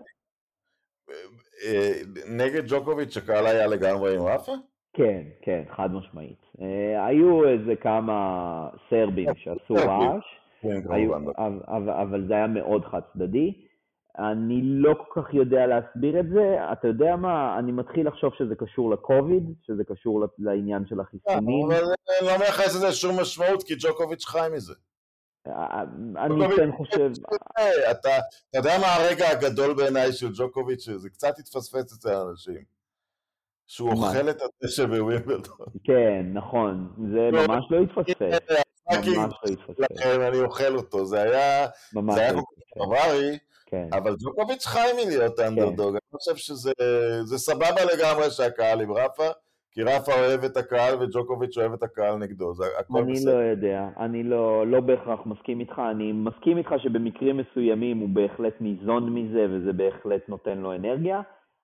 נגד 2.29 2.63
ג'וקוביץ' 2.69 3.17
הקהל 3.17 3.47
היה 3.47 3.67
לגמרי 3.67 4.17
עם 4.17 4.23
רפה? 4.23 4.53
כן, 4.93 5.23
כן, 5.43 5.63
חד 5.71 5.93
משמעית. 5.93 6.53
היו 7.07 7.49
איזה 7.49 7.77
כמה 7.77 8.69
סרבים 8.91 9.29
שעשו 9.37 9.75
רעש, 9.75 10.25
אבל, 11.67 11.91
אבל 11.91 12.25
זה 12.29 12.35
היה 12.35 12.47
מאוד 12.47 12.85
חד 12.85 13.01
צדדי. 13.13 13.68
אני 14.19 14.61
לא 14.63 14.95
כל 14.95 15.23
כך 15.23 15.35
יודע 15.35 15.67
להסביר 15.67 16.21
את 16.21 16.29
זה. 16.29 16.57
אתה 16.73 16.89
יודע 16.89 17.17
מה, 17.17 17.59
אני 17.59 17.73
מתחיל 17.73 18.09
לחשוב 18.09 18.33
שזה 18.39 18.55
קשור 18.55 18.91
לקוביד, 18.91 19.45
שזה 19.67 19.83
קשור 19.85 20.25
לעניין 20.39 20.87
של 20.87 21.01
החיסונים. 21.01 21.67
אבל 21.67 21.75
אני 21.75 22.29
לא 22.29 22.39
מייחס 22.39 22.77
לזה 22.77 22.93
שום 22.93 23.21
משמעות, 23.21 23.63
כי 23.63 23.75
ג'וקוביץ' 23.79 24.25
חי 24.25 24.49
מזה. 24.53 24.75
אני 26.17 26.57
כן 26.57 26.71
חושב... 26.77 27.11
אתה 27.91 28.09
יודע 28.57 28.79
מה 28.81 28.87
הרגע 28.87 29.29
הגדול 29.29 29.75
בעיניי 29.75 30.13
של 30.13 30.29
ג'וקוביץ', 30.39 30.81
שזה 30.81 31.11
קצת 31.11 31.39
התפספס 31.39 31.99
אצל 31.99 32.09
האנשים. 32.09 32.79
שהוא 33.67 33.91
אוכל 33.91 34.31
את 34.31 34.43
הדשא 34.43 34.87
בווימבלדון. 34.87 35.67
כן, 35.85 36.27
נכון, 36.33 36.89
זה 37.13 37.31
ממש 37.33 37.65
לא 37.71 37.79
התפספס. 37.79 38.39
ממש 38.91 39.35
לא 39.45 39.51
התפספס. 39.53 40.07
אני 40.07 40.41
אוכל 40.41 40.77
אותו, 40.77 41.05
זה 41.07 41.23
היה... 41.23 41.67
ממש 41.95 42.19
לא 42.19 42.23
התפספס. 42.23 43.39
כן. 43.71 43.89
אבל 43.93 44.15
ג'וקוביץ' 44.25 44.67
חי 44.67 44.89
מלהיות 44.97 45.41
אנדרדוג, 45.41 45.89
אני 45.89 46.19
חושב 46.19 46.37
שזה 46.37 47.39
סבבה 47.39 47.85
לגמרי 47.85 48.31
שהקהל 48.31 48.81
עם 48.81 48.93
רפה, 48.93 49.29
כי 49.73 49.83
רפה 49.83 50.13
אוהב 50.13 50.45
את 50.45 50.57
הקהל 50.57 50.95
וג'וקוביץ' 51.01 51.59
אוהב 51.59 51.73
את 51.73 51.83
הקהל 51.83 52.17
נגדו, 52.17 52.55
זה 52.55 52.65
הכל 52.81 52.99
אני 52.99 53.13
בסדר. 53.13 53.33
אני 53.33 53.41
לא 53.41 53.51
יודע, 53.51 53.89
אני 53.99 54.23
לא, 54.23 54.67
לא 54.67 54.81
בהכרח 54.81 55.21
מסכים 55.27 55.61
איתך, 55.61 55.83
אני 55.91 56.13
מסכים 56.13 56.59
איתך 56.59 56.71
שבמקרים 56.79 57.37
מסוימים 57.37 57.99
הוא 57.99 58.09
בהחלט 58.09 58.61
ניזון 58.61 59.15
מזה 59.15 59.47
וזה 59.51 59.73
בהחלט 59.73 60.29
נותן 60.29 60.59
לו 60.59 60.75
אנרגיה. 60.75 61.21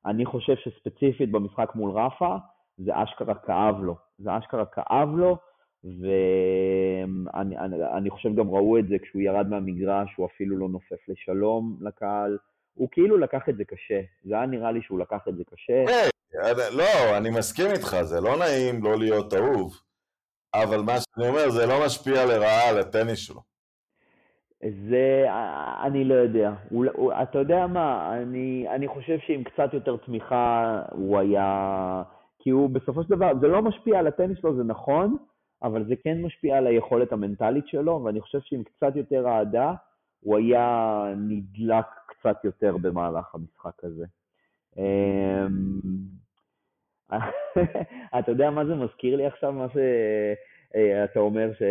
אני 0.06 0.24
חושב 0.24 0.54
שספציפית 0.56 1.30
במשחק 1.32 1.70
מול 1.74 1.90
רפה, 1.90 2.36
זה 2.78 2.92
אשכרה 2.94 3.34
כאב 3.34 3.82
לו, 3.82 3.96
זה 4.18 4.38
אשכרה 4.38 4.64
כאב 4.64 5.16
לו, 5.16 5.36
ואני 5.84 7.58
אני, 7.58 7.76
אני 7.96 8.10
חושב 8.10 8.34
גם 8.34 8.50
ראו 8.50 8.78
את 8.78 8.88
זה 8.88 8.96
כשהוא 9.02 9.22
ירד 9.22 9.48
מהמגרש, 9.48 10.14
הוא 10.16 10.26
אפילו 10.26 10.56
לא 10.56 10.68
נופף 10.68 11.08
לשלום 11.08 11.76
לקהל. 11.80 12.38
הוא 12.74 12.88
כאילו 12.92 13.18
לקח 13.18 13.48
את 13.48 13.56
זה 13.56 13.64
קשה. 13.64 14.00
זה 14.24 14.34
היה 14.34 14.46
נראה 14.46 14.72
לי 14.72 14.82
שהוא 14.82 14.98
לקח 14.98 15.28
את 15.28 15.36
זה 15.36 15.42
קשה. 15.44 15.84
Hey, 15.84 16.10
לא, 16.76 17.16
אני 17.16 17.30
מסכים 17.30 17.70
איתך, 17.70 17.96
זה 18.02 18.20
לא 18.20 18.38
נעים 18.38 18.84
לא 18.84 18.98
להיות 18.98 19.34
אהוב, 19.34 19.80
אבל 20.54 20.80
מה 20.80 20.92
שאני 21.00 21.28
אומר, 21.28 21.50
זה 21.50 21.66
לא 21.66 21.86
משפיע 21.86 22.26
לרעה 22.26 22.68
על 22.68 22.78
הטניס 22.78 23.18
שלו. 23.18 23.40
זה, 24.88 25.26
אני 25.82 26.04
לא 26.04 26.14
יודע. 26.14 26.52
הוא, 26.70 26.86
הוא, 26.94 27.12
אתה 27.22 27.38
יודע 27.38 27.66
מה, 27.66 28.16
אני, 28.22 28.66
אני 28.74 28.88
חושב 28.88 29.18
שעם 29.26 29.44
קצת 29.44 29.74
יותר 29.74 29.96
תמיכה 29.96 30.82
הוא 30.90 31.18
היה... 31.18 32.02
כי 32.38 32.50
הוא 32.50 32.70
בסופו 32.70 33.02
של 33.02 33.08
דבר, 33.08 33.32
זה 33.40 33.48
לא 33.48 33.62
משפיע 33.62 33.98
על 33.98 34.06
הטניס 34.06 34.38
שלו, 34.38 34.56
זה 34.56 34.62
נכון, 34.64 35.16
אבל 35.62 35.84
זה 35.84 35.96
כן 35.96 36.22
משפיע 36.22 36.58
על 36.58 36.66
היכולת 36.66 37.12
המנטלית 37.12 37.66
שלו, 37.66 38.04
ואני 38.04 38.20
חושב 38.20 38.40
שעם 38.40 38.62
קצת 38.62 38.96
יותר 38.96 39.28
אהדה, 39.28 39.72
הוא 40.20 40.38
היה 40.38 41.04
נדלק 41.16 41.86
קצת 42.06 42.44
יותר 42.44 42.76
במהלך 42.76 43.34
המשחק 43.34 43.84
הזה. 43.84 44.06
אמ, 44.76 45.80
אתה 48.18 48.30
יודע 48.30 48.50
מה 48.50 48.64
זה 48.64 48.74
מזכיר 48.74 49.16
לי 49.16 49.26
עכשיו, 49.26 49.52
מה 49.52 49.66
שאתה 49.68 51.20
אומר 51.20 51.52
ש... 51.52 51.62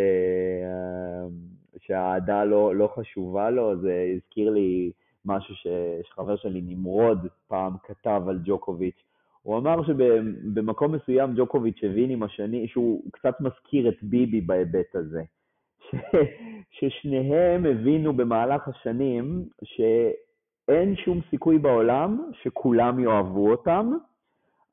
שהאהדה 1.79 2.43
לא, 2.43 2.75
לא 2.75 2.93
חשובה 2.95 3.49
לו, 3.49 3.81
זה 3.81 4.13
הזכיר 4.15 4.49
לי 4.49 4.91
משהו 5.25 5.55
שחבר 5.55 6.35
שלי 6.35 6.61
נמרוד 6.61 7.27
פעם 7.47 7.73
כתב 7.83 8.21
על 8.27 8.39
ג'וקוביץ', 8.45 9.03
הוא 9.43 9.57
אמר 9.57 9.83
שבמקום 9.83 10.95
מסוים 10.95 11.33
ג'וקוביץ' 11.35 11.83
הבין 11.83 12.09
עם 12.09 12.23
השני, 12.23 12.67
שהוא 12.67 13.03
קצת 13.11 13.41
מזכיר 13.41 13.89
את 13.89 14.03
ביבי 14.03 14.41
בהיבט 14.41 14.95
הזה. 14.95 15.23
ש, 15.79 15.95
ששניהם 16.71 17.65
הבינו 17.65 18.13
במהלך 18.13 18.67
השנים 18.67 19.45
שאין 19.63 20.95
שום 20.95 21.19
סיכוי 21.29 21.57
בעולם 21.57 22.31
שכולם 22.43 22.99
יאהבו 22.99 23.51
אותם, 23.51 23.91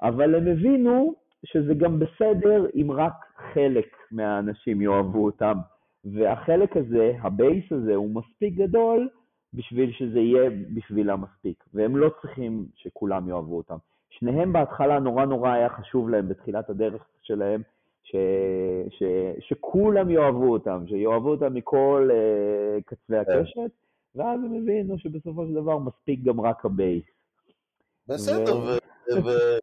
אבל 0.03 0.35
הם 0.35 0.47
הבינו 0.49 1.15
שזה 1.47 1.75
גם 1.75 1.99
בסדר 1.99 2.67
אם 2.75 2.91
רק 2.91 3.15
חלק 3.55 3.97
מהאנשים 4.11 4.83
יאהבו 4.83 5.25
אותם. 5.25 5.59
והחלק 6.05 6.77
הזה, 6.77 7.13
ה 7.23 7.33
base 7.33 7.73
הזה, 7.73 7.95
הוא 7.95 8.11
מספיק 8.11 8.55
גדול 8.55 9.09
בשביל 9.55 9.93
שזה 9.93 10.21
יהיה 10.21 10.51
בשבילם 10.75 11.23
מספיק, 11.23 11.65
והם 11.75 11.97
לא 11.97 12.11
צריכים 12.21 12.67
שכולם 12.75 13.29
יאהבו 13.29 13.57
אותם. 13.57 13.77
שניהם 14.11 14.53
בהתחלה 14.53 14.99
נורא 14.99 15.25
נורא 15.25 15.51
היה 15.51 15.69
חשוב 15.69 16.09
להם 16.09 16.29
בתחילת 16.29 16.71
הדרך 16.71 17.03
שלהם, 17.23 17.63
ש, 18.03 18.17
ש, 18.91 19.03
שכולם 19.49 20.11
יאהבו 20.11 20.53
אותם, 20.53 20.85
שיאהבו 20.89 21.31
אותם 21.31 21.55
מכל 21.55 22.11
uh, 22.11 22.83
קצווי 22.83 23.25
כן. 23.25 23.39
הקשת, 23.39 23.71
ואז 24.15 24.41
הם 24.45 24.55
הבינו 24.55 24.99
שבסופו 24.99 25.47
של 25.47 25.55
דבר 25.55 25.79
מספיק 25.79 26.21
גם 26.23 26.41
רק 26.41 26.65
ה 26.65 26.71
base. 26.71 27.05
בסדר, 28.09 28.57
ו... 28.59 28.79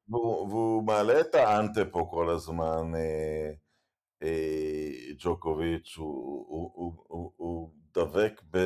והוא 0.10 0.84
מעלה 0.84 1.20
את 1.22 1.36
האנטה 1.36 1.86
פה 1.86 2.08
כל 2.12 2.30
הזמן, 2.30 2.92
אה, 2.96 3.52
אה, 4.24 4.90
ג'וקוביץ', 5.18 5.96
הוא 5.98 7.70
דבק 7.96 8.42
ב... 8.52 8.58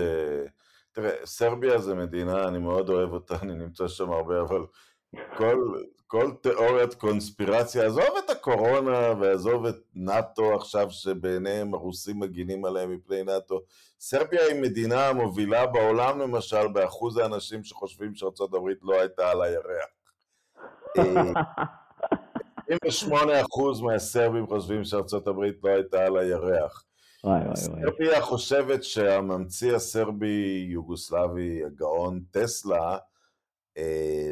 תראה, 0.92 1.26
סרביה 1.26 1.78
זה 1.78 1.96
מדינה, 1.96 2.48
אני 2.48 2.60
מאוד 2.60 2.90
אוהב 2.90 3.14
אותה, 3.14 3.36
אני 3.42 3.54
נמצא 3.54 3.88
שם 3.88 4.12
הרבה, 4.12 4.42
אבל 4.42 4.66
כל, 5.38 5.58
כל 6.08 6.32
תיאוריית 6.42 6.94
קונספירציה, 6.94 7.86
עזוב 7.86 8.10
את 8.26 8.30
הקורונה 8.30 9.14
ועזוב 9.20 9.66
את 9.66 9.76
נאט"ו 9.96 10.56
עכשיו 10.56 10.92
שבעיניהם 10.92 11.74
הרוסים 11.74 12.20
מגינים 12.20 12.66
עליהם 12.66 12.92
מפני 12.96 13.24
נאט"ו. 13.24 13.60
סרביה 14.00 14.46
היא 14.46 14.62
מדינה 14.62 15.08
המובילה 15.08 15.68
בעולם 15.68 16.20
למשל 16.20 16.68
באחוז 16.68 17.18
האנשים 17.18 17.64
שחושבים 17.64 18.16
שארצות 18.16 18.54
הברית 18.54 18.78
לא 18.82 19.00
הייתה 19.00 19.32
על 19.32 19.42
הירח. 19.42 19.90
28% 22.72 23.84
מהסרבים 23.84 24.48
חושבים 24.48 24.84
שארצות 24.84 25.28
הברית 25.28 25.56
לא 25.64 25.70
הייתה 25.70 26.06
על 26.06 26.18
הירח. 26.18 26.84
סרביה 27.56 28.22
חושבת 28.22 28.84
שהממציא 28.84 29.76
הסרבי 29.76 30.68
יוגוסלבי 30.70 31.66
הגאון 31.66 32.22
טסלה 32.32 32.78
אה, 32.78 32.98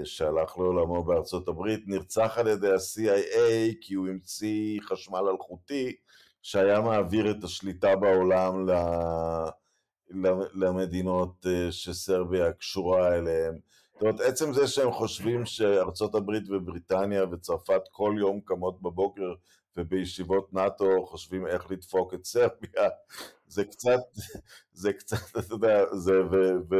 שהלך 0.03 0.57
לעולמו 0.57 1.03
בארצות 1.03 1.47
הברית, 1.47 1.83
נרצח 1.87 2.37
על 2.37 2.47
ידי 2.47 2.71
ה-CIA 2.71 3.75
כי 3.81 3.93
הוא 3.93 4.07
המציא 4.07 4.79
חשמל 4.81 5.19
אלחוטי 5.31 5.95
שהיה 6.41 6.81
מעביר 6.81 7.31
את 7.31 7.43
השליטה 7.43 7.95
בעולם 7.95 8.67
למדינות 10.53 11.45
אה, 11.47 11.71
שסרביה 11.71 12.53
קשורה 12.53 13.15
אליהן. 13.15 13.59
זאת 13.93 14.01
אומרת, 14.01 14.19
עצם 14.19 14.53
זה 14.53 14.67
שהם 14.67 14.91
חושבים 14.91 15.45
שארצות 15.45 16.15
הברית 16.15 16.43
ובריטניה 16.49 17.23
וצרפת 17.31 17.81
כל 17.91 18.15
יום 18.19 18.41
קמות 18.41 18.81
בבוקר 18.81 19.33
ובישיבות 19.77 20.53
נאט"ו 20.53 21.05
חושבים 21.05 21.47
איך 21.47 21.71
לדפוק 21.71 22.13
את 22.13 22.25
סרביה, 22.25 22.89
זה 23.47 23.65
קצת, 23.65 23.99
זה 24.71 24.93
קצת, 24.93 25.37
אתה 25.39 25.53
יודע, 25.53 25.95
זה, 25.95 26.21
ו... 26.31 26.35
ו 26.69 26.75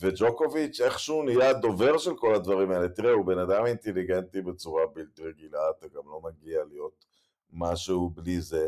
וג'וקוביץ' 0.00 0.80
איכשהו 0.80 1.22
נהיה 1.22 1.52
דובר 1.52 1.98
של 1.98 2.16
כל 2.16 2.34
הדברים 2.34 2.70
האלה. 2.70 2.88
תראה, 2.88 3.12
הוא 3.12 3.26
בן 3.26 3.38
אדם 3.38 3.66
אינטליגנטי 3.66 4.42
בצורה 4.42 4.86
בלתי 4.94 5.22
רגילה, 5.22 5.70
אתה 5.78 5.88
גם 5.88 6.02
לא 6.06 6.20
מגיע 6.24 6.60
להיות 6.68 7.04
משהו 7.52 8.10
בלי 8.10 8.40
זה, 8.40 8.66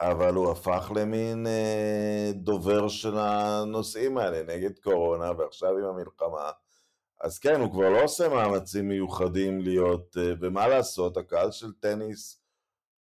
אבל 0.00 0.34
הוא 0.34 0.50
הפך 0.50 0.92
למין 0.96 1.46
אה, 1.46 2.30
דובר 2.34 2.88
של 2.88 3.14
הנושאים 3.16 4.18
האלה 4.18 4.42
נגד 4.42 4.78
קורונה, 4.78 5.32
ועכשיו 5.38 5.78
עם 5.78 5.84
המלחמה. 5.84 6.50
אז 7.20 7.38
כן, 7.38 7.60
הוא 7.60 7.72
כבר 7.72 7.90
לא 7.90 8.02
עושה 8.02 8.28
מאמצים 8.28 8.88
מיוחדים 8.88 9.60
להיות, 9.60 10.16
אה, 10.16 10.32
ומה 10.40 10.68
לעשות, 10.68 11.16
הקהל 11.16 11.50
של 11.50 11.72
טניס 11.80 12.40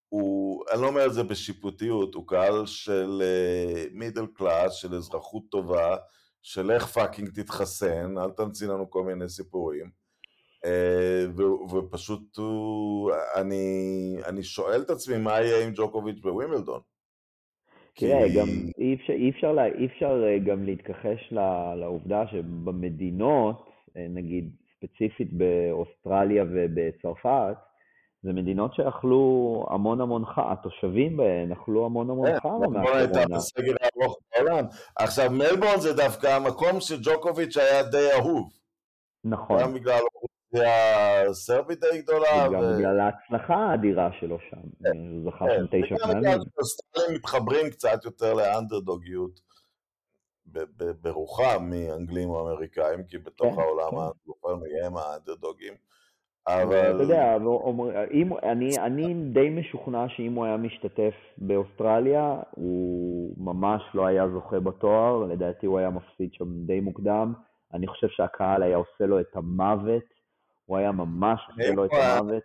הוא, 0.08 0.64
אני 0.72 0.82
לא 0.82 0.86
אומר 0.86 1.06
את 1.06 1.14
זה 1.14 1.22
בשיפוטיות, 1.22 2.14
הוא 2.14 2.28
קהל 2.28 2.66
של 2.66 3.22
middle 3.92 4.22
אה, 4.22 4.26
class, 4.34 4.72
של 4.72 4.94
אזרחות 4.94 5.42
טובה, 5.50 5.96
של 6.44 6.70
איך 6.70 6.86
פאקינג 6.86 7.28
תתחסן, 7.28 8.18
אל 8.18 8.30
תמציא 8.30 8.68
לנו 8.68 8.90
כל 8.90 9.04
מיני 9.04 9.28
סיפורים. 9.28 9.90
אה, 10.64 11.24
ופשוט 11.70 12.38
אני, 13.36 14.16
אני 14.28 14.42
שואל 14.42 14.82
את 14.82 14.90
עצמי 14.90 15.18
מה 15.18 15.40
יהיה 15.40 15.66
עם 15.66 15.72
ג'וקוביץ' 15.74 16.20
בווימלדון. 16.20 16.80
תראה, 17.94 18.28
כי... 18.28 18.38
גם 18.38 18.48
אי 18.78 18.94
אפשר, 18.94 19.12
אי, 19.12 19.30
אפשר, 19.30 19.56
אי 19.78 19.86
אפשר 19.86 20.24
אה, 20.26 20.38
גם 20.38 20.64
להתכחש 20.64 21.32
לעובדה 21.76 22.26
שבמדינות, 22.26 23.70
אה, 23.96 24.06
נגיד 24.08 24.50
ספציפית 24.76 25.32
באוסטרליה 25.32 26.44
ובצרפת, 26.44 27.56
זה 28.24 28.32
מדינות 28.32 28.74
שאכלו 28.74 29.66
המון 29.70 30.00
המון 30.00 30.24
חם, 30.26 30.42
התושבים 30.52 31.16
בהן 31.16 31.52
אכלו 31.52 31.86
המון 31.86 32.10
המון 32.10 32.32
כן, 32.32 32.40
חם 32.40 32.48
מהקורונה. 32.48 32.78
מלבורן 32.78 32.98
הייתה 32.98 33.20
בסגל 33.36 33.74
הארוך 33.80 34.18
בעולם. 34.36 34.64
עכשיו, 34.96 35.30
מלבורן 35.30 35.80
זה 35.80 35.92
דווקא 35.92 36.26
המקום 36.26 36.80
שג'וקוביץ' 36.80 37.56
היה 37.56 37.82
די 37.82 38.12
אהוב. 38.12 38.52
נכון. 39.24 39.60
גם 39.60 39.74
בגלל 39.74 39.98
האוכלוסייה 39.98 41.30
הסרבית 41.30 41.80
די 41.80 42.02
גדולה. 42.02 42.48
גם 42.48 42.60
ו... 42.60 42.76
בגלל 42.76 43.00
ההצלחה 43.00 43.54
האדירה 43.54 44.10
שלו 44.20 44.38
שם. 44.50 44.56
כן, 44.84 44.98
הוא 44.98 45.30
זכה 45.30 45.46
שם 45.56 45.66
כן. 45.66 45.82
תשע 45.82 45.96
פעמים. 45.98 46.18
וגם 46.18 46.20
בגלל 46.20 46.38
שאוסטרלים 46.54 47.14
מתחברים 47.16 47.70
קצת 47.70 48.04
יותר 48.04 48.34
לאנדרדוגיות. 48.34 49.40
ברוחם 51.00 51.70
מאנגלים 51.70 52.30
או 52.30 52.40
אמריקאים, 52.40 53.04
כי 53.04 53.18
בתוך 53.18 53.58
העולם 53.58 53.92
הם 54.84 54.96
האנדרדוגים. 54.96 55.74
אבל... 56.48 56.80
אתה 56.80 56.90
אבל 56.90 57.00
יודע, 57.00 57.36
אומר- 57.44 58.04
אם- 58.10 58.32
אני, 58.42 58.78
אני 58.78 59.14
די 59.32 59.50
משוכנע 59.50 60.08
שאם 60.08 60.34
הוא 60.34 60.44
היה 60.44 60.56
משתתף 60.56 61.14
באוסטרליה, 61.38 62.36
הוא 62.50 63.34
ממש 63.38 63.82
לא 63.94 64.06
היה 64.06 64.28
זוכה 64.28 64.60
בתואר, 64.60 65.24
לדעתי 65.24 65.66
הוא 65.66 65.78
היה 65.78 65.90
מפסיד 65.90 66.32
שם 66.32 66.44
די 66.66 66.80
מוקדם. 66.80 67.32
אני 67.74 67.86
חושב 67.86 68.06
שהקהל 68.10 68.62
היה 68.62 68.76
עושה 68.76 69.06
לו 69.06 69.20
את 69.20 69.36
המוות, 69.36 70.02
הוא 70.64 70.76
היה 70.76 70.92
ממש 70.92 71.40
עושה 71.50 71.74
לו 71.74 71.84
את 71.84 71.90
המוות. 71.92 72.42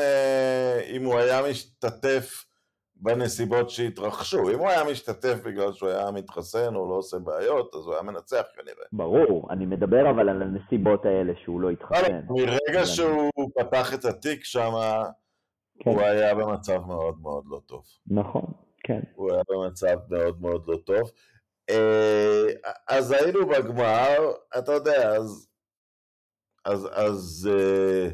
אה, 0.00 0.80
אם 0.96 1.04
הוא 1.04 1.18
היה 1.18 1.40
משתתף 1.50 2.44
בנסיבות 3.02 3.70
שהתרחשו. 3.70 4.50
אם 4.50 4.58
הוא 4.58 4.68
היה 4.68 4.84
משתתף 4.84 5.40
בגלל 5.44 5.72
שהוא 5.72 5.88
היה 5.88 6.10
מתחסן 6.10 6.74
או 6.74 6.90
לא 6.90 6.94
עושה 6.94 7.18
בעיות, 7.18 7.74
אז 7.74 7.80
הוא 7.86 7.94
היה 7.94 8.02
מנצח 8.02 8.42
כנראה. 8.54 8.84
ברור, 8.92 9.48
אני 9.50 9.66
מדבר 9.66 10.10
אבל 10.10 10.28
על 10.28 10.42
הנסיבות 10.42 11.04
האלה 11.04 11.32
שהוא 11.44 11.60
לא 11.60 11.70
התחסן. 11.70 12.20
מרגע 12.28 12.86
שהוא 12.86 13.50
פתח 13.58 13.94
את 13.94 14.04
התיק 14.04 14.44
שם, 14.44 14.70
כן, 15.80 15.90
הוא 15.90 16.00
היה 16.00 16.34
במצב 16.34 16.78
מאוד 16.86 17.20
מאוד 17.20 17.44
לא 17.46 17.60
טוב. 17.66 17.84
נכון, 18.06 18.52
כן. 18.84 19.00
הוא 19.14 19.32
היה 19.32 19.42
במצב 19.50 19.96
מאוד 20.08 20.40
מאוד 20.40 20.64
לא 20.68 20.76
טוב. 20.76 21.10
אה, 21.70 22.46
אז 22.88 23.12
היינו 23.12 23.46
בגמר, 23.46 24.32
אתה 24.58 24.72
יודע, 24.72 25.16
אז, 25.16 25.48
אז, 26.64 26.88
אז 26.92 27.50
אה, 27.52 28.08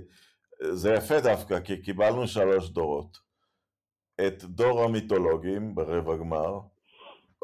זה 0.73 0.95
יפה 0.95 1.21
דווקא, 1.21 1.61
כי 1.61 1.83
קיבלנו 1.83 2.27
שלוש 2.27 2.71
דורות. 2.71 3.28
את 4.27 4.45
דור 4.45 4.83
המיתולוגים 4.83 5.75
ברבע 5.75 6.17
גמר, 6.17 6.61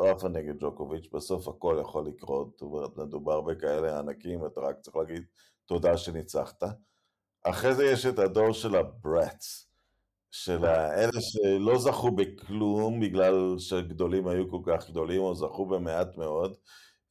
רפה 0.00 0.28
נגד 0.28 0.54
ג'וקוביץ', 0.58 1.08
בסוף 1.12 1.48
הכל 1.48 1.78
יכול 1.80 2.06
לקרות, 2.06 2.50
זאת 2.52 2.62
אומרת, 2.62 2.96
מדובר 2.96 3.40
בכאלה 3.40 3.98
ענקים, 3.98 4.46
אתה 4.46 4.60
רק 4.60 4.80
צריך 4.80 4.96
להגיד 4.96 5.22
תודה 5.66 5.96
שניצחת. 5.96 6.62
אחרי 7.44 7.74
זה 7.74 7.84
יש 7.84 8.06
את 8.06 8.18
הדור 8.18 8.52
של 8.52 8.74
הברטס, 8.76 9.70
של 10.30 10.64
האלה 10.64 11.20
שלא 11.20 11.78
זכו 11.78 12.10
בכלום 12.10 13.00
בגלל 13.00 13.54
שהגדולים 13.58 14.28
היו 14.28 14.50
כל 14.50 14.60
כך 14.66 14.90
גדולים, 14.90 15.20
או 15.20 15.34
זכו 15.34 15.66
במעט 15.66 16.16
מאוד. 16.16 16.56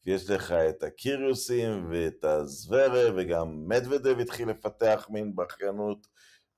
ויש 0.06 0.30
לך 0.30 0.52
את 0.52 0.84
הקיריוסים 0.84 1.88
ואת 1.90 2.24
הזוורה, 2.24 3.10
וגם 3.16 3.68
מדוודב 3.68 4.20
התחיל 4.20 4.50
לפתח 4.50 5.08
מין 5.10 5.36
בכיינות 5.36 6.08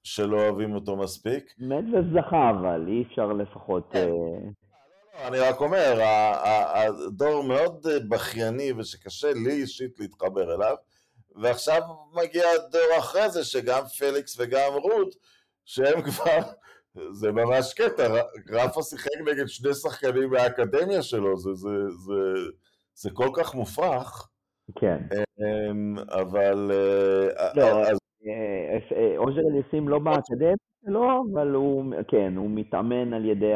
שלא 0.06 0.42
אוהבים 0.42 0.76
אותו 0.76 0.96
מספיק. 0.96 1.54
מדווד 1.58 2.06
זכה, 2.14 2.50
אבל 2.50 2.86
אי 2.88 3.04
אפשר 3.08 3.34
לפחות... 3.34 3.90
כן. 3.92 4.00
אה, 4.00 5.28
אני 5.28 5.40
רק 5.40 5.62
אומר, 5.62 6.00
הדור 6.74 7.44
מאוד 7.44 7.88
בכייני 8.10 8.72
ושקשה 8.78 9.28
לי 9.34 9.52
אישית 9.52 10.00
להתחבר 10.00 10.56
אליו, 10.56 10.76
ועכשיו 11.36 11.82
מגיע 12.14 12.46
הדור 12.50 13.00
אחרי 13.00 13.30
זה 13.30 13.44
שגם 13.44 13.84
פליקס 13.86 14.36
וגם 14.40 14.74
רות, 14.74 15.16
שהם 15.66 16.02
כבר, 16.12 16.40
זה 17.12 17.32
ממש 17.32 17.74
קטע, 17.74 18.22
רפה 18.50 18.82
שיחק 18.82 19.22
נגד 19.32 19.48
שני 19.48 19.74
שחקנים 19.74 20.30
מהאקדמיה 20.30 21.02
שלו, 21.02 21.38
זה, 21.38 21.54
זה, 21.54 21.70
זה, 21.90 22.50
זה 22.94 23.10
כל 23.14 23.30
כך 23.34 23.56
מופרך, 23.56 24.28
כן. 24.80 24.98
אמ, 25.40 25.96
אבל... 26.00 26.72
אה, 27.38 27.50
לא, 27.56 27.82
אז 27.82 27.98
אה, 28.28 28.98
אה, 28.98 29.18
אוז'ר 29.18 29.42
אליסים 29.52 29.90
לא 29.90 30.00
באקדמיה 30.00 30.56
שלו, 30.86 31.24
אבל 31.34 31.54
הוא, 31.54 31.94
כן, 32.08 32.34
הוא 32.38 32.50
מתאמן 32.50 33.14
על 33.14 33.26
ידי 33.26 33.54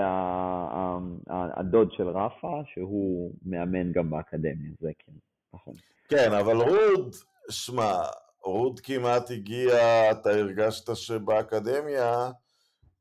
הדוד 1.27 1.91
של 1.91 2.07
רפה, 2.07 2.61
שהוא 2.65 3.31
מאמן 3.45 3.91
גם 3.91 4.09
באקדמיה, 4.09 4.71
זה 4.79 4.89
כן, 4.99 5.11
נכון. 5.53 5.73
כן, 6.09 6.33
אבל 6.33 6.55
רוד, 6.55 7.15
שמע, 7.49 7.91
רוד 8.43 8.79
כמעט 8.79 9.31
הגיע, 9.31 10.11
אתה 10.11 10.29
הרגשת 10.29 10.95
שבאקדמיה 10.95 12.31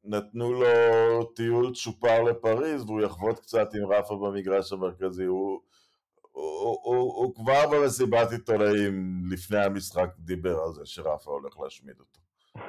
נתנו 0.05 0.53
לו 0.53 1.25
טיול 1.25 1.73
צ'ופר 1.75 2.23
לפריז 2.23 2.85
והוא 2.85 3.01
יחבוט 3.01 3.39
קצת 3.39 3.69
עם 3.75 3.93
רפה 3.93 4.16
במגרש 4.16 4.73
המרכזי. 4.73 5.25
הוא, 5.25 5.61
הוא, 6.39 6.78
הוא, 6.82 7.14
הוא 7.14 7.34
כבר 7.34 7.62
במסיבת 7.72 8.32
עיתונאים 8.32 9.22
לפני 9.32 9.59
המשחק 9.59 10.09
דיבר 10.18 10.57
על 10.66 10.72
זה 10.72 10.86
שרפה 10.86 11.30
הולך 11.30 11.61
להשמיד 11.61 11.97
אותו. 12.01 12.20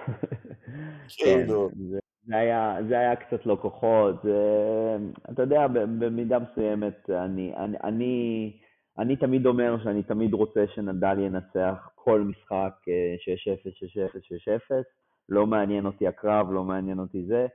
כן, 1.17 1.41
כאילו, 1.47 1.69
זה, 1.89 1.99
זה, 2.23 2.35
היה, 2.37 2.77
זה 2.87 2.99
היה 2.99 3.15
קצת 3.15 3.45
לא 3.45 3.57
כוחות, 3.61 4.15
זה, 4.23 4.97
אתה 5.31 5.41
יודע, 5.41 5.67
במידה 5.67 6.37
מסוימת, 6.39 7.09
אני, 7.09 7.53
אני, 7.55 7.77
אני, 7.83 8.53
אני 8.97 9.15
תמיד 9.15 9.45
אומר 9.45 9.83
שאני 9.83 10.03
תמיד 10.03 10.33
רוצה 10.33 10.65
שנדל 10.75 11.19
ינצח 11.19 11.89
כל 11.95 12.21
משחק 12.21 12.73
אה, 12.87 13.15
6-0, 13.55 14.15
6-0, 14.15 14.71
6-0, 14.71 14.83
לא 15.29 15.47
מעניין 15.47 15.85
אותי 15.85 16.07
הקרב, 16.07 16.51
לא 16.51 16.63
מעניין 16.63 16.99
אותי 16.99 17.25
זה, 17.25 17.47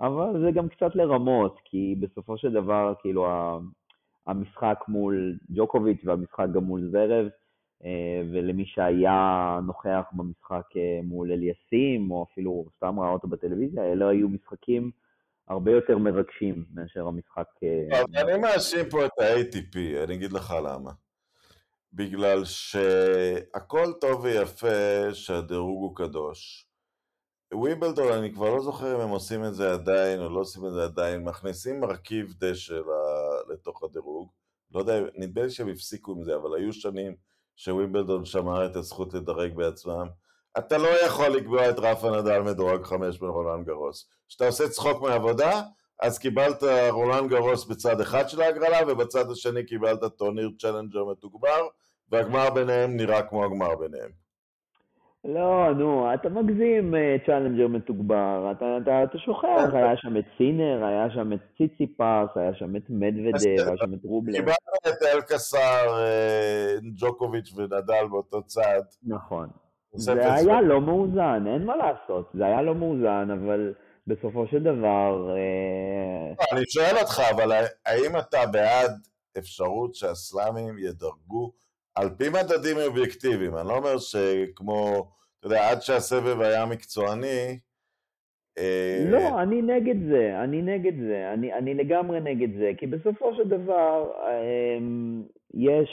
אבל 0.00 0.44
זה 0.44 0.50
גם 0.50 0.68
קצת 0.68 0.94
לרמות, 0.94 1.58
כי 1.64 1.94
בסופו 2.00 2.38
של 2.38 2.52
דבר, 2.52 2.94
כאילו, 3.02 3.26
המשחק 4.26 4.84
מול 4.88 5.38
ג'וקוביץ' 5.50 6.00
והמשחק 6.04 6.46
גם 6.54 6.64
מול 6.64 6.90
זרב, 6.92 7.28
אה, 7.84 8.22
ולמי 8.32 8.66
שהיה 8.66 9.58
נוכח 9.66 10.04
במשחק 10.12 10.76
אה, 10.76 11.00
מול 11.02 11.32
אליסים, 11.32 12.10
או 12.10 12.26
אפילו 12.32 12.66
סתם 12.76 13.00
ראה 13.00 13.10
אותו 13.10 13.28
בטלוויזיה, 13.28 13.92
אלה 13.92 14.08
היו 14.08 14.28
משחקים 14.28 14.90
הרבה 15.48 15.70
יותר 15.70 15.98
מרגשים 15.98 16.64
מאשר 16.74 17.06
המשחק... 17.06 17.48
אה, 17.62 18.00
אבל 18.00 18.30
אני 18.30 18.38
מאשים 18.38 18.88
פה 18.90 19.06
את 19.06 19.10
ה-ATP, 19.18 19.78
אני 20.04 20.14
אגיד 20.14 20.32
לך 20.32 20.54
למה. 20.64 20.90
בגלל 21.92 22.44
שהכל 22.44 23.92
טוב 24.00 24.24
ויפה 24.24 25.14
שהדירוג 25.14 25.82
הוא 25.82 25.96
קדוש. 25.96 26.66
ווימבלדון, 27.54 28.12
אני 28.12 28.32
כבר 28.32 28.54
לא 28.54 28.60
זוכר 28.60 28.96
אם 28.96 29.00
הם 29.00 29.08
עושים 29.08 29.44
את 29.44 29.54
זה 29.54 29.72
עדיין 29.72 30.20
או 30.20 30.28
לא 30.28 30.40
עושים 30.40 30.66
את 30.66 30.72
זה 30.72 30.84
עדיין, 30.84 31.24
מכניסים 31.24 31.80
מרכיב 31.80 32.34
דשא 32.38 32.80
לתוך 33.50 33.82
הדירוג. 33.82 34.30
לא 34.74 34.78
יודע, 34.80 35.00
נדמה 35.14 35.42
לי 35.42 35.50
שהם 35.50 35.68
הפסיקו 35.68 36.12
עם 36.12 36.22
זה, 36.22 36.36
אבל 36.36 36.54
היו 36.54 36.72
שנים 36.72 37.16
שווימבלדון 37.56 38.24
שמר 38.24 38.66
את 38.66 38.76
הזכות 38.76 39.14
לדרג 39.14 39.54
בעצמם. 39.54 40.08
אתה 40.58 40.78
לא 40.78 40.88
יכול 40.88 41.28
לקבל 41.28 41.70
את 41.70 41.78
רפה 41.78 42.10
נדל 42.20 42.40
מדורג 42.40 42.82
חמש 42.82 43.18
ברולנד 43.18 43.66
גרוס. 43.66 44.08
כשאתה 44.28 44.46
עושה 44.46 44.68
צחוק 44.68 45.02
מהעבודה, 45.02 45.62
אז 46.02 46.18
קיבלת 46.18 46.62
רולנד 46.90 47.30
גרוס 47.30 47.64
בצד 47.64 48.00
אחד 48.00 48.28
של 48.28 48.40
ההגרלה, 48.40 48.78
ובצד 48.88 49.30
השני 49.30 49.66
קיבלת 49.66 50.00
טורניר 50.18 50.50
challenger 50.60 51.04
מתוגבר, 51.04 51.68
והגמר 52.08 52.50
ביניהם 52.50 52.96
נראה 52.96 53.22
כמו 53.22 53.44
הגמר 53.44 53.76
ביניהם. 53.76 54.25
לא, 55.28 55.74
נו, 55.74 56.14
אתה 56.14 56.28
מגזים 56.28 56.94
אה, 56.94 57.16
challenger 57.26 57.68
מתוגבר, 57.68 58.52
אתה, 58.56 58.78
אתה, 58.82 59.02
אתה 59.04 59.18
שוכח, 59.18 59.70
היה 59.72 59.96
שם 59.96 60.16
את 60.16 60.24
סינר, 60.38 60.84
היה 60.84 61.10
שם 61.10 61.32
את 61.32 61.38
ציציפס, 61.58 62.36
היה 62.36 62.54
שם 62.54 62.76
את 62.76 62.82
מדוודב, 62.88 63.66
היה 63.66 63.76
שם 63.76 63.94
את 63.94 64.04
רובלב. 64.04 64.32
קיבלת 64.32 64.56
את 64.88 65.02
אלקסר, 65.14 65.98
אה, 65.98 66.76
ג'וקוביץ' 66.96 67.52
ונדל 67.56 68.06
באותו 68.10 68.42
צד. 68.42 68.82
נכון. 69.06 69.48
זה 69.92 70.12
היה 70.12 70.42
זמן. 70.42 70.64
לא 70.64 70.80
מאוזן, 70.80 71.44
אין 71.46 71.64
מה 71.64 71.76
לעשות, 71.76 72.30
זה 72.34 72.46
היה 72.46 72.62
לא 72.62 72.74
מאוזן, 72.74 73.28
אבל 73.30 73.72
בסופו 74.06 74.46
של 74.46 74.62
דבר, 74.62 75.30
אה, 75.30 76.32
לא, 76.38 76.56
אני 76.56 76.64
שואל 76.68 76.96
אותך, 77.00 77.20
אבל 77.34 77.50
האם 77.86 78.18
אתה 78.18 78.38
בעד 78.52 78.90
אפשרות 79.38 79.94
שהסלאמים 79.94 80.78
ידרגו 80.78 81.52
על 81.96 82.10
פי 82.10 82.28
מדדים 82.28 82.76
אובייקטיביים? 82.86 83.56
אני 83.56 83.68
לא 83.68 83.76
אומר 83.76 83.98
שכמו, 83.98 85.08
אתה 85.38 85.46
יודע, 85.46 85.70
עד 85.70 85.82
שהסבב 85.82 86.40
היה 86.40 86.66
מקצועני, 86.66 87.58
אה, 88.58 89.04
לא, 89.10 89.42
אני 89.42 89.62
נגד 89.62 90.08
זה, 90.08 90.40
אני 90.44 90.62
נגד 90.62 90.92
זה, 91.08 91.30
אני, 91.34 91.52
אני 91.52 91.74
לגמרי 91.74 92.20
נגד 92.20 92.58
זה, 92.58 92.70
כי 92.78 92.86
בסופו 92.86 93.34
של 93.36 93.48
דבר, 93.48 94.10
אמ, 94.28 95.22
יש, 95.54 95.88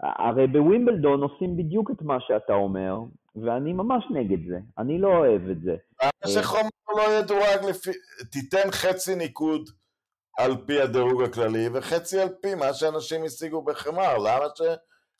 הרי 0.00 0.46
בווימבלדון 0.46 1.22
עושים 1.22 1.56
בדיוק 1.56 1.90
את 1.90 2.02
מה 2.02 2.16
שאתה 2.20 2.52
אומר, 2.52 2.98
ואני 3.36 3.72
ממש 3.72 4.04
נגד 4.10 4.48
זה, 4.48 4.58
אני 4.78 4.98
לא 4.98 5.08
אוהב 5.08 5.50
את 5.50 5.60
זה. 5.60 5.76
למה 6.02 6.32
שחומר 6.32 6.68
לא 6.96 7.18
ידורג 7.18 7.68
לפי... 7.68 7.90
תיתן 8.32 8.70
חצי 8.70 9.14
ניקוד 9.14 9.70
על 10.38 10.52
פי 10.66 10.80
הדירוג 10.80 11.22
הכללי, 11.22 11.68
וחצי 11.72 12.20
על 12.20 12.28
פי 12.42 12.54
מה 12.54 12.72
שאנשים 12.72 13.24
השיגו 13.24 13.62
בחמר. 13.62 14.18
למה 14.18 14.46
ש... 14.56 14.62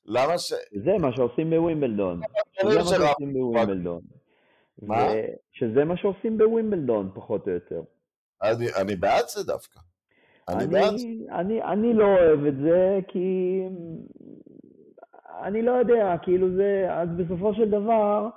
למה 0.06 0.38
ש... 0.38 0.52
זה 0.84 0.92
מה 1.00 1.12
שעושים 1.12 1.50
בווימבלדון. 1.50 2.20
זה 2.62 2.78
מה 2.78 2.84
שעושים 2.84 3.32
בווימבלדון. 3.32 4.00
מה? 4.82 5.06
שזה 5.52 5.84
מה 5.84 5.96
שעושים 5.96 6.38
בווימבלדון, 6.38 7.10
פחות 7.14 7.48
או 7.48 7.52
יותר. 7.52 7.82
אני, 8.42 8.66
אני 8.82 8.96
בעד 8.96 9.24
זה 9.28 9.46
דווקא. 9.46 9.80
אני 10.48 10.66
בעד 10.66 10.96
זה. 10.96 11.06
אני, 11.06 11.26
אני, 11.30 11.62
אני 11.62 11.94
לא 11.94 12.04
אוהב 12.04 12.46
את 12.46 12.56
זה, 12.56 12.98
כי 13.08 13.60
אני 15.42 15.62
לא 15.62 15.72
יודע, 15.72 16.16
כאילו 16.22 16.56
זה, 16.56 16.86
אז 16.90 17.08
בסופו 17.16 17.54
של 17.54 17.70
דבר, 17.70 18.28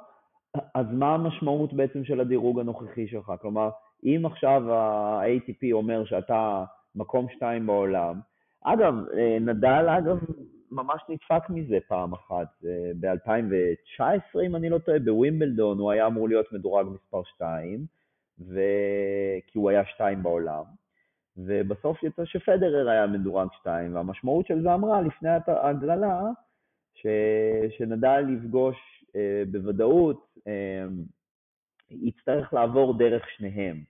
אז 0.75 0.85
מה 0.91 1.13
המשמעות 1.13 1.73
בעצם 1.73 2.03
של 2.05 2.19
הדירוג 2.19 2.59
הנוכחי 2.59 3.07
שלך? 3.07 3.31
כלומר, 3.41 3.69
אם 4.03 4.25
עכשיו 4.25 4.73
ה-ATP 4.73 5.71
אומר 5.71 6.05
שאתה 6.05 6.63
מקום 6.95 7.27
שתיים 7.35 7.67
בעולם, 7.67 8.19
אגב, 8.63 8.93
אה, 9.17 9.37
נדל, 9.41 9.87
אגב, 9.97 10.17
ממש 10.71 11.01
נדפק 11.09 11.49
מזה 11.49 11.77
פעם 11.87 12.13
אחת. 12.13 12.47
ב-2019, 12.99 14.39
אם 14.45 14.55
אני 14.55 14.69
לא 14.69 14.77
טועה, 14.77 14.99
בווימבלדון 14.99 15.79
הוא 15.79 15.91
היה 15.91 16.07
אמור 16.07 16.27
להיות 16.27 16.51
מדורג 16.51 16.87
מספר 16.87 17.23
2, 17.23 17.85
ו... 18.39 18.59
כי 19.47 19.57
הוא 19.57 19.69
היה 19.69 19.85
2 19.85 20.23
בעולם. 20.23 20.63
ובסוף 21.37 22.03
יצא 22.03 22.25
שפדרר 22.25 22.89
היה 22.89 23.07
מדורג 23.07 23.47
2, 23.59 23.95
והמשמעות 23.95 24.47
של 24.47 24.61
זה 24.61 24.73
אמרה 24.73 25.01
לפני 25.01 25.29
ההגרלה, 25.47 26.21
ש... 26.93 27.07
שנדל 27.77 28.25
יפגוש 28.29 28.75
אה, 29.15 29.43
בוודאות, 29.51 30.37
אה, 30.47 30.85
יצטרך 31.89 32.53
לעבור 32.53 32.97
דרך 32.97 33.29
שניהם. 33.37 33.83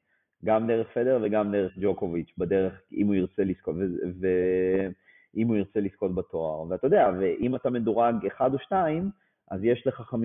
גם 0.45 0.67
דרך 0.67 0.87
פדר 0.93 1.19
וגם 1.23 1.51
דרך 1.51 1.77
ג'וקוביץ', 1.77 2.33
בדרך, 2.37 2.81
אם 2.93 3.07
הוא 3.07 3.15
ירצה 3.15 3.43
לזכות, 3.43 3.75
ואם 5.37 5.47
הוא 5.47 5.55
ירצה 5.55 5.79
לזכות 5.79 6.15
בתואר. 6.15 6.61
ואתה 6.69 6.87
יודע, 6.87 7.09
ואם 7.19 7.55
אתה 7.55 7.69
מדורג 7.69 8.25
אחד 8.27 8.53
או 8.53 8.59
שתיים, 8.59 9.09
אז 9.51 9.63
יש 9.63 9.87
לך 9.87 10.13
50% 10.13 10.15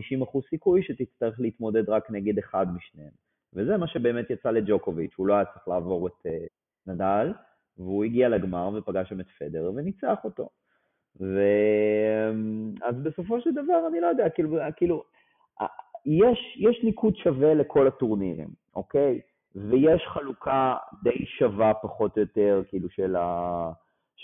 סיכוי 0.51 0.83
שתצטרך 0.83 1.41
להתמודד 1.41 1.91
רק 1.91 2.11
נגד 2.11 2.39
אחד 2.39 2.67
משניהם. 2.77 3.11
וזה 3.55 3.77
מה 3.77 3.87
שבאמת 3.87 4.31
יצא 4.31 4.51
לג'וקוביץ', 4.51 5.15
הוא 5.17 5.27
לא 5.27 5.35
היה 5.35 5.45
צריך 5.45 5.69
לעבור 5.69 6.07
את 6.07 6.27
uh, 6.27 6.31
נדל, 6.87 7.33
והוא 7.79 8.05
הגיע 8.05 8.29
לגמר 8.29 8.71
ופגש 8.75 9.09
שם 9.09 9.21
את 9.21 9.27
פדר 9.39 9.73
וניצח 9.75 10.19
אותו. 10.25 10.49
ואז 11.21 12.97
בסופו 13.03 13.41
של 13.41 13.51
דבר, 13.53 13.87
אני 13.89 14.01
לא 14.01 14.07
יודע, 14.07 14.29
כאילו, 14.29 14.59
כאילו 14.77 15.05
יש, 16.07 16.57
יש 16.61 16.85
ניקוד 16.85 17.17
שווה 17.17 17.55
לכל 17.55 17.87
הטורנירים, 17.87 18.49
אוקיי? 18.77 19.21
ויש 19.55 20.03
חלוקה 20.07 20.77
די 21.03 21.27
שווה 21.39 21.75
פחות 21.75 22.17
או 22.17 22.23
יותר, 22.23 22.63
כאילו, 22.69 22.91
של, 22.91 23.17
ה, 23.17 23.73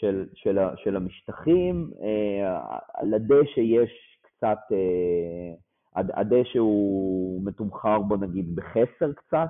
של, 0.00 0.26
של, 0.34 0.58
של 0.76 0.96
המשטחים. 0.96 1.90
אה, 2.02 2.78
על 2.94 3.14
הדשא 3.14 3.60
יש 3.60 4.18
קצת, 4.22 4.58
אה, 4.72 5.52
הדשא 5.94 6.58
הוא 6.58 7.42
מתומחר 7.44 7.98
בו 7.98 8.16
נגיד 8.16 8.56
בחסר 8.56 9.12
קצת, 9.12 9.48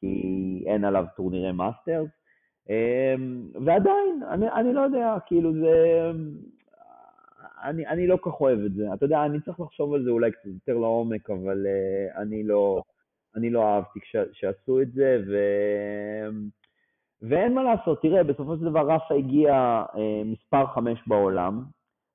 כי 0.00 0.64
אין 0.66 0.84
עליו 0.84 1.04
טורנירי 1.16 1.52
מאסטרס. 1.52 2.08
אה, 2.70 3.14
ועדיין, 3.64 4.22
אני, 4.30 4.52
אני 4.52 4.72
לא 4.72 4.80
יודע, 4.80 5.16
כאילו 5.26 5.52
זה... 5.52 6.10
אני, 7.64 7.86
אני 7.86 8.06
לא 8.06 8.18
כך 8.22 8.40
אוהב 8.40 8.58
את 8.58 8.74
זה. 8.74 8.94
אתה 8.94 9.04
יודע, 9.04 9.24
אני 9.24 9.40
צריך 9.40 9.60
לחשוב 9.60 9.94
על 9.94 10.04
זה 10.04 10.10
אולי 10.10 10.32
קצת 10.32 10.46
יותר 10.46 10.78
לעומק, 10.78 11.30
אבל 11.30 11.66
uh, 11.66 12.18
אני 12.20 12.42
לא... 12.42 12.82
אני 13.36 13.50
לא 13.50 13.62
אהבתי 13.64 14.00
כש, 14.00 14.16
שעשו 14.32 14.80
את 14.80 14.92
זה, 14.92 15.22
ו... 15.26 15.36
ואין 17.28 17.54
מה 17.54 17.62
לעשות, 17.62 18.02
תראה, 18.02 18.24
בסופו 18.24 18.56
של 18.56 18.64
דבר 18.64 18.90
רפה 18.90 19.14
הגיע 19.14 19.52
אה, 19.96 20.22
מספר 20.24 20.66
חמש 20.66 20.98
בעולם, 21.06 21.64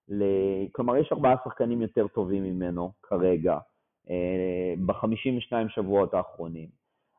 ל... 0.10 0.24
כלומר 0.72 0.98
יש 0.98 1.12
ארבעה 1.12 1.36
שחקנים 1.44 1.82
יותר 1.82 2.08
טובים 2.08 2.44
ממנו 2.44 2.92
כרגע, 3.04 3.58
אה, 4.10 4.74
ב-52 4.86 5.70
שבועות 5.70 6.14
האחרונים. 6.14 6.68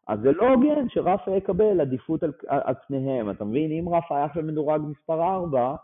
אז 0.08 0.20
זה 0.20 0.32
לא 0.32 0.48
הוגן 0.48 0.88
שרפה 0.88 1.30
יקבל 1.30 1.80
עדיפות 1.80 2.22
על, 2.22 2.32
על 2.48 2.74
פניהם, 2.86 3.30
אתה 3.30 3.44
מבין? 3.44 3.70
אם 3.72 3.88
רפה 3.88 4.16
היה 4.16 4.24
עכשיו 4.24 4.42
מדורג 4.42 4.80
מספר 4.80 5.22
4, 5.22 5.74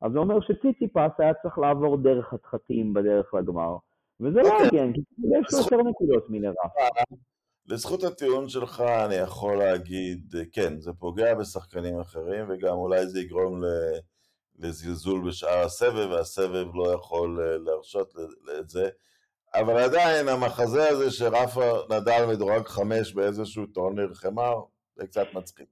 אז 0.00 0.12
זה 0.12 0.18
אומר 0.18 0.40
שציציפס 0.40 1.10
היה 1.18 1.34
צריך 1.34 1.58
לעבור 1.58 1.96
דרך 1.96 2.28
חתחתים 2.28 2.94
בדרך 2.94 3.34
לגמר, 3.34 3.76
וזה 4.20 4.40
לא 4.42 4.52
אוקיי. 4.52 4.80
הוגן, 4.80 4.92
כי 4.92 5.00
יש 5.00 5.52
לו 5.52 5.58
יותר 5.58 5.88
נקודות 5.88 6.30
מלרפה. 6.30 6.68
לזכות 7.68 8.04
הטיעון 8.04 8.48
שלך 8.48 8.84
אני 9.06 9.14
יכול 9.14 9.58
להגיד, 9.58 10.34
כן, 10.52 10.80
זה 10.80 10.92
פוגע 10.92 11.34
בשחקנים 11.34 12.00
אחרים 12.00 12.46
וגם 12.48 12.76
אולי 12.76 13.06
זה 13.06 13.20
יגרום 13.20 13.60
לזלזול 14.58 15.28
בשאר 15.28 15.64
הסבב 15.64 16.10
והסבב 16.10 16.74
לא 16.74 16.92
יכול 16.92 17.40
אה, 17.40 17.58
להרשות 17.58 18.14
את 18.60 18.68
זה, 18.68 18.88
אבל 19.54 19.76
עדיין 19.76 20.28
המחזה 20.28 20.88
הזה 20.88 21.10
שרפה 21.10 21.72
נדל 21.90 22.26
מדורג 22.28 22.66
חמש 22.66 23.14
באיזשהו 23.14 23.66
טורניר 23.66 24.14
חמר, 24.14 24.54
זה 24.96 25.06
קצת 25.06 25.26
מצחיק. 25.34 25.66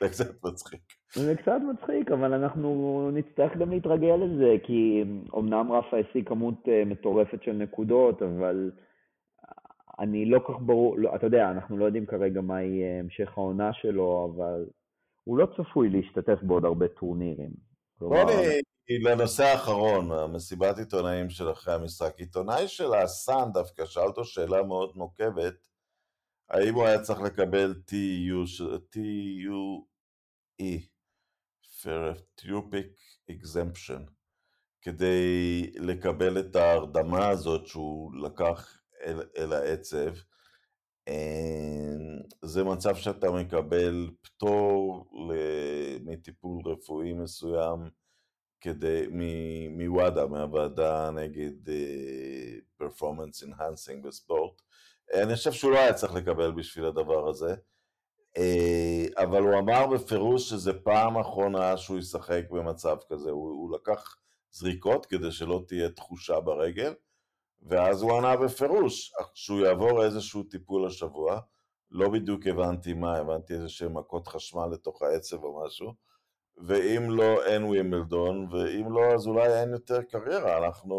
זה 0.00 0.08
קצת 0.08 0.44
מצחיק. 0.44 0.80
זה 1.14 1.34
קצת 1.36 1.58
מצחיק, 1.72 2.10
אבל 2.10 2.32
אנחנו 2.32 3.10
נצטרך 3.12 3.56
גם 3.56 3.70
להתרגל 3.70 4.16
לזה, 4.16 4.56
כי 4.66 5.04
אמנם 5.38 5.72
רפה 5.72 5.96
השיג 5.96 6.28
כמות 6.28 6.54
אה, 6.68 6.82
מטורפת 6.86 7.42
של 7.42 7.52
נקודות, 7.52 8.22
אבל... 8.22 8.70
אני 9.98 10.26
לא 10.26 10.38
כך 10.38 10.54
ברור, 10.60 10.98
לא, 10.98 11.16
אתה 11.16 11.26
יודע, 11.26 11.50
אנחנו 11.50 11.78
לא 11.78 11.84
יודעים 11.84 12.06
כרגע 12.06 12.40
מה 12.40 12.62
יהיה 12.62 13.00
המשך 13.00 13.32
העונה 13.36 13.72
שלו, 13.72 14.32
אבל 14.34 14.66
הוא 15.24 15.38
לא 15.38 15.46
צפוי 15.56 15.90
להשתתף 15.90 16.42
בעוד 16.42 16.64
הרבה 16.64 16.88
טורנירים. 16.88 17.50
בוא 17.98 18.24
נהיה 18.24 18.60
לנושא 18.88 19.44
האחרון, 19.44 20.12
המסיבת 20.12 20.78
עיתונאים 20.78 21.30
של 21.30 21.50
אחרי 21.50 21.74
המשחק. 21.74 22.14
עיתונאי 22.18 22.68
של 22.68 22.94
הסאן 22.94 23.52
דווקא 23.52 23.86
שאל 23.86 24.02
אותו 24.02 24.24
שאלה 24.24 24.62
מאוד 24.62 24.92
נוקבת, 24.96 25.54
האם 26.50 26.74
הוא 26.74 26.84
היה 26.84 27.00
צריך 27.00 27.20
לקבל 27.20 27.74
TUE, 27.90 28.64
Therapeutic 31.82 32.92
Exemption, 33.30 34.10
כדי 34.82 35.72
לקבל 35.76 36.38
את 36.40 36.56
ההרדמה 36.56 37.28
הזאת 37.28 37.66
שהוא 37.66 38.14
לקח 38.16 38.83
אל, 39.04 39.22
אל 39.38 39.52
העצב. 39.52 40.14
אמ, 41.08 42.18
זה 42.42 42.64
מצב 42.64 42.96
שאתה 42.96 43.30
מקבל 43.30 44.10
פטור 44.22 45.04
מטיפול 46.04 46.62
רפואי 46.66 47.12
מסוים 47.12 47.90
כדי, 48.64 49.06
מוואדה, 49.70 50.26
מהוועדה 50.26 51.10
נגד 51.10 51.68
uh, 51.68 52.82
performance 52.82 53.44
enhancing 53.44 54.06
בספורט. 54.06 54.62
אני 55.14 55.34
חושב 55.34 55.52
שהוא 55.52 55.72
לא 55.72 55.78
היה 55.78 55.94
צריך 55.94 56.14
לקבל 56.14 56.52
בשביל 56.52 56.84
הדבר 56.84 57.28
הזה, 57.28 57.54
uh, 58.38 59.22
אבל 59.22 59.42
הוא 59.42 59.58
אמר 59.58 59.86
בפירוש 59.86 60.50
שזה 60.50 60.72
פעם 60.72 61.18
אחרונה 61.18 61.76
שהוא 61.76 61.98
ישחק 61.98 62.42
במצב 62.50 62.96
כזה, 63.08 63.30
הוא, 63.30 63.48
הוא 63.48 63.76
לקח 63.76 64.16
זריקות 64.50 65.06
כדי 65.06 65.30
שלא 65.32 65.64
תהיה 65.68 65.90
תחושה 65.90 66.40
ברגל, 66.40 66.94
ואז 67.64 68.02
הוא 68.02 68.18
ענה 68.18 68.36
בפירוש 68.36 69.12
שהוא 69.34 69.60
יעבור 69.60 70.04
איזשהו 70.04 70.42
טיפול 70.42 70.86
השבוע, 70.86 71.40
לא 71.90 72.08
בדיוק 72.08 72.46
הבנתי 72.46 72.92
מה, 72.92 73.16
הבנתי 73.16 73.54
איזה 73.54 73.68
שהם 73.68 73.98
מכות 73.98 74.28
חשמל 74.28 74.66
לתוך 74.72 75.02
העצב 75.02 75.44
או 75.44 75.64
משהו, 75.66 75.94
ואם 76.56 77.10
לא 77.10 77.44
אין 77.44 77.64
ווימלדון, 77.64 78.48
ואם 78.52 78.92
לא 78.92 79.14
אז 79.14 79.26
אולי 79.26 79.60
אין 79.60 79.72
יותר 79.72 80.02
קריירה, 80.02 80.58
אנחנו... 80.58 80.96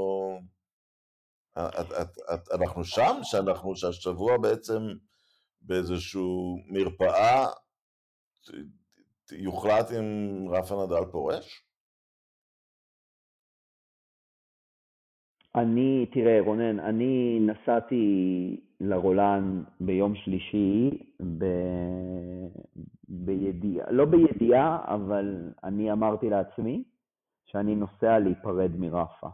את, 1.58 1.92
את, 2.02 2.18
את, 2.34 2.52
אנחנו 2.52 2.84
שם, 2.84 3.20
שאנחנו, 3.24 3.76
שהשבוע 3.76 4.38
בעצם 4.38 4.82
באיזושהי 5.62 6.22
מרפאה 6.68 7.48
יוחלט 9.32 9.92
אם 9.92 10.46
רפה 10.50 10.86
נדל 10.86 11.12
פורש? 11.12 11.65
אני, 15.56 16.06
תראה, 16.12 16.42
רונן, 16.42 16.80
אני 16.80 17.40
נסעתי 17.42 18.62
לרולן 18.80 19.64
ביום 19.80 20.16
שלישי 20.16 20.90
ב... 21.38 21.46
בידיעה, 23.08 23.92
לא 23.92 24.06
בידיעה, 24.06 24.84
אבל 24.88 25.52
אני 25.64 25.92
אמרתי 25.92 26.30
לעצמי 26.30 26.84
שאני 27.46 27.76
נוסע 27.76 28.20
להיפרד 28.20 28.72
מרפה. 28.78 29.28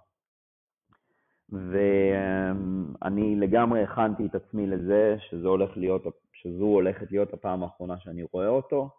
ואני 1.50 3.36
לגמרי 3.36 3.84
הכנתי 3.84 4.26
את 4.26 4.36
עצמי 4.36 4.68
לזה 4.68 5.16
שזו, 5.20 5.50
הולך 5.50 5.78
להיות, 5.78 6.02
שזו 6.34 6.66
הולכת 6.66 7.12
להיות 7.12 7.34
הפעם 7.34 7.64
האחרונה 7.64 8.00
שאני 8.00 8.24
רואה 8.32 8.48
אותו, 8.48 8.90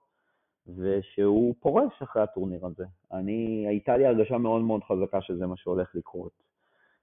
ושהוא 0.77 1.55
פורש 1.61 2.03
אחרי 2.03 2.23
הטורניר 2.23 2.67
הזה. 2.67 2.85
אני, 3.13 3.65
הייתה 3.69 3.97
לי 3.97 4.07
הרגשה 4.07 4.39
מאוד 4.39 4.63
מאוד 4.63 4.85
חזקה 4.85 5.21
שזה 5.21 5.47
מה 5.47 5.57
שהולך 5.57 5.95
לקרות. 5.95 6.52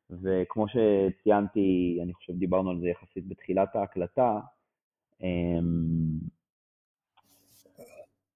וכמו 0.09 0.65
שציינתי, 0.67 1.99
אני 2.03 2.13
חושב 2.13 2.33
דיברנו 2.33 2.69
על 2.69 2.79
זה 2.79 2.87
יחסית 2.87 3.27
בתחילת 3.27 3.75
ההקלטה, 3.75 4.39
אמ, 5.21 6.19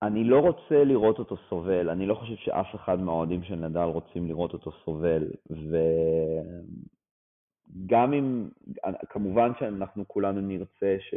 אני 0.02 0.24
לא 0.24 0.40
רוצה 0.40 0.84
לראות 0.84 1.20
אותו 1.20 1.36
סובל, 1.50 1.90
אני 1.90 2.06
לא 2.06 2.16
חושב 2.16 2.36
שאף 2.36 2.76
אחד 2.76 3.00
מהאוהדים 3.00 3.44
של 3.44 3.56
נדל 3.56 3.80
רוצים 3.80 4.28
לראות 4.28 4.54
אותו 4.54 4.72
סובל, 4.86 5.28
וגם 7.76 8.14
אם, 8.14 8.50
כמובן 9.10 9.52
שאנחנו 9.60 10.08
כולנו 10.08 10.42
נרצה, 10.42 10.96
ש... 11.00 11.14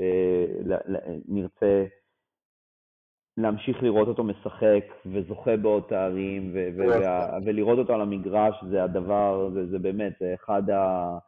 נרצה 1.28 1.84
להמשיך 3.36 3.82
לראות 3.82 4.08
אותו 4.08 4.24
משחק 4.24 4.84
וזוכה 5.06 5.56
בעוד 5.56 5.82
תארים, 5.88 6.50
ו- 6.54 6.68
ו- 6.76 6.82
ולראות 7.44 7.78
אותו 7.78 7.94
על 7.94 8.00
המגרש 8.00 8.64
זה 8.70 8.84
הדבר, 8.84 9.50
זה, 9.54 9.66
זה 9.66 9.78
באמת, 9.78 10.12
זה 10.20 10.34
אחד 10.34 10.70
ה- 10.70 11.18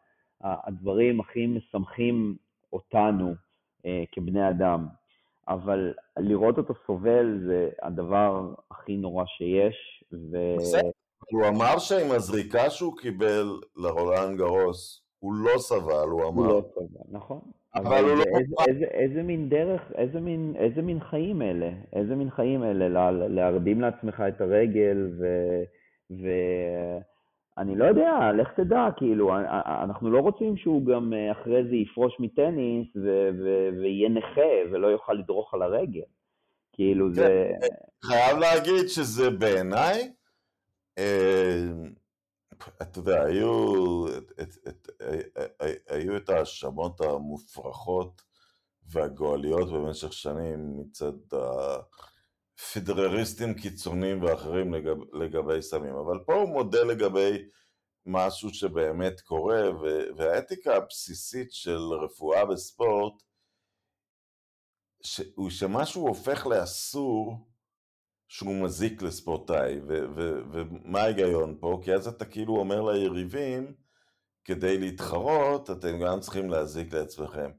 הדברים 0.41 1.21
הכי 1.21 1.47
משמחים 1.47 2.37
אותנו 2.73 3.33
uh, 3.79 3.87
כבני 4.13 4.49
אדם. 4.51 4.87
אבל 5.49 5.95
לראות 6.19 6.59
אותו 6.59 6.75
סובל 6.87 7.41
זה 7.47 7.69
הדבר 7.83 8.53
הכי 8.71 8.97
נורא 8.97 9.25
שיש, 9.27 10.05
ו... 10.13 10.37
הוא 11.33 11.47
אמר 11.49 11.79
שעם 11.79 12.11
הזריקה 12.11 12.71
שהוא 12.71 12.97
קיבל 12.99 13.47
לרולן 13.77 14.37
גרוס, 14.37 15.03
הוא 15.19 15.35
לא 15.35 15.59
סבל, 15.59 16.09
הוא 16.11 16.29
אמר. 16.29 16.43
הוא 16.43 16.47
לא 16.47 16.63
סבל, 16.75 17.17
נכון. 17.19 17.41
אבל 17.79 18.05
הוא 18.05 18.17
לא... 18.17 18.25
איזה, 18.91 19.23
מין 19.23 19.49
דרך, 19.49 19.93
איזה 19.95 20.83
מין, 20.83 21.01
חיים 21.01 21.43
אלה? 21.43 21.71
איזה 21.93 22.15
מין 22.15 22.31
חיים 22.31 22.65
אלה? 22.65 22.89
לה, 22.89 23.11
להרדים 23.11 23.81
לעצמך 23.81 24.23
את 24.29 24.41
הרגל 24.41 25.09
ו... 25.19 25.27
ו... 26.11 26.29
אני 27.59 27.77
לא 27.77 27.85
יודע, 27.85 28.31
לך 28.35 28.49
תדע, 28.57 28.89
כאילו, 28.97 29.31
אנחנו 29.85 30.11
לא 30.11 30.19
רוצים 30.19 30.57
שהוא 30.57 30.87
גם 30.87 31.13
אה, 31.13 31.33
אחרי 31.33 31.65
זה 31.65 31.77
יפרוש 31.77 32.17
מטניס 32.21 32.87
ו- 32.97 33.31
ו- 33.39 33.69
ויהיה 33.81 34.09
נכה 34.09 34.71
ולא 34.73 34.87
יוכל 34.87 35.13
לדרוך 35.13 35.55
על 35.55 35.63
הרגל. 35.63 36.03
כאילו 36.73 37.07
כן, 37.07 37.13
זה... 37.13 37.51
חייב 38.05 38.39
להגיד 38.39 38.89
שזה 38.89 39.31
בעיניי, 39.31 40.13
אה, 40.99 41.67
אתה 42.83 42.99
יודע, 42.99 43.23
היו 43.23 44.07
את, 44.19 44.33
את, 44.41 44.69
את, 44.69 44.89
היו 45.89 46.17
את 46.17 46.29
ההאשמות 46.29 47.01
המופרכות 47.01 48.23
והגואליות 48.83 49.73
במשך 49.73 50.13
שנים 50.13 50.81
מצד 50.81 51.13
פדרריסטים 52.73 53.55
קיצוניים 53.55 54.23
ואחרים 54.23 54.75
לגב, 54.75 54.97
לגבי 55.13 55.63
סמים, 55.63 55.95
אבל 55.95 56.19
פה 56.27 56.35
הוא 56.35 56.49
מודה 56.49 56.85
לגבי 56.85 57.49
משהו 58.07 58.51
שבאמת 58.51 59.21
קורה, 59.21 59.63
והאתיקה 60.17 60.77
הבסיסית 60.77 61.53
של 61.53 61.79
רפואה 62.05 62.51
וספורט, 62.51 63.23
ש- 65.03 65.33
הוא 65.35 65.51
שמשהו 65.51 66.09
הופך 66.09 66.47
לאסור 66.47 67.48
שהוא 68.29 68.65
מזיק 68.65 69.03
לספורטאי, 69.03 69.81
ומה 70.53 71.01
ההיגיון 71.01 71.57
פה? 71.61 71.81
כי 71.83 71.95
אז 71.95 72.09
אתה 72.09 72.25
כאילו 72.25 72.57
אומר 72.57 72.83
ליריבים, 72.83 73.75
כדי 74.45 74.79
להתחרות 74.79 75.71
אתם 75.71 76.01
גם 76.01 76.21
צריכים 76.21 76.51
להזיק 76.51 76.95
לעצמכם. 76.95 77.51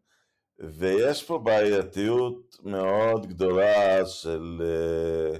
ויש 0.59 1.23
פה 1.23 1.37
בעייתיות 1.37 2.57
מאוד 2.63 3.27
גדולה 3.27 4.05
של 4.05 4.61
uh, 4.61 5.37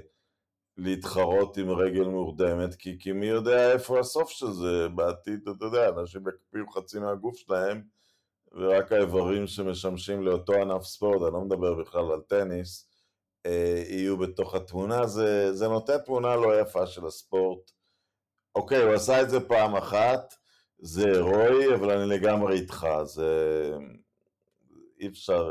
להתחרות 0.76 1.56
עם 1.56 1.70
רגל 1.70 2.04
מורדמת, 2.04 2.74
כי, 2.74 2.98
כי 2.98 3.12
מי 3.12 3.26
יודע 3.26 3.72
איפה 3.72 4.00
הסוף 4.00 4.30
של 4.30 4.50
זה 4.50 4.88
בעתיד, 4.88 5.48
אתה 5.56 5.64
יודע, 5.64 5.88
אנשים 5.88 6.22
יקפיאו 6.28 6.70
חצי 6.70 6.98
מהגוף 6.98 7.36
שלהם, 7.36 7.82
ורק 8.52 8.92
האיברים 8.92 9.46
שמשמשים 9.46 10.22
לאותו 10.22 10.52
ענף 10.52 10.82
ספורט, 10.82 11.22
אני 11.22 11.32
לא 11.32 11.40
מדבר 11.40 11.74
בכלל 11.74 12.12
על 12.12 12.20
טניס, 12.20 12.86
uh, 12.86 12.89
יהיו 13.88 14.16
בתוך 14.18 14.54
התמונה, 14.54 15.06
זה, 15.06 15.54
זה 15.54 15.68
נותן 15.68 15.98
תמונה 15.98 16.36
לא 16.36 16.60
יפה 16.60 16.86
של 16.86 17.06
הספורט. 17.06 17.70
אוקיי, 18.54 18.82
הוא 18.82 18.94
עשה 18.94 19.22
את 19.22 19.30
זה 19.30 19.40
פעם 19.40 19.76
אחת, 19.76 20.34
זה 20.78 21.04
הירואי, 21.04 21.74
אבל 21.74 21.90
אני 21.90 22.08
לגמרי 22.08 22.54
איתך, 22.54 22.86
זה... 23.04 23.72
אי 25.00 25.06
אפשר, 25.06 25.50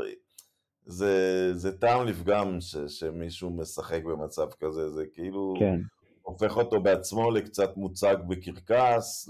זה, 0.86 1.50
זה 1.54 1.78
טעם 1.78 2.06
לפגם 2.06 2.60
ש, 2.60 2.76
שמישהו 2.76 3.50
משחק 3.50 4.04
במצב 4.04 4.46
כזה, 4.60 4.90
זה 4.90 5.04
כאילו 5.12 5.54
כן. 5.58 5.80
הופך 6.22 6.56
אותו 6.56 6.80
בעצמו 6.80 7.30
לקצת 7.30 7.76
מוצג 7.76 8.16
בקרקס, 8.28 9.28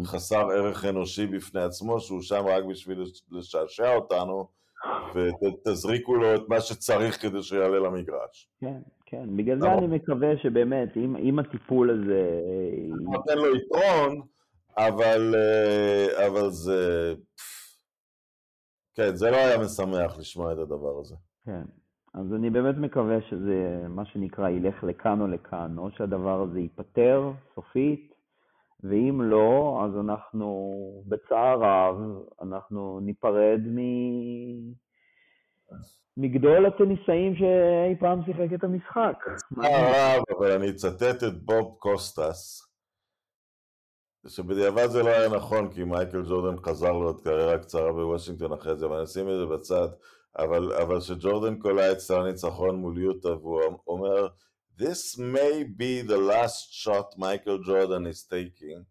לחסר 0.00 0.50
ערך 0.50 0.84
אנושי 0.84 1.26
בפני 1.26 1.62
עצמו, 1.62 2.00
שהוא 2.00 2.22
שם 2.22 2.44
רק 2.46 2.64
בשביל 2.64 3.04
לשעשע 3.30 3.94
אותנו, 3.94 4.48
ותזריקו 5.14 6.14
לו 6.14 6.34
את 6.34 6.48
מה 6.48 6.60
שצריך 6.60 7.22
כדי 7.22 7.42
שיעלה 7.42 7.78
למגרש. 7.78 8.50
כן, 8.60 8.78
כן, 9.06 9.36
בגלל 9.36 9.60
זה 9.60 9.72
אני 9.72 9.86
מקווה 9.86 10.36
שבאמת, 10.36 10.96
אם, 10.96 11.16
אם 11.16 11.38
הטיפול 11.38 11.90
הזה... 11.90 12.40
נותן 13.00 13.38
לו 13.38 13.56
יתרון, 13.56 14.20
אבל, 14.78 15.34
אה, 15.34 16.26
אבל 16.26 16.50
זה... 16.50 17.14
כן, 18.94 19.14
זה 19.14 19.30
לא 19.30 19.36
היה 19.36 19.58
משמח 19.58 20.18
לשמוע 20.18 20.52
את 20.52 20.58
הדבר 20.58 20.98
הזה. 21.00 21.16
כן, 21.44 21.62
אז 22.14 22.34
אני 22.34 22.50
באמת 22.50 22.76
מקווה 22.76 23.20
שזה, 23.30 23.86
מה 23.88 24.04
שנקרא, 24.04 24.48
ילך 24.48 24.84
לכאן 24.84 25.20
או 25.20 25.26
לכאן, 25.26 25.78
או 25.78 25.90
שהדבר 25.90 26.42
הזה 26.42 26.60
ייפתר 26.60 27.30
סופית, 27.54 28.15
ואם 28.82 29.22
לא, 29.22 29.82
אז 29.84 29.98
אנחנו, 30.00 30.78
בצער 31.06 31.60
רב, 31.60 31.96
אנחנו 32.42 33.00
ניפרד 33.02 33.60
מ... 33.66 33.78
מגדול 36.16 36.66
הטניסאים 36.66 37.34
שאי 37.36 37.96
פעם 38.00 38.24
שיחק 38.24 38.54
את 38.54 38.64
המשחק. 38.64 39.24
בצער 39.50 40.16
רב, 40.18 40.22
אבל 40.38 40.52
אני 40.52 40.70
אצטט 40.70 41.24
את 41.28 41.42
בוב 41.42 41.76
קוסטס, 41.78 42.66
שבדיעבד 44.28 44.86
זה 44.86 45.02
לא 45.02 45.08
היה 45.08 45.28
נכון, 45.28 45.72
כי 45.72 45.84
מייקל 45.84 46.22
ג'ורדן 46.22 46.56
חזר 46.62 46.92
לו 46.92 47.10
את 47.10 47.20
קריירה 47.20 47.58
קצרה 47.58 47.92
בוושינגטון 47.92 48.52
אחרי 48.52 48.76
זה, 48.76 48.86
אבל 48.86 49.02
נשים 49.02 49.28
את 49.28 49.36
זה 49.36 49.46
בצד, 49.46 49.88
אבל, 50.38 50.72
אבל 50.72 51.00
שג'ורדן 51.00 51.58
קולע 51.58 51.92
את 51.92 51.98
סל 51.98 52.20
הניצחון 52.20 52.76
מול 52.76 52.98
יוטה, 52.98 53.28
והוא 53.28 53.60
אומר, 53.86 54.28
This 54.78 55.16
may 55.16 55.64
be 55.64 56.02
the 56.02 56.18
last 56.18 56.74
shot 56.74 57.14
Michael 57.16 57.62
Jordan 57.62 58.06
is 58.06 58.22
taking 58.24 58.84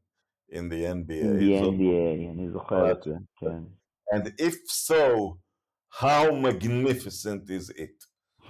in 0.50 0.68
the 0.70 0.84
NBA. 0.84 1.22
In 1.22 1.38
the 1.38 1.54
NBA, 1.62 2.32
אני 2.32 2.50
זוכר 2.52 2.92
את 2.92 3.04
זה, 3.04 3.16
כן. 3.40 3.64
And 4.14 4.28
if 4.40 4.56
so, 4.68 5.38
how 6.02 6.32
magnificent 6.32 7.50
is 7.50 7.70
it? 7.70 8.06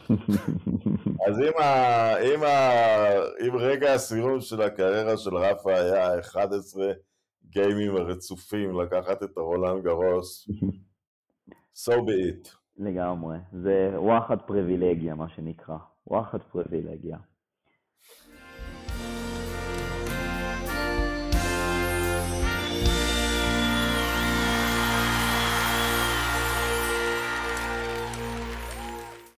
אז 1.27 1.39
אם, 1.39 1.61
ה, 1.61 2.17
אם, 2.17 2.43
ה, 2.43 2.57
אם 3.47 3.55
רגע 3.55 3.93
הסיום 3.93 4.41
של 4.41 4.61
הקריירה 4.61 5.17
של 5.17 5.35
רפה 5.35 5.73
היה 5.73 6.19
11 6.19 6.93
גיימים 7.49 7.95
הרצופים 7.95 8.81
לקחת 8.81 9.23
את 9.23 9.37
הרולנד 9.37 9.83
גרוס, 9.83 10.49
so 11.83 11.91
be 11.91 12.45
it. 12.45 12.49
לגמרי, 12.77 13.37
זה 13.63 13.91
וואחד 13.95 14.41
פריבילגיה 14.41 15.15
מה 15.15 15.29
שנקרא, 15.29 15.77
וואחד 16.07 16.43
פריבילגיה. 16.43 17.17